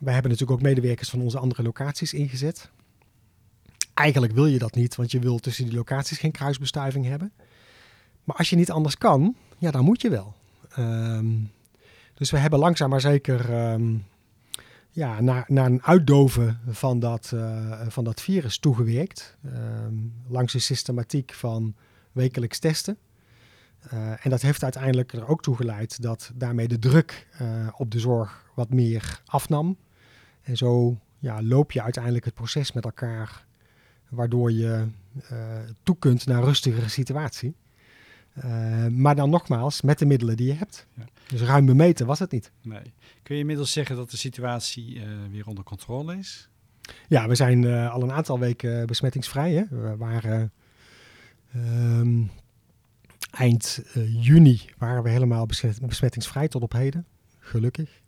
Wij 0.00 0.12
hebben 0.12 0.30
natuurlijk 0.30 0.60
ook 0.60 0.66
medewerkers 0.66 1.10
van 1.10 1.20
onze 1.20 1.38
andere 1.38 1.62
locaties 1.62 2.14
ingezet. 2.14 2.70
Eigenlijk 3.94 4.32
wil 4.32 4.46
je 4.46 4.58
dat 4.58 4.74
niet, 4.74 4.94
want 4.94 5.10
je 5.10 5.18
wil 5.18 5.38
tussen 5.38 5.64
die 5.64 5.74
locaties 5.74 6.18
geen 6.18 6.30
kruisbestuiving 6.30 7.06
hebben. 7.06 7.32
Maar 8.24 8.36
als 8.36 8.50
je 8.50 8.56
niet 8.56 8.70
anders 8.70 8.98
kan, 8.98 9.36
ja, 9.58 9.70
dan 9.70 9.84
moet 9.84 10.02
je 10.02 10.10
wel. 10.10 10.34
Ehm, 10.70 11.26
dus 12.14 12.30
we 12.30 12.38
hebben 12.38 12.58
langzaam 12.58 12.90
maar 12.90 13.00
zeker 13.00 13.52
ehm, 13.52 13.94
ja, 14.90 15.20
naar, 15.20 15.44
naar 15.48 15.66
een 15.66 15.82
uitdoven 15.82 16.60
van 16.68 16.98
dat, 16.98 17.30
eh, 17.34 17.80
van 17.88 18.04
dat 18.04 18.20
virus 18.20 18.58
toegewerkt. 18.58 19.36
Ehm, 19.44 19.94
langs 20.28 20.52
de 20.52 20.58
systematiek 20.58 21.32
van 21.32 21.74
wekelijks 22.12 22.58
testen. 22.58 22.96
Eh, 23.90 24.24
en 24.24 24.30
dat 24.30 24.42
heeft 24.42 24.62
uiteindelijk 24.62 25.12
er 25.12 25.28
ook 25.28 25.42
toe 25.42 25.56
geleid 25.56 26.02
dat 26.02 26.30
daarmee 26.34 26.68
de 26.68 26.78
druk 26.78 27.26
eh, 27.38 27.68
op 27.76 27.90
de 27.90 27.98
zorg 27.98 28.50
wat 28.54 28.70
meer 28.70 29.20
afnam. 29.24 29.76
En 30.42 30.56
zo 30.56 30.98
ja, 31.18 31.42
loop 31.42 31.72
je 31.72 31.82
uiteindelijk 31.82 32.24
het 32.24 32.34
proces 32.34 32.72
met 32.72 32.84
elkaar, 32.84 33.46
waardoor 34.08 34.52
je 34.52 34.86
eh, 35.28 35.36
toe 35.82 35.96
kunt 35.98 36.26
naar 36.26 36.38
een 36.38 36.44
rustigere 36.44 36.88
situatie. 36.88 37.54
Maar 38.90 39.14
dan 39.14 39.30
nogmaals, 39.30 39.82
met 39.82 39.98
de 39.98 40.06
middelen 40.06 40.36
die 40.36 40.46
je 40.46 40.52
hebt. 40.52 40.86
Ja. 40.94 41.04
Dus 41.28 41.40
ruim 41.40 41.66
bemeten 41.66 42.06
was 42.06 42.18
het 42.18 42.30
niet. 42.30 42.50
Nee. 42.62 42.92
Kun 43.22 43.34
je 43.34 43.40
inmiddels 43.40 43.72
zeggen 43.72 43.96
dat 43.96 44.10
de 44.10 44.16
situatie 44.16 45.02
weer 45.30 45.46
onder 45.46 45.64
controle 45.64 46.18
is? 46.18 46.48
Ja, 47.08 47.28
we 47.28 47.34
zijn 47.34 47.66
al 47.66 48.02
een 48.02 48.12
aantal 48.12 48.38
weken 48.38 48.86
besmettingsvrij. 48.86 49.52
Hè? 49.52 49.64
We 49.68 49.96
waren 49.96 50.52
um, 51.56 52.30
eind 53.32 53.82
uh, 53.96 54.24
juni 54.24 54.60
waren 54.78 55.02
we 55.02 55.10
helemaal 55.10 55.46
besmet, 55.46 55.86
besmettingsvrij 55.86 56.48
tot 56.48 56.62
op 56.62 56.72
heden. 56.72 57.06
Gelukkig. 57.38 58.00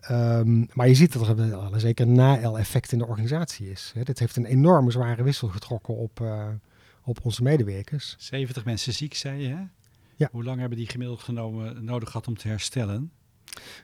Ehm, 0.00 0.64
maar 0.72 0.88
je 0.88 0.94
ziet 0.94 1.12
dat 1.12 1.28
er 1.28 1.36
wel 1.36 1.74
een 1.74 1.80
zeker 1.80 2.06
na-effect 2.06 2.92
in 2.92 2.98
de 2.98 3.06
organisatie 3.06 3.70
is. 3.70 3.92
Hè. 3.94 4.02
Dit 4.02 4.18
heeft 4.18 4.36
een 4.36 4.44
enorme 4.44 4.90
zware 4.90 5.22
wissel 5.22 5.48
getrokken 5.48 5.96
op, 5.96 6.20
uh, 6.20 6.48
op 7.04 7.18
onze 7.22 7.42
medewerkers. 7.42 8.14
70 8.18 8.64
mensen 8.64 8.92
ziek, 8.92 9.14
zei 9.14 9.42
je, 9.42 9.48
hè? 9.48 9.62
Ja. 10.16 10.28
Hoe 10.32 10.44
lang 10.44 10.60
hebben 10.60 10.78
die 10.78 10.88
gemiddeld 10.88 11.20
genomen 11.20 11.84
nodig 11.84 12.10
gehad 12.10 12.26
om 12.26 12.36
te 12.36 12.48
herstellen? 12.48 13.10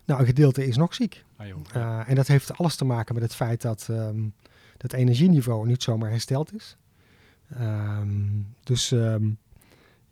Nou, 0.05 0.21
een 0.21 0.27
gedeelte 0.27 0.67
is 0.67 0.77
nog 0.77 0.95
ziek. 0.95 1.25
Ah. 1.37 1.47
Uh, 1.77 2.09
en 2.09 2.15
dat 2.15 2.27
heeft 2.27 2.59
alles 2.59 2.77
te 2.77 2.85
maken 2.85 3.15
met 3.15 3.23
het 3.23 3.35
feit 3.35 3.63
dat 3.63 3.87
um, 3.91 4.35
het 4.77 4.93
energieniveau 4.93 5.67
niet 5.67 5.83
zomaar 5.83 6.11
hersteld 6.11 6.55
is. 6.55 6.77
Um, 7.61 8.55
dus 8.63 8.91
um, 8.91 9.39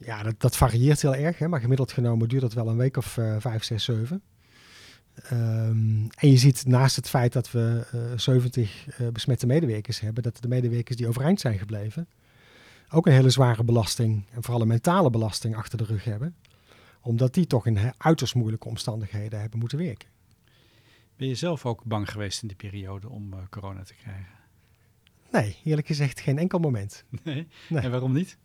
ja, 0.04 0.22
dat, 0.22 0.40
dat, 0.40 0.56
varieert 0.56 1.02
heel 1.02 1.14
erg. 1.14 1.38
Hè, 1.38 1.48
maar 1.48 1.60
gemiddeld 1.60 1.92
genomen 1.92 2.28
duurt 2.28 2.42
dat 2.42 2.52
wel 2.52 2.68
een 2.68 2.76
week 2.76 2.96
of 2.96 3.16
uh, 3.16 3.36
vijf, 3.38 3.64
zes, 3.64 3.84
zeven. 3.84 4.22
Um, 5.32 6.08
en 6.10 6.30
je 6.30 6.36
ziet 6.36 6.66
naast 6.66 6.96
het 6.96 7.08
feit 7.08 7.32
dat 7.32 7.50
we 7.50 7.86
uh, 7.94 8.18
70 8.18 8.86
uh, 9.00 9.08
besmette 9.08 9.46
medewerkers 9.46 10.00
hebben, 10.00 10.22
dat 10.22 10.42
de 10.42 10.48
medewerkers 10.48 10.96
die 10.96 11.08
overeind 11.08 11.40
zijn 11.40 11.58
gebleven, 11.58 12.08
ook 12.90 13.06
een 13.06 13.12
hele 13.12 13.30
zware 13.30 13.64
belasting 13.64 14.24
en 14.30 14.42
vooral 14.42 14.60
een 14.62 14.68
mentale 14.68 15.10
belasting 15.10 15.56
achter 15.56 15.78
de 15.78 15.84
rug 15.84 16.04
hebben. 16.04 16.36
Omdat 17.00 17.34
die 17.34 17.46
toch 17.46 17.66
in 17.66 17.78
uiterst 17.96 18.34
moeilijke 18.34 18.68
omstandigheden 18.68 19.40
hebben 19.40 19.58
moeten 19.58 19.78
werken. 19.78 20.08
Ben 21.16 21.28
je 21.28 21.34
zelf 21.34 21.66
ook 21.66 21.84
bang 21.84 22.10
geweest 22.10 22.42
in 22.42 22.48
die 22.48 22.56
periode 22.56 23.08
om 23.08 23.32
uh, 23.32 23.38
corona 23.50 23.82
te 23.82 23.94
krijgen? 23.94 24.38
Nee, 25.32 25.56
eerlijk 25.64 25.86
gezegd 25.86 26.20
geen 26.20 26.38
enkel 26.38 26.58
moment. 26.58 27.04
Nee? 27.22 27.48
Nee. 27.68 27.82
En 27.82 27.90
waarom 27.90 28.12
niet? 28.12 28.38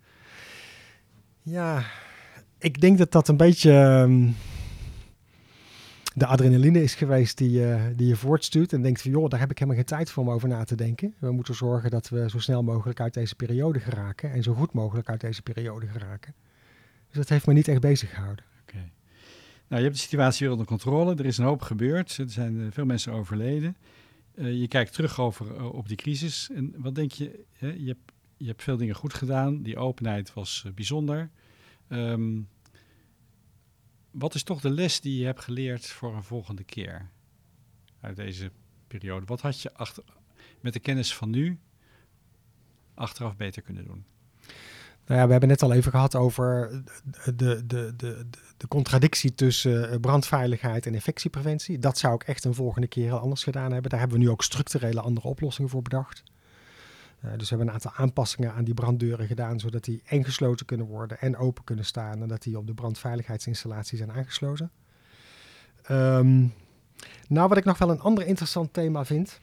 Ja, 1.47 1.85
ik 2.57 2.81
denk 2.81 2.97
dat 2.97 3.11
dat 3.11 3.27
een 3.27 3.37
beetje 3.37 3.71
um, 3.71 4.35
de 6.13 6.25
adrenaline 6.25 6.83
is 6.83 6.95
geweest 6.95 7.37
die, 7.37 7.59
uh, 7.59 7.83
die 7.95 8.07
je 8.07 8.15
voortstuurt. 8.15 8.73
En 8.73 8.81
denkt 8.81 9.01
van, 9.01 9.11
joh, 9.11 9.29
daar 9.29 9.39
heb 9.39 9.51
ik 9.51 9.57
helemaal 9.59 9.79
geen 9.79 9.89
tijd 9.89 10.11
voor 10.11 10.23
om 10.23 10.29
over 10.29 10.47
na 10.47 10.63
te 10.63 10.75
denken. 10.75 11.13
We 11.19 11.31
moeten 11.31 11.55
zorgen 11.55 11.89
dat 11.89 12.09
we 12.09 12.29
zo 12.29 12.39
snel 12.39 12.63
mogelijk 12.63 12.99
uit 12.99 13.13
deze 13.13 13.35
periode 13.35 13.79
geraken. 13.79 14.31
En 14.31 14.43
zo 14.43 14.53
goed 14.53 14.73
mogelijk 14.73 15.09
uit 15.09 15.21
deze 15.21 15.41
periode 15.41 15.87
geraken. 15.87 16.33
Dus 17.07 17.17
dat 17.17 17.29
heeft 17.29 17.47
me 17.47 17.53
niet 17.53 17.67
echt 17.67 17.81
bezig 17.81 18.13
gehouden. 18.13 18.45
Oké. 18.61 18.89
Nou, 19.67 19.81
je 19.81 19.87
hebt 19.87 19.95
de 19.95 20.01
situatie 20.01 20.41
weer 20.41 20.51
onder 20.51 20.67
controle. 20.67 21.15
Er 21.15 21.25
is 21.25 21.37
een 21.37 21.45
hoop 21.45 21.61
gebeurd. 21.61 22.17
Er 22.17 22.29
zijn 22.29 22.55
uh, 22.55 22.67
veel 22.69 22.85
mensen 22.85 23.13
overleden. 23.13 23.77
Uh, 24.35 24.59
je 24.59 24.67
kijkt 24.67 24.93
terug 24.93 25.19
over, 25.19 25.71
op 25.71 25.87
die 25.87 25.97
crisis. 25.97 26.49
En 26.53 26.73
wat 26.77 26.95
denk 26.95 27.11
je? 27.11 27.45
Hè? 27.53 27.67
Je, 27.67 27.87
hebt, 27.87 28.11
je 28.45 28.51
hebt 28.51 28.63
veel 28.63 28.77
dingen 28.77 28.95
goed 28.95 29.13
gedaan. 29.13 29.61
Die 29.61 29.77
openheid 29.77 30.33
was 30.33 30.63
uh, 30.65 30.73
bijzonder. 30.73 31.29
Um, 31.89 32.47
wat 34.11 34.35
is 34.35 34.43
toch 34.43 34.61
de 34.61 34.69
les 34.69 35.01
die 35.01 35.19
je 35.19 35.25
hebt 35.25 35.41
geleerd 35.41 35.85
voor 35.85 36.15
een 36.15 36.23
volgende 36.23 36.63
keer 36.63 37.09
uit 38.01 38.15
deze 38.15 38.51
periode? 38.87 39.25
Wat 39.25 39.41
had 39.41 39.61
je 39.61 39.73
achter, 39.73 40.03
met 40.59 40.73
de 40.73 40.79
kennis 40.79 41.15
van 41.15 41.29
nu 41.29 41.59
achteraf 42.93 43.35
beter 43.35 43.61
kunnen 43.61 43.85
doen? 43.85 44.05
Nou 45.05 45.19
ja, 45.19 45.25
we 45.25 45.31
hebben 45.31 45.49
net 45.49 45.61
al 45.61 45.73
even 45.73 45.91
gehad 45.91 46.15
over 46.15 46.81
de, 47.23 47.65
de, 47.65 47.93
de, 47.95 48.27
de, 48.57 48.67
contradictie 48.67 49.33
tussen 49.33 49.99
brandveiligheid 49.99 50.85
en 50.85 50.93
infectiepreventie. 50.93 51.79
Dat 51.79 51.97
zou 51.97 52.13
ik 52.13 52.23
echt 52.23 52.43
een 52.43 52.53
volgende 52.53 52.87
keer 52.87 53.11
anders 53.11 53.43
gedaan 53.43 53.71
hebben. 53.71 53.89
Daar 53.89 53.99
hebben 53.99 54.17
we 54.17 54.23
nu 54.23 54.29
ook 54.29 54.43
structurele 54.43 55.01
andere 55.01 55.27
oplossingen 55.27 55.69
voor 55.69 55.81
bedacht. 55.81 56.23
Uh, 57.25 57.31
dus 57.31 57.49
we 57.49 57.55
hebben 57.55 57.67
een 57.67 57.73
aantal 57.73 57.93
aanpassingen 57.95 58.53
aan 58.53 58.63
die 58.63 58.73
branddeuren 58.73 59.27
gedaan, 59.27 59.59
zodat 59.59 59.83
die 59.83 60.01
en 60.05 60.23
gesloten 60.23 60.65
kunnen 60.65 60.85
worden 60.85 61.19
en 61.19 61.37
open 61.37 61.63
kunnen 61.63 61.85
staan 61.85 62.21
en 62.21 62.27
dat 62.27 62.41
die 62.41 62.57
op 62.57 62.67
de 62.67 62.73
brandveiligheidsinstallatie 62.73 63.97
zijn 63.97 64.11
aangesloten. 64.11 64.71
Um, 65.91 66.53
nou, 67.27 67.47
wat 67.47 67.57
ik 67.57 67.65
nog 67.65 67.77
wel 67.77 67.89
een 67.89 67.99
ander 67.99 68.25
interessant 68.25 68.73
thema 68.73 69.05
vind, 69.05 69.39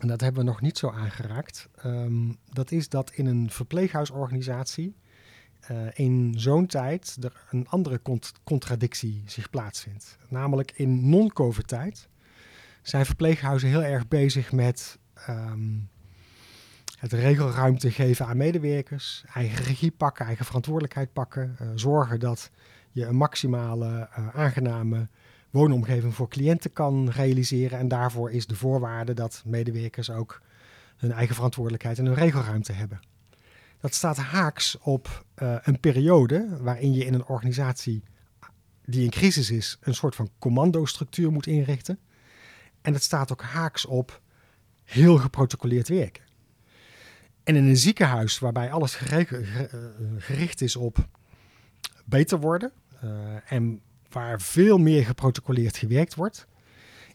en 0.00 0.08
dat 0.08 0.20
hebben 0.20 0.44
we 0.44 0.50
nog 0.50 0.60
niet 0.60 0.78
zo 0.78 0.90
aangeraakt, 0.90 1.68
um, 1.84 2.36
dat 2.52 2.70
is 2.70 2.88
dat 2.88 3.10
in 3.10 3.26
een 3.26 3.50
verpleeghuisorganisatie 3.50 4.96
uh, 5.70 5.88
in 5.92 6.34
zo'n 6.36 6.66
tijd 6.66 7.16
er 7.20 7.44
een 7.50 7.68
andere 7.68 8.02
cont 8.02 8.32
contradictie 8.44 9.22
zich 9.26 9.50
plaatsvindt. 9.50 10.18
Namelijk 10.28 10.72
in 10.74 11.08
non-COVID 11.08 11.68
tijd 11.68 12.08
zijn 12.82 13.06
verpleeghuizen 13.06 13.68
heel 13.68 13.82
erg 13.82 14.08
bezig 14.08 14.52
met 14.52 14.98
um, 15.28 15.88
het 17.00 17.12
regelruimte 17.12 17.90
geven 17.90 18.26
aan 18.26 18.36
medewerkers, 18.36 19.24
eigen 19.34 19.64
regie 19.64 19.90
pakken, 19.90 20.26
eigen 20.26 20.44
verantwoordelijkheid 20.44 21.12
pakken, 21.12 21.56
uh, 21.60 21.68
zorgen 21.74 22.20
dat 22.20 22.50
je 22.92 23.06
een 23.06 23.16
maximale 23.16 24.08
uh, 24.18 24.28
aangename 24.36 25.08
woonomgeving 25.50 26.14
voor 26.14 26.28
cliënten 26.28 26.72
kan 26.72 27.10
realiseren. 27.10 27.78
En 27.78 27.88
daarvoor 27.88 28.30
is 28.30 28.46
de 28.46 28.54
voorwaarde 28.54 29.14
dat 29.14 29.42
medewerkers 29.46 30.10
ook 30.10 30.40
hun 30.96 31.12
eigen 31.12 31.34
verantwoordelijkheid 31.34 31.98
en 31.98 32.06
hun 32.06 32.14
regelruimte 32.14 32.72
hebben. 32.72 33.00
Dat 33.80 33.94
staat 33.94 34.16
haaks 34.16 34.78
op 34.78 35.24
uh, 35.42 35.56
een 35.62 35.80
periode 35.80 36.48
waarin 36.60 36.92
je 36.92 37.04
in 37.04 37.14
een 37.14 37.26
organisatie 37.26 38.02
die 38.84 39.04
in 39.04 39.10
crisis 39.10 39.50
is, 39.50 39.78
een 39.80 39.94
soort 39.94 40.14
van 40.14 40.30
commandostructuur 40.38 41.32
moet 41.32 41.46
inrichten. 41.46 41.98
En 42.82 42.92
het 42.92 43.02
staat 43.02 43.32
ook 43.32 43.42
haaks 43.42 43.86
op 43.86 44.20
heel 44.84 45.16
geprotocoleerd 45.16 45.88
werken. 45.88 46.28
En 47.50 47.56
in 47.56 47.64
een 47.64 47.76
ziekenhuis 47.76 48.38
waarbij 48.38 48.70
alles 48.72 48.94
gericht 50.18 50.60
is 50.60 50.76
op 50.76 51.08
beter 52.04 52.40
worden 52.40 52.72
uh, 53.04 53.10
en 53.52 53.80
waar 54.10 54.40
veel 54.40 54.78
meer 54.78 55.04
geprotocoleerd 55.04 55.76
gewerkt 55.76 56.14
wordt, 56.14 56.46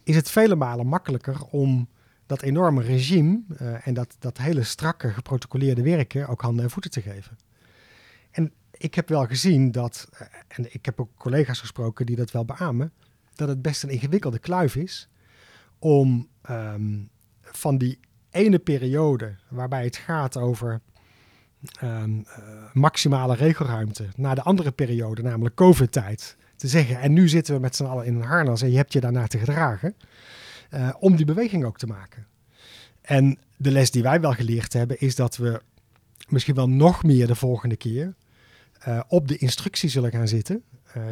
is 0.04 0.16
het 0.16 0.30
vele 0.30 0.56
malen 0.56 0.88
makkelijker 0.88 1.42
om 1.42 1.90
dat 2.26 2.42
enorme 2.42 2.82
regime 2.82 3.44
uh, 3.62 3.88
en 3.88 3.94
dat, 3.94 4.16
dat 4.20 4.38
hele 4.38 4.64
strakke 4.64 5.10
geprotocoleerde 5.10 5.82
werken 5.82 6.28
ook 6.28 6.42
handen 6.42 6.64
en 6.64 6.72
voeten 6.72 6.92
te 6.92 7.02
geven. 7.02 7.38
En 8.32 8.52
ik 8.72 8.96
heb 8.96 9.10
wel 9.10 9.26
gezien 9.26 9.72
dat, 9.72 10.10
en 10.48 10.74
ik 10.74 10.86
heb 10.86 11.00
ook 11.00 11.12
collega's 11.18 11.60
gesproken 11.60 12.06
die 12.06 12.16
dat 12.16 12.32
wel 12.32 12.46
beamen, 12.46 12.94
dat 13.36 13.48
het 13.48 13.62
best 13.62 13.84
een 13.84 13.90
ingewikkelde 13.90 14.40
kluif 14.40 14.76
is 14.76 15.10
om 15.80 16.28
um, 16.50 17.10
van 17.42 17.78
die 17.78 18.00
ene 18.36 18.60
periode 18.60 19.36
waarbij 19.48 19.84
het 19.84 19.96
gaat 19.96 20.38
over 20.38 20.82
um, 21.84 22.18
uh, 22.18 22.24
maximale 22.74 23.36
regelruimte 23.36 24.08
naar 24.16 24.36
de 24.36 24.42
andere 24.42 24.72
periode, 24.72 25.22
namelijk 25.22 25.56
COVID-tijd, 25.56 26.38
te 26.56 26.68
zeggen. 26.68 27.00
En 27.00 27.14
nu 27.14 27.28
zitten 27.28 27.54
we 27.54 27.60
met 27.60 27.76
z'n 27.76 27.86
allen 27.86 28.06
in 28.06 28.16
een 28.16 28.22
harnas 28.22 28.62
en 28.62 28.72
je 28.72 28.78
hebt 28.78 28.94
je 28.94 29.00
daarnaar 29.00 29.28
te 29.28 29.38
gedragen. 29.38 29.96
Uh, 30.74 30.90
om 31.00 31.16
die 31.16 31.26
beweging 31.26 31.66
ook 31.66 31.78
te 31.78 31.88
maken. 31.88 32.28
En 33.02 33.38
de 33.58 33.72
les 33.72 33.92
die 33.92 34.04
wij 34.04 34.22
wel 34.22 34.34
geleerd 34.34 34.74
hebben 34.74 35.00
is 35.00 35.16
dat 35.16 35.38
we 35.38 35.62
misschien 36.30 36.56
wel 36.56 36.70
nog 36.70 37.04
meer 37.04 37.28
de 37.28 37.36
volgende 37.36 37.76
keer 37.76 38.14
uh, 38.88 39.02
op 39.08 39.28
de 39.28 39.38
instructie 39.38 39.90
zullen 39.90 40.12
gaan 40.12 40.28
zitten. 40.28 40.64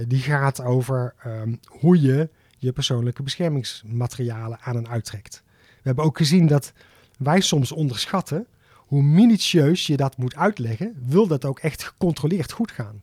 Die 0.08 0.20
gaat 0.20 0.62
over 0.62 1.16
um, 1.26 1.60
hoe 1.66 2.02
je 2.02 2.30
je 2.58 2.72
persoonlijke 2.72 3.24
beschermingsmaterialen 3.24 4.60
aan 4.62 4.76
en 4.76 4.90
uittrekt. 4.90 5.44
We 5.56 5.82
hebben 5.82 6.04
ook 6.04 6.18
gezien 6.18 6.48
dat 6.48 6.74
wij 7.17 7.41
soms 7.41 7.71
onderschatten 7.71 8.47
hoe 8.76 9.04
minutieus 9.04 9.88
je 9.88 9.97
dat 9.97 10.17
moet 10.17 10.36
uitleggen, 10.36 10.95
wil 11.06 11.28
dat 11.28 11.45
ook 11.45 11.60
echt 11.60 11.84
gecontroleerd 11.84 12.52
goed 12.52 12.71
gaan. 12.71 13.02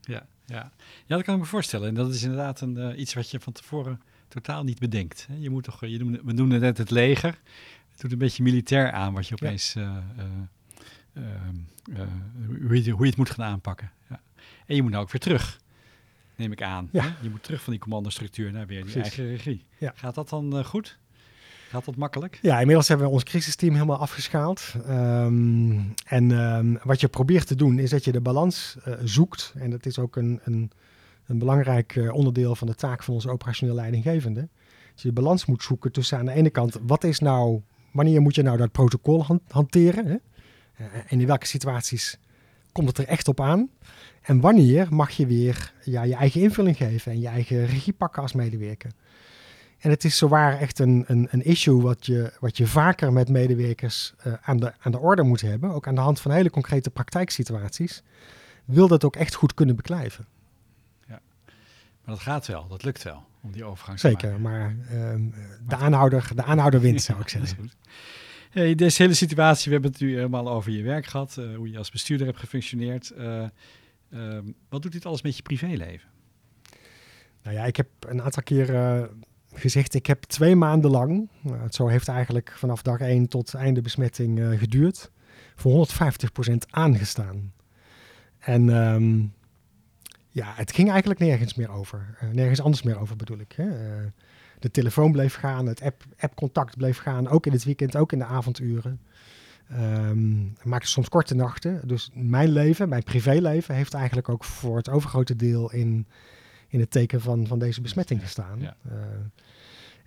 Ja, 0.00 0.26
ja. 0.46 0.72
ja 1.06 1.16
dat 1.16 1.22
kan 1.22 1.34
ik 1.34 1.40
me 1.40 1.46
voorstellen. 1.46 1.88
En 1.88 1.94
dat 1.94 2.14
is 2.14 2.22
inderdaad 2.22 2.60
een, 2.60 2.76
uh, 2.76 2.98
iets 2.98 3.14
wat 3.14 3.30
je 3.30 3.40
van 3.40 3.52
tevoren 3.52 4.00
totaal 4.28 4.64
niet 4.64 4.78
bedenkt. 4.78 5.28
Je 5.38 5.50
moet 5.50 5.64
toch, 5.64 5.80
je 5.80 5.98
noemde, 5.98 6.20
we 6.24 6.32
noemden 6.32 6.60
net 6.60 6.78
het 6.78 6.90
leger. 6.90 7.38
Het 7.90 8.00
doet 8.00 8.12
een 8.12 8.18
beetje 8.18 8.42
militair 8.42 8.92
aan 8.92 9.12
wat 9.12 9.28
je 9.28 9.34
opeens, 9.34 9.72
ja. 9.72 10.04
uh, 10.18 11.22
uh, 11.94 12.02
hoe, 12.66 12.84
je, 12.84 12.90
hoe 12.90 13.02
je 13.02 13.08
het 13.08 13.16
moet 13.16 13.30
gaan 13.30 13.44
aanpakken. 13.44 13.92
Ja. 14.08 14.20
En 14.66 14.74
je 14.74 14.82
moet 14.82 14.90
nou 14.90 15.02
ook 15.02 15.10
weer 15.10 15.20
terug, 15.20 15.60
neem 16.36 16.52
ik 16.52 16.62
aan. 16.62 16.88
Ja. 16.92 17.16
Je 17.22 17.30
moet 17.30 17.42
terug 17.42 17.62
van 17.62 17.72
die 17.72 17.82
commandostructuur 17.82 18.52
naar 18.52 18.66
weer 18.66 18.82
die 18.84 18.92
Precies. 18.92 19.18
eigen 19.18 19.36
regie. 19.36 19.64
Ja. 19.78 19.92
Gaat 19.96 20.14
dat 20.14 20.28
dan 20.28 20.64
goed? 20.64 20.98
Gaat 21.68 21.84
dat 21.84 21.96
makkelijk? 21.96 22.38
Ja, 22.42 22.58
inmiddels 22.60 22.88
hebben 22.88 23.06
we 23.06 23.12
ons 23.12 23.24
crisisteam 23.24 23.72
helemaal 23.72 23.98
afgeschaald. 23.98 24.74
Um, 24.88 25.94
en 26.04 26.30
um, 26.30 26.78
wat 26.82 27.00
je 27.00 27.08
probeert 27.08 27.46
te 27.46 27.54
doen 27.54 27.78
is 27.78 27.90
dat 27.90 28.04
je 28.04 28.12
de 28.12 28.20
balans 28.20 28.76
uh, 28.88 28.94
zoekt. 29.04 29.52
En 29.56 29.70
dat 29.70 29.86
is 29.86 29.98
ook 29.98 30.16
een, 30.16 30.40
een, 30.44 30.70
een 31.26 31.38
belangrijk 31.38 31.94
uh, 31.94 32.14
onderdeel 32.14 32.54
van 32.54 32.66
de 32.66 32.74
taak 32.74 33.02
van 33.02 33.14
onze 33.14 33.30
operationeel 33.30 33.74
leidinggevende. 33.74 34.40
Dat 34.92 35.02
je 35.02 35.08
de 35.08 35.20
balans 35.20 35.46
moet 35.46 35.62
zoeken 35.62 35.92
tussen 35.92 36.18
aan 36.18 36.24
de 36.24 36.32
ene 36.32 36.50
kant, 36.50 36.78
wat 36.82 37.04
is 37.04 37.18
nou, 37.18 37.60
wanneer 37.92 38.20
moet 38.20 38.34
je 38.34 38.42
nou 38.42 38.56
dat 38.56 38.72
protocol 38.72 39.24
han 39.24 39.40
hanteren? 39.48 40.06
Hè? 40.06 40.16
Uh, 40.80 40.86
en 41.06 41.20
in 41.20 41.26
welke 41.26 41.46
situaties 41.46 42.18
komt 42.72 42.88
het 42.88 42.98
er 42.98 43.06
echt 43.06 43.28
op 43.28 43.40
aan? 43.40 43.68
En 44.22 44.40
wanneer 44.40 44.86
mag 44.90 45.10
je 45.10 45.26
weer 45.26 45.72
ja, 45.84 46.02
je 46.02 46.14
eigen 46.14 46.40
invulling 46.40 46.76
geven 46.76 47.12
en 47.12 47.20
je 47.20 47.28
eigen 47.28 47.66
regie 47.66 47.92
pakken 47.92 48.22
als 48.22 48.32
medewerker? 48.32 48.90
En 49.78 49.90
het 49.90 50.04
is 50.04 50.16
zowaar 50.16 50.58
echt 50.58 50.78
een, 50.78 51.04
een, 51.06 51.28
een 51.30 51.44
issue 51.44 51.80
wat 51.80 52.06
je, 52.06 52.32
wat 52.40 52.56
je 52.56 52.66
vaker 52.66 53.12
met 53.12 53.28
medewerkers 53.28 54.14
uh, 54.26 54.32
aan, 54.40 54.56
de, 54.56 54.72
aan 54.80 54.92
de 54.92 54.98
orde 54.98 55.22
moet 55.22 55.40
hebben. 55.40 55.70
Ook 55.70 55.86
aan 55.86 55.94
de 55.94 56.00
hand 56.00 56.20
van 56.20 56.30
hele 56.30 56.50
concrete 56.50 56.90
praktijksituaties. 56.90 58.02
Wil 58.64 58.88
dat 58.88 59.04
ook 59.04 59.16
echt 59.16 59.34
goed 59.34 59.54
kunnen 59.54 59.76
beklijven. 59.76 60.26
Ja. 61.06 61.20
Maar 62.04 62.14
dat 62.14 62.20
gaat 62.20 62.46
wel, 62.46 62.68
dat 62.68 62.82
lukt 62.82 63.02
wel, 63.02 63.24
om 63.42 63.52
die 63.52 63.64
overgang 63.64 64.00
Zeker, 64.00 64.18
te 64.18 64.26
maken. 64.26 64.40
maar 64.42 64.76
ehm, 64.90 65.22
de, 65.68 65.76
aanhouder, 65.76 66.30
de 66.34 66.44
aanhouder 66.44 66.80
wint, 66.80 67.02
zou 67.02 67.20
ik 67.20 67.28
Ja, 67.32 67.38
dat 67.38 67.42
is 67.42 67.48
zeggen. 67.48 67.70
goed. 67.70 67.76
Hey, 68.50 68.74
deze 68.74 69.02
hele 69.02 69.14
situatie, 69.14 69.64
we 69.64 69.72
hebben 69.72 69.90
het 69.90 70.00
nu 70.00 70.14
helemaal 70.14 70.48
over 70.48 70.72
je 70.72 70.82
werk 70.82 71.06
gehad, 71.06 71.36
eh, 71.36 71.54
hoe 71.56 71.70
je 71.70 71.78
als 71.78 71.90
bestuurder 71.90 72.26
hebt 72.26 72.38
gefunctioneerd. 72.38 73.10
Eh, 73.10 73.44
ehm, 74.10 74.44
wat 74.68 74.82
doet 74.82 74.92
dit 74.92 75.06
alles 75.06 75.22
met 75.22 75.36
je 75.36 75.42
privéleven? 75.42 76.08
Nou 77.42 77.56
ja, 77.56 77.64
ik 77.64 77.76
heb 77.76 77.88
een 78.00 78.22
aantal 78.22 78.42
keer 78.42 78.74
eh, 78.74 79.02
gezegd, 79.58 79.94
ik 79.94 80.06
heb 80.06 80.22
twee 80.22 80.56
maanden 80.56 80.90
lang, 80.90 81.28
nou, 81.40 81.62
het 81.62 81.74
zo 81.74 81.86
heeft 81.86 82.08
eigenlijk 82.08 82.52
vanaf 82.56 82.82
dag 82.82 83.00
1 83.00 83.28
tot 83.28 83.54
einde 83.54 83.80
besmetting 83.80 84.40
eh, 84.40 84.58
geduurd, 84.58 85.10
voor 85.54 85.88
150% 86.50 86.54
aangestaan. 86.70 87.52
En 88.38 88.70
ehm, 88.70 89.18
ja, 90.30 90.52
het 90.56 90.72
ging 90.72 90.90
eigenlijk 90.90 91.20
nergens 91.20 91.54
meer 91.54 91.70
over. 91.70 92.16
Eh, 92.20 92.28
nergens 92.28 92.60
anders 92.60 92.82
meer 92.82 92.98
over 92.98 93.16
bedoel 93.16 93.38
ik. 93.38 93.52
Hè? 93.52 93.68
Eh, 93.68 94.06
de 94.58 94.70
telefoon 94.70 95.12
bleef 95.12 95.34
gaan, 95.34 95.66
het 95.66 95.82
app- 95.82 96.04
app-contact 96.18 96.76
bleef 96.76 96.98
gaan, 96.98 97.28
ook 97.28 97.46
in 97.46 97.52
het 97.52 97.64
weekend, 97.64 97.96
ook 97.96 98.12
in 98.12 98.18
de 98.18 98.24
avonduren. 98.24 99.00
Ik 100.58 100.64
maakte 100.64 100.88
soms 100.88 101.08
korte 101.08 101.34
nachten. 101.34 101.88
Dus 101.88 102.10
mijn 102.14 102.48
leven, 102.48 102.88
mijn 102.88 103.02
privéleven, 103.02 103.74
heeft 103.74 103.94
eigenlijk 103.94 104.28
ook 104.28 104.44
voor 104.44 104.76
het 104.76 104.88
overgrote 104.88 105.36
deel 105.36 105.72
in, 105.72 106.06
in 106.68 106.80
het 106.80 106.90
teken 106.90 107.20
van, 107.20 107.46
van 107.46 107.58
deze 107.58 107.80
besmetting 107.80 108.20
gestaan. 108.20 108.60
Ja. 108.60 108.76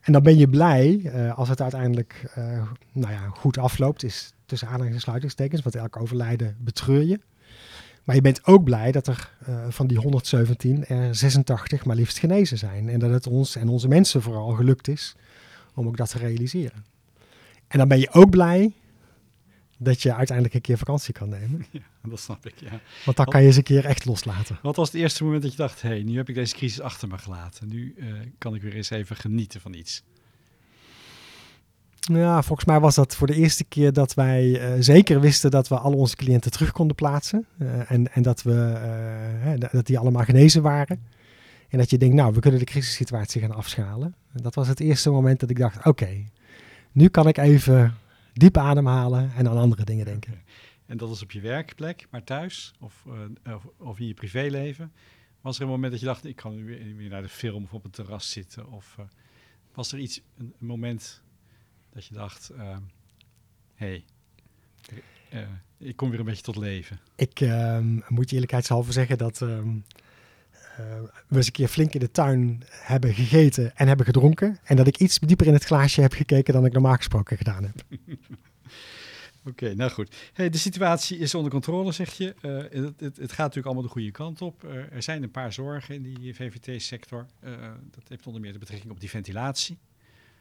En 0.01 0.13
dan 0.13 0.23
ben 0.23 0.37
je 0.37 0.49
blij 0.49 1.01
eh, 1.03 1.37
als 1.37 1.49
het 1.49 1.61
uiteindelijk 1.61 2.31
eh, 2.33 2.43
nou 2.91 3.13
ja, 3.13 3.29
goed 3.33 3.57
afloopt, 3.57 4.03
is 4.03 4.33
tussen 4.45 4.67
aanhalingstekens 4.67 5.05
en 5.05 5.11
sluitingstekens, 5.11 5.61
want 5.61 5.75
elk 5.75 6.01
overlijden 6.01 6.55
betreur 6.59 7.03
je. 7.03 7.19
Maar 8.03 8.15
je 8.15 8.21
bent 8.21 8.45
ook 8.45 8.63
blij 8.63 8.91
dat 8.91 9.07
er 9.07 9.31
eh, 9.45 9.65
van 9.69 9.87
die 9.87 9.97
117 9.97 10.87
er 10.87 11.15
86 11.15 11.85
maar 11.85 11.95
liefst 11.95 12.19
genezen 12.19 12.57
zijn. 12.57 12.89
En 12.89 12.99
dat 12.99 13.09
het 13.09 13.27
ons 13.27 13.55
en 13.55 13.67
onze 13.69 13.87
mensen 13.87 14.21
vooral 14.21 14.49
gelukt 14.49 14.87
is 14.87 15.15
om 15.75 15.87
ook 15.87 15.97
dat 15.97 16.09
te 16.09 16.17
realiseren. 16.17 16.85
En 17.67 17.77
dan 17.77 17.87
ben 17.87 17.99
je 17.99 18.11
ook 18.11 18.29
blij 18.29 18.71
dat 19.83 20.01
je 20.01 20.15
uiteindelijk 20.15 20.55
een 20.55 20.61
keer 20.61 20.77
vakantie 20.77 21.13
kan 21.13 21.29
nemen. 21.29 21.65
Ja, 21.71 22.09
dat 22.09 22.19
snap 22.19 22.45
ik, 22.45 22.53
ja. 22.59 22.79
Want 23.05 23.17
dan 23.17 23.25
kan 23.25 23.41
je 23.41 23.47
eens 23.47 23.55
een 23.55 23.63
keer 23.63 23.85
echt 23.85 24.05
loslaten. 24.05 24.59
Wat 24.61 24.75
was 24.75 24.91
het 24.91 25.01
eerste 25.01 25.23
moment 25.23 25.41
dat 25.41 25.51
je 25.51 25.57
dacht, 25.57 25.81
hé, 25.81 25.89
hey, 25.89 26.03
nu 26.03 26.17
heb 26.17 26.29
ik 26.29 26.35
deze 26.35 26.55
crisis 26.55 26.81
achter 26.81 27.07
me 27.07 27.17
gelaten. 27.17 27.67
Nu 27.67 27.95
eh, 27.97 28.07
kan 28.37 28.55
ik 28.55 28.61
weer 28.61 28.75
eens 28.75 28.89
even 28.89 29.15
genieten 29.15 29.61
van 29.61 29.73
iets. 29.73 30.03
Ja, 31.99 32.41
volgens 32.41 32.67
mij 32.67 32.79
was 32.79 32.95
dat 32.95 33.15
voor 33.15 33.27
de 33.27 33.35
eerste 33.35 33.63
keer 33.63 33.93
dat 33.93 34.13
wij 34.13 34.59
eh, 34.59 34.73
zeker 34.79 35.19
wisten 35.19 35.51
dat 35.51 35.67
we 35.67 35.77
al 35.77 35.93
onze 35.93 36.15
cliënten 36.15 36.51
terug 36.51 36.71
konden 36.71 36.95
plaatsen. 36.95 37.45
Eh, 37.57 37.91
en, 37.91 38.13
en 38.13 38.21
dat, 38.21 38.41
we, 38.41 38.53
hè, 39.39 39.57
dat 39.57 39.85
die 39.85 39.99
allemaal 39.99 40.23
genezen 40.23 40.61
waren. 40.61 41.01
En 41.69 41.77
dat 41.77 41.89
je 41.89 41.97
denkt, 41.97 42.15
nou, 42.15 42.33
we 42.33 42.39
kunnen 42.39 42.59
de 42.59 42.65
crisissituatie 42.65 43.41
gaan 43.41 43.55
afschalen. 43.55 44.15
En 44.33 44.43
dat 44.43 44.55
was 44.55 44.67
het 44.67 44.79
eerste 44.79 45.09
moment 45.09 45.39
dat 45.39 45.49
ik 45.49 45.57
dacht, 45.57 45.85
oké, 45.85 46.23
nu 46.91 47.07
kan 47.07 47.27
ik 47.27 47.37
even 47.37 47.95
diep 48.41 48.57
ademhalen 48.57 49.31
en 49.35 49.47
aan 49.47 49.57
andere 49.57 49.83
dingen 49.83 50.05
denken. 50.05 50.41
En 50.85 50.97
dat 50.97 51.11
is 51.11 51.21
op 51.21 51.31
je 51.31 51.41
werkplek, 51.41 52.07
maar 52.09 52.23
thuis 52.23 52.73
of, 52.79 53.05
eh, 53.43 53.55
of, 53.55 53.67
of 53.77 53.99
in 53.99 54.07
je 54.07 54.13
privéleven. 54.13 54.91
Was 55.41 55.55
er 55.55 55.63
een 55.63 55.69
moment 55.69 55.91
dat 55.91 55.99
je 55.99 56.05
dacht, 56.05 56.25
ik 56.25 56.35
kan 56.35 56.55
nu 56.55 56.95
weer, 56.95 57.09
naar 57.09 57.21
de 57.21 57.29
film 57.29 57.63
of 57.63 57.73
op 57.73 57.83
het 57.83 57.93
terras 57.93 58.31
zitten? 58.31 58.71
Of 58.71 58.95
eh, 58.99 59.05
was 59.73 59.91
er 59.91 59.99
iets, 59.99 60.21
een, 60.37 60.53
een 60.59 60.67
moment 60.67 61.21
dat 61.93 62.05
je 62.05 62.13
dacht, 62.13 62.51
hé, 62.55 62.75
hey, 63.75 64.05
eh, 65.31 65.47
ik 65.77 65.95
kom 65.95 66.09
weer 66.09 66.19
een 66.19 66.25
beetje 66.25 66.41
tot 66.41 66.55
leven? 66.55 66.99
Ik 67.15 67.39
ehm, 67.39 67.99
moet 68.07 68.29
je 68.29 68.33
eerlijkheidshalve 68.33 68.91
zeggen 68.91 69.17
dat 69.17 69.41
ehm, 69.41 69.67
eh, 69.67 69.73
we 71.27 71.35
eens 71.35 71.45
een 71.45 71.51
keer 71.51 71.67
flink 71.67 71.93
in 71.93 71.99
de 71.99 72.11
tuin 72.11 72.63
hebben 72.69 73.13
gegeten 73.13 73.75
en 73.75 73.87
hebben 73.87 74.05
gedronken. 74.05 74.59
En 74.63 74.75
dat 74.75 74.87
ik 74.87 74.97
iets 74.97 75.19
dieper 75.19 75.47
in 75.47 75.53
het 75.53 75.63
glaasje 75.63 76.01
heb 76.01 76.13
gekeken 76.13 76.53
dan 76.53 76.65
ik 76.65 76.73
normaal 76.73 76.95
gesproken 76.95 77.37
gedaan 77.37 77.63
heb. 77.63 77.83
Oké, 79.45 79.73
nou 79.75 79.91
goed. 79.91 80.15
Hey, 80.33 80.49
de 80.49 80.57
situatie 80.57 81.17
is 81.17 81.35
onder 81.35 81.51
controle, 81.51 81.91
zeg 81.91 82.13
je. 82.13 82.35
Eh, 82.41 82.83
het, 82.83 82.99
het, 82.99 83.17
het 83.17 83.31
gaat 83.31 83.37
natuurlijk 83.37 83.65
allemaal 83.65 83.83
de 83.83 83.89
goede 83.89 84.11
kant 84.11 84.41
op. 84.41 84.63
Eh, 84.63 84.91
er 84.91 85.03
zijn 85.03 85.23
een 85.23 85.31
paar 85.31 85.53
zorgen 85.53 85.95
in 85.95 86.03
die 86.03 86.35
VVT-sector. 86.35 87.25
Eh, 87.39 87.51
dat 87.91 88.03
heeft 88.07 88.27
onder 88.27 88.41
meer 88.41 88.53
de 88.53 88.59
betrekking 88.59 88.91
op 88.91 88.99
die 88.99 89.09
ventilatie. 89.09 89.77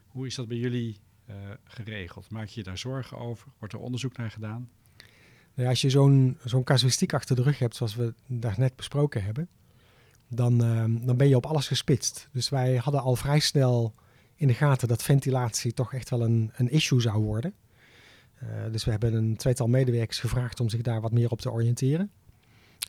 Hoe 0.06 0.26
is 0.26 0.34
dat 0.34 0.48
bij 0.48 0.56
jullie 0.56 0.96
eh, 1.26 1.34
geregeld? 1.64 2.30
Maak 2.30 2.46
je 2.46 2.60
je 2.60 2.64
daar 2.64 2.78
zorgen 2.78 3.18
over? 3.18 3.48
Wordt 3.58 3.74
er 3.74 3.80
onderzoek 3.80 4.16
naar 4.16 4.30
gedaan? 4.30 4.68
Nou 5.54 5.62
ja, 5.62 5.68
als 5.68 5.80
je 5.80 5.90
zo'n 5.90 6.38
zo'n 6.44 6.64
casuïstiek 6.64 7.12
achter 7.12 7.36
de 7.36 7.42
rug 7.42 7.58
hebt, 7.58 7.76
zoals 7.76 7.94
we 7.94 8.14
daar 8.26 8.54
net 8.58 8.76
besproken 8.76 9.24
hebben, 9.24 9.48
dan, 10.30 10.64
ehm, 10.64 11.06
dan 11.06 11.16
ben 11.16 11.28
je 11.28 11.36
op 11.36 11.46
alles 11.46 11.66
gespitst. 11.66 12.28
Dus 12.32 12.48
wij 12.48 12.76
hadden 12.76 13.02
al 13.02 13.16
vrij 13.16 13.40
snel 13.40 13.94
in 14.34 14.46
de 14.46 14.54
gaten 14.54 14.88
dat 14.88 15.02
ventilatie 15.02 15.72
toch 15.72 15.94
echt 15.94 16.10
wel 16.10 16.22
een, 16.22 16.50
een 16.54 16.70
issue 16.70 17.00
zou 17.00 17.22
worden. 17.22 17.54
Eh, 18.34 18.48
dus 18.72 18.84
we 18.84 18.90
hebben 18.90 19.14
een 19.14 19.36
tweetal 19.36 19.66
medewerkers 19.66 20.18
gevraagd 20.18 20.60
om 20.60 20.68
zich 20.68 20.80
daar 20.80 21.00
wat 21.00 21.12
meer 21.12 21.30
op 21.30 21.40
te 21.40 21.50
oriënteren. 21.50 22.10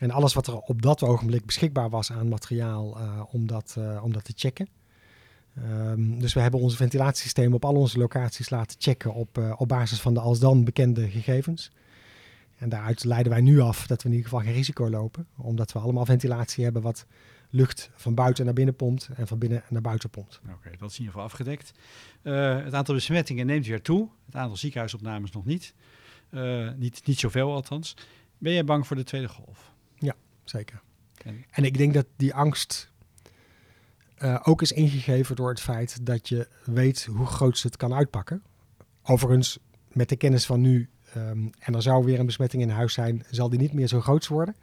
En 0.00 0.10
alles 0.10 0.34
wat 0.34 0.46
er 0.46 0.58
op 0.58 0.82
dat 0.82 1.02
ogenblik 1.02 1.46
beschikbaar 1.46 1.90
was 1.90 2.12
aan 2.12 2.28
materiaal 2.28 2.98
eh, 2.98 3.22
om, 3.30 3.46
dat, 3.46 3.74
eh, 3.78 4.04
om 4.04 4.12
dat 4.12 4.24
te 4.24 4.32
checken. 4.36 4.68
Ehm, 5.54 6.18
dus 6.18 6.34
we 6.34 6.40
hebben 6.40 6.60
onze 6.60 6.76
ventilatiesystemen 6.76 7.54
op 7.54 7.64
al 7.64 7.74
onze 7.74 7.98
locaties 7.98 8.50
laten 8.50 8.76
checken 8.80 9.14
op, 9.14 9.54
op 9.56 9.68
basis 9.68 10.00
van 10.00 10.14
de 10.14 10.20
als 10.20 10.38
dan 10.38 10.64
bekende 10.64 11.10
gegevens. 11.10 11.70
En 12.56 12.68
daaruit 12.68 13.04
leiden 13.04 13.32
wij 13.32 13.40
nu 13.40 13.60
af 13.60 13.86
dat 13.86 14.02
we 14.02 14.08
in 14.08 14.14
ieder 14.14 14.30
geval 14.30 14.44
geen 14.44 14.54
risico 14.54 14.90
lopen. 14.90 15.26
Omdat 15.36 15.72
we 15.72 15.78
allemaal 15.78 16.04
ventilatie 16.04 16.64
hebben 16.64 16.82
wat 16.82 17.06
lucht 17.54 17.90
van 17.94 18.14
buiten 18.14 18.44
naar 18.44 18.54
binnen 18.54 18.76
pompt 18.76 19.08
en 19.14 19.26
van 19.26 19.38
binnen 19.38 19.62
naar 19.68 19.80
buiten 19.82 20.10
pompt. 20.10 20.40
Oké, 20.54 20.70
dat 20.78 20.90
is 20.90 20.98
in 20.98 21.04
ieder 21.04 21.04
geval 21.12 21.22
afgedekt. 21.22 21.72
Eh, 22.22 22.64
het 22.64 22.74
aantal 22.74 22.94
besmettingen 22.94 23.46
neemt 23.46 23.66
weer 23.66 23.82
toe. 23.82 24.08
Het 24.26 24.36
aantal 24.36 24.56
ziekenhuisopnames 24.56 25.30
nog 25.30 25.44
niet. 25.44 25.74
Eh, 26.30 26.68
niet, 26.76 27.06
niet 27.06 27.18
zoveel 27.18 27.52
althans. 27.52 27.96
Ben 28.38 28.52
jij 28.52 28.64
bang 28.64 28.86
voor 28.86 28.96
de 28.96 29.04
tweede 29.04 29.28
golf? 29.28 29.70
Zeker. 30.44 30.80
En- 31.24 31.44
En 31.50 31.64
ik 31.64 31.76
denk 31.78 31.94
dat 31.94 32.06
die 32.16 32.34
angst 32.34 32.90
eh, 34.16 34.40
ook 34.42 34.62
is 34.62 34.72
ingegeven 34.72 35.36
door 35.36 35.48
het 35.48 35.60
feit 35.60 36.06
dat 36.06 36.28
je 36.28 36.48
weet 36.64 37.04
hoe 37.04 37.26
groot 37.26 37.58
ze 37.58 37.66
het 37.66 37.76
kan 37.76 37.94
uitpakken. 37.94 38.42
Overigens, 39.02 39.58
met 39.92 40.08
de 40.08 40.16
kennis 40.16 40.46
van 40.46 40.60
nu, 40.60 40.88
ehm, 41.14 41.48
en 41.58 41.74
er 41.74 41.82
zou 41.82 42.04
weer 42.04 42.18
een 42.18 42.26
besmetting 42.26 42.62
in 42.62 42.68
huis 42.70 42.92
zijn, 42.92 43.24
zal 43.30 43.48
die 43.48 43.58
niet 43.58 43.72
meer 43.72 43.86
zo 43.86 44.00
groot 44.00 44.26
worden. 44.26 44.56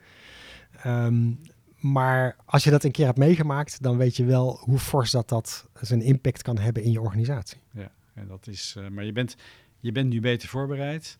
Ehm, 0.83 1.31
maar 1.79 2.35
als 2.45 2.63
je 2.63 2.69
dat 2.69 2.83
een 2.83 2.91
keer 2.91 3.05
hebt 3.05 3.17
meegemaakt, 3.17 3.81
dan 3.83 3.97
weet 3.97 4.15
je 4.15 4.25
wel 4.25 4.59
hoe 4.61 4.79
fors 4.79 5.11
dat, 5.11 5.29
dat 5.29 5.69
zijn 5.81 6.01
impact 6.01 6.41
kan 6.41 6.57
hebben 6.57 6.83
in 6.83 6.91
je 6.91 7.01
organisatie. 7.01 7.57
Ja, 7.71 7.91
en 8.13 8.27
dat 8.27 8.47
is, 8.47 8.75
eh, 8.77 8.87
maar 8.87 9.05
je 9.05 9.11
bent, 9.11 9.35
je 9.79 9.91
bent 9.91 10.09
nu 10.09 10.19
beter 10.19 10.49
voorbereid. 10.49 11.17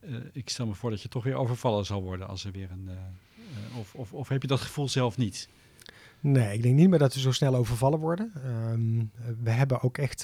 Eh, 0.00 0.14
ik 0.32 0.48
stel 0.48 0.66
me 0.66 0.74
voor 0.74 0.90
dat 0.90 1.02
je 1.02 1.08
toch 1.08 1.24
weer 1.24 1.34
overvallen 1.34 1.84
zal 1.84 2.02
worden 2.02 2.28
als 2.28 2.44
er 2.44 2.52
weer 2.52 2.70
een. 2.70 2.88
eh, 2.88 3.78
of, 3.78 3.94
of, 3.94 4.12
of 4.12 4.28
heb 4.28 4.42
je 4.42 4.48
dat 4.48 4.60
gevoel 4.60 4.88
zelf 4.88 5.16
niet? 5.16 5.48
Nee, 6.20 6.54
ik 6.54 6.62
denk 6.62 6.74
niet 6.74 6.88
meer 6.88 6.98
dat 6.98 7.14
we 7.14 7.20
zo 7.20 7.32
snel 7.32 7.54
overvallen 7.54 7.98
worden. 7.98 8.32
Ehm, 8.34 9.04
we 9.42 9.50
hebben 9.50 9.82
ook 9.82 9.98
echt 9.98 10.22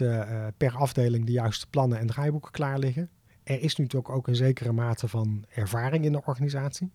per 0.56 0.76
afdeling 0.76 1.24
de 1.26 1.32
juiste 1.32 1.66
plannen 1.66 1.98
en 1.98 2.06
draaiboeken 2.06 2.50
klaar 2.50 2.78
liggen. 2.78 3.10
Er 3.42 3.60
is 3.60 3.76
nu 3.76 3.86
toch 3.86 4.10
ook 4.10 4.28
een 4.28 4.36
zekere 4.36 4.72
mate 4.72 5.08
van 5.08 5.44
ervaring 5.48 6.04
in 6.04 6.12
de 6.12 6.24
organisatie. 6.24 6.90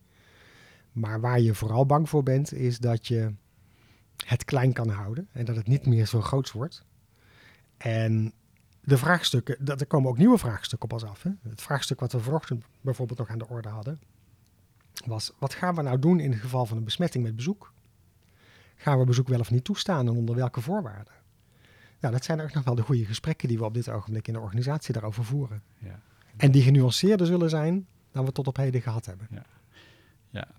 Maar 0.94 1.22
waar 1.22 1.39
je 1.39 1.54
vooral 1.54 1.86
bang 1.86 2.10
voor 2.10 2.24
bent, 2.24 2.54
is 2.54 2.80
dat 2.80 3.08
je 3.08 3.34
het 4.26 4.46
klein 4.46 4.74
kan 4.74 4.89
houden 4.89 5.28
en 5.32 5.46
dat 5.46 5.56
het 5.56 5.68
niet 5.68 5.86
meer 5.86 6.06
zo 6.06 6.22
groot 6.22 6.52
wordt. 6.52 6.86
En 7.78 8.34
de 8.82 8.98
vraagstukken, 8.98 9.66
dat, 9.66 9.82
er 9.82 9.88
komen 9.88 10.10
ook 10.10 10.18
nieuwe 10.18 10.38
vraagstukken 10.38 10.89
op 10.89 10.94
ons 10.94 11.12
af. 11.12 11.24
Hè? 11.24 11.32
Het 11.50 11.62
vraagstuk 11.62 12.00
wat 12.00 12.12
we 12.12 12.20
vanochtend 12.20 12.66
bijvoorbeeld 12.82 13.20
nog 13.20 13.30
aan 13.30 13.38
de 13.38 13.48
orde 13.48 13.70
hadden, 13.70 14.00
was 15.06 15.32
wat 15.39 15.54
gaan 15.54 15.76
we 15.76 15.82
nou 15.82 16.00
doen 16.00 16.20
in 16.20 16.32
het 16.32 16.41
geval 16.41 16.66
van 16.66 16.78
een 16.78 16.84
besmetting 16.84 17.24
met 17.24 17.36
bezoek? 17.36 17.74
Gaan 18.76 19.00
we 19.00 19.06
bezoek 19.06 19.28
wel 19.28 19.39
of 19.39 19.52
niet 19.52 19.64
toestaan 19.64 20.08
en 20.08 20.14
onder 20.14 20.36
welke 20.36 20.62
voorwaarden? 20.62 21.14
Nou, 22.00 22.14
dat 22.14 22.24
zijn 22.24 22.41
ook 22.41 22.54
nog 22.54 22.64
wel 22.64 22.76
de 22.76 22.82
goede 22.82 23.06
gesprekken 23.06 23.48
die 23.48 23.58
we 23.58 23.64
op 23.64 23.74
dit 23.74 23.89
ogenblik 23.89 24.28
in 24.28 24.34
de 24.34 24.39
organisatie 24.39 24.94
daarover 24.94 25.24
voeren. 25.24 25.64
Ja. 25.78 26.00
En 26.38 26.52
die 26.52 26.62
genuanceerder 26.62 27.28
zullen 27.28 27.50
zijn 27.50 27.88
dan 28.12 28.26
we 28.26 28.32
tot 28.32 28.48
op 28.48 28.58
heden 28.58 28.82
gehad 28.82 29.06
hebben. 29.06 29.28
ja, 29.32 29.46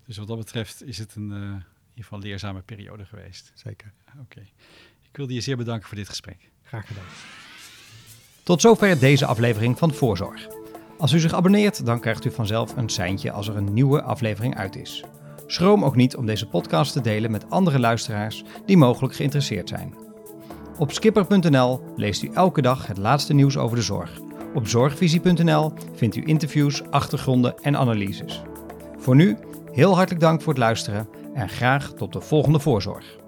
dus 0.07 0.17
wat 0.17 0.27
dat 0.27 0.39
betreft 0.39 0.85
is 0.85 0.99
het 0.99 1.15
een 1.15 1.33
eh, 1.33 1.39
in 1.39 1.45
ieder 1.45 1.63
geval 1.95 2.19
leerzame 2.19 2.61
periode 2.61 3.05
geweest. 3.05 3.53
Zeker. 3.55 3.93
Oké. 4.21 4.41
Ik 5.03 5.17
wilde 5.17 5.35
je 5.35 5.41
zeer 5.41 5.57
bedanken 5.57 5.89
voor 5.89 5.97
dit 5.97 6.09
gesprek. 6.09 6.51
Graag 6.63 6.87
gedaan. 6.87 7.05
Tot 8.43 8.61
zover 8.61 8.99
deze 8.99 9.27
aflevering 9.27 9.79
van 9.79 9.95
Voorzorg. 9.95 10.47
Als 10.99 11.13
u 11.13 11.19
zich 11.19 11.33
abonneert, 11.33 11.87
dan 11.87 12.01
krijgt 12.01 12.25
u 12.25 12.31
vanzelf 12.31 12.77
een 12.77 12.89
seintje 12.89 13.31
als 13.31 13.49
er 13.49 13.57
een 13.57 13.73
nieuwe 13.73 14.03
aflevering 14.03 14.57
uit 14.57 14.77
is. 14.77 15.05
Schroom 15.47 15.85
ook 15.85 15.97
niet 15.97 16.17
om 16.17 16.27
deze 16.27 16.49
podcast 16.49 16.93
te 16.93 17.01
delen 17.01 17.31
met 17.31 17.51
andere 17.51 17.79
luisteraars 17.79 18.45
die 18.67 18.77
mogelijk 18.77 19.15
geïnteresseerd 19.15 19.69
zijn. 19.69 19.95
Op 20.79 20.93
skipper.nl 20.93 21.93
leest 21.97 22.23
u 22.23 22.31
elke 22.33 22.63
dag 22.63 22.87
het 22.87 22.99
laatste 22.99 23.33
nieuws 23.35 23.57
over 23.57 23.77
de 23.77 23.83
zorg. 23.83 24.21
Op 24.55 24.69
zorgvisie.nl 24.69 25.73
vindt 25.95 26.17
u 26.17 26.23
interviews, 26.27 26.83
achtergronden 26.91 27.59
en 27.63 27.77
analyses. 27.77 28.43
Voor 28.99 29.17
nu, 29.17 29.37
heel 29.75 29.95
hartelijk 29.95 30.23
dank 30.23 30.43
voor 30.43 30.53
het 30.53 30.63
luisteren 30.63 31.09
en 31.35 31.49
graag 31.49 31.93
tot 31.93 32.13
de 32.13 32.21
volgende 32.21 32.59
voorzorg. 32.59 33.24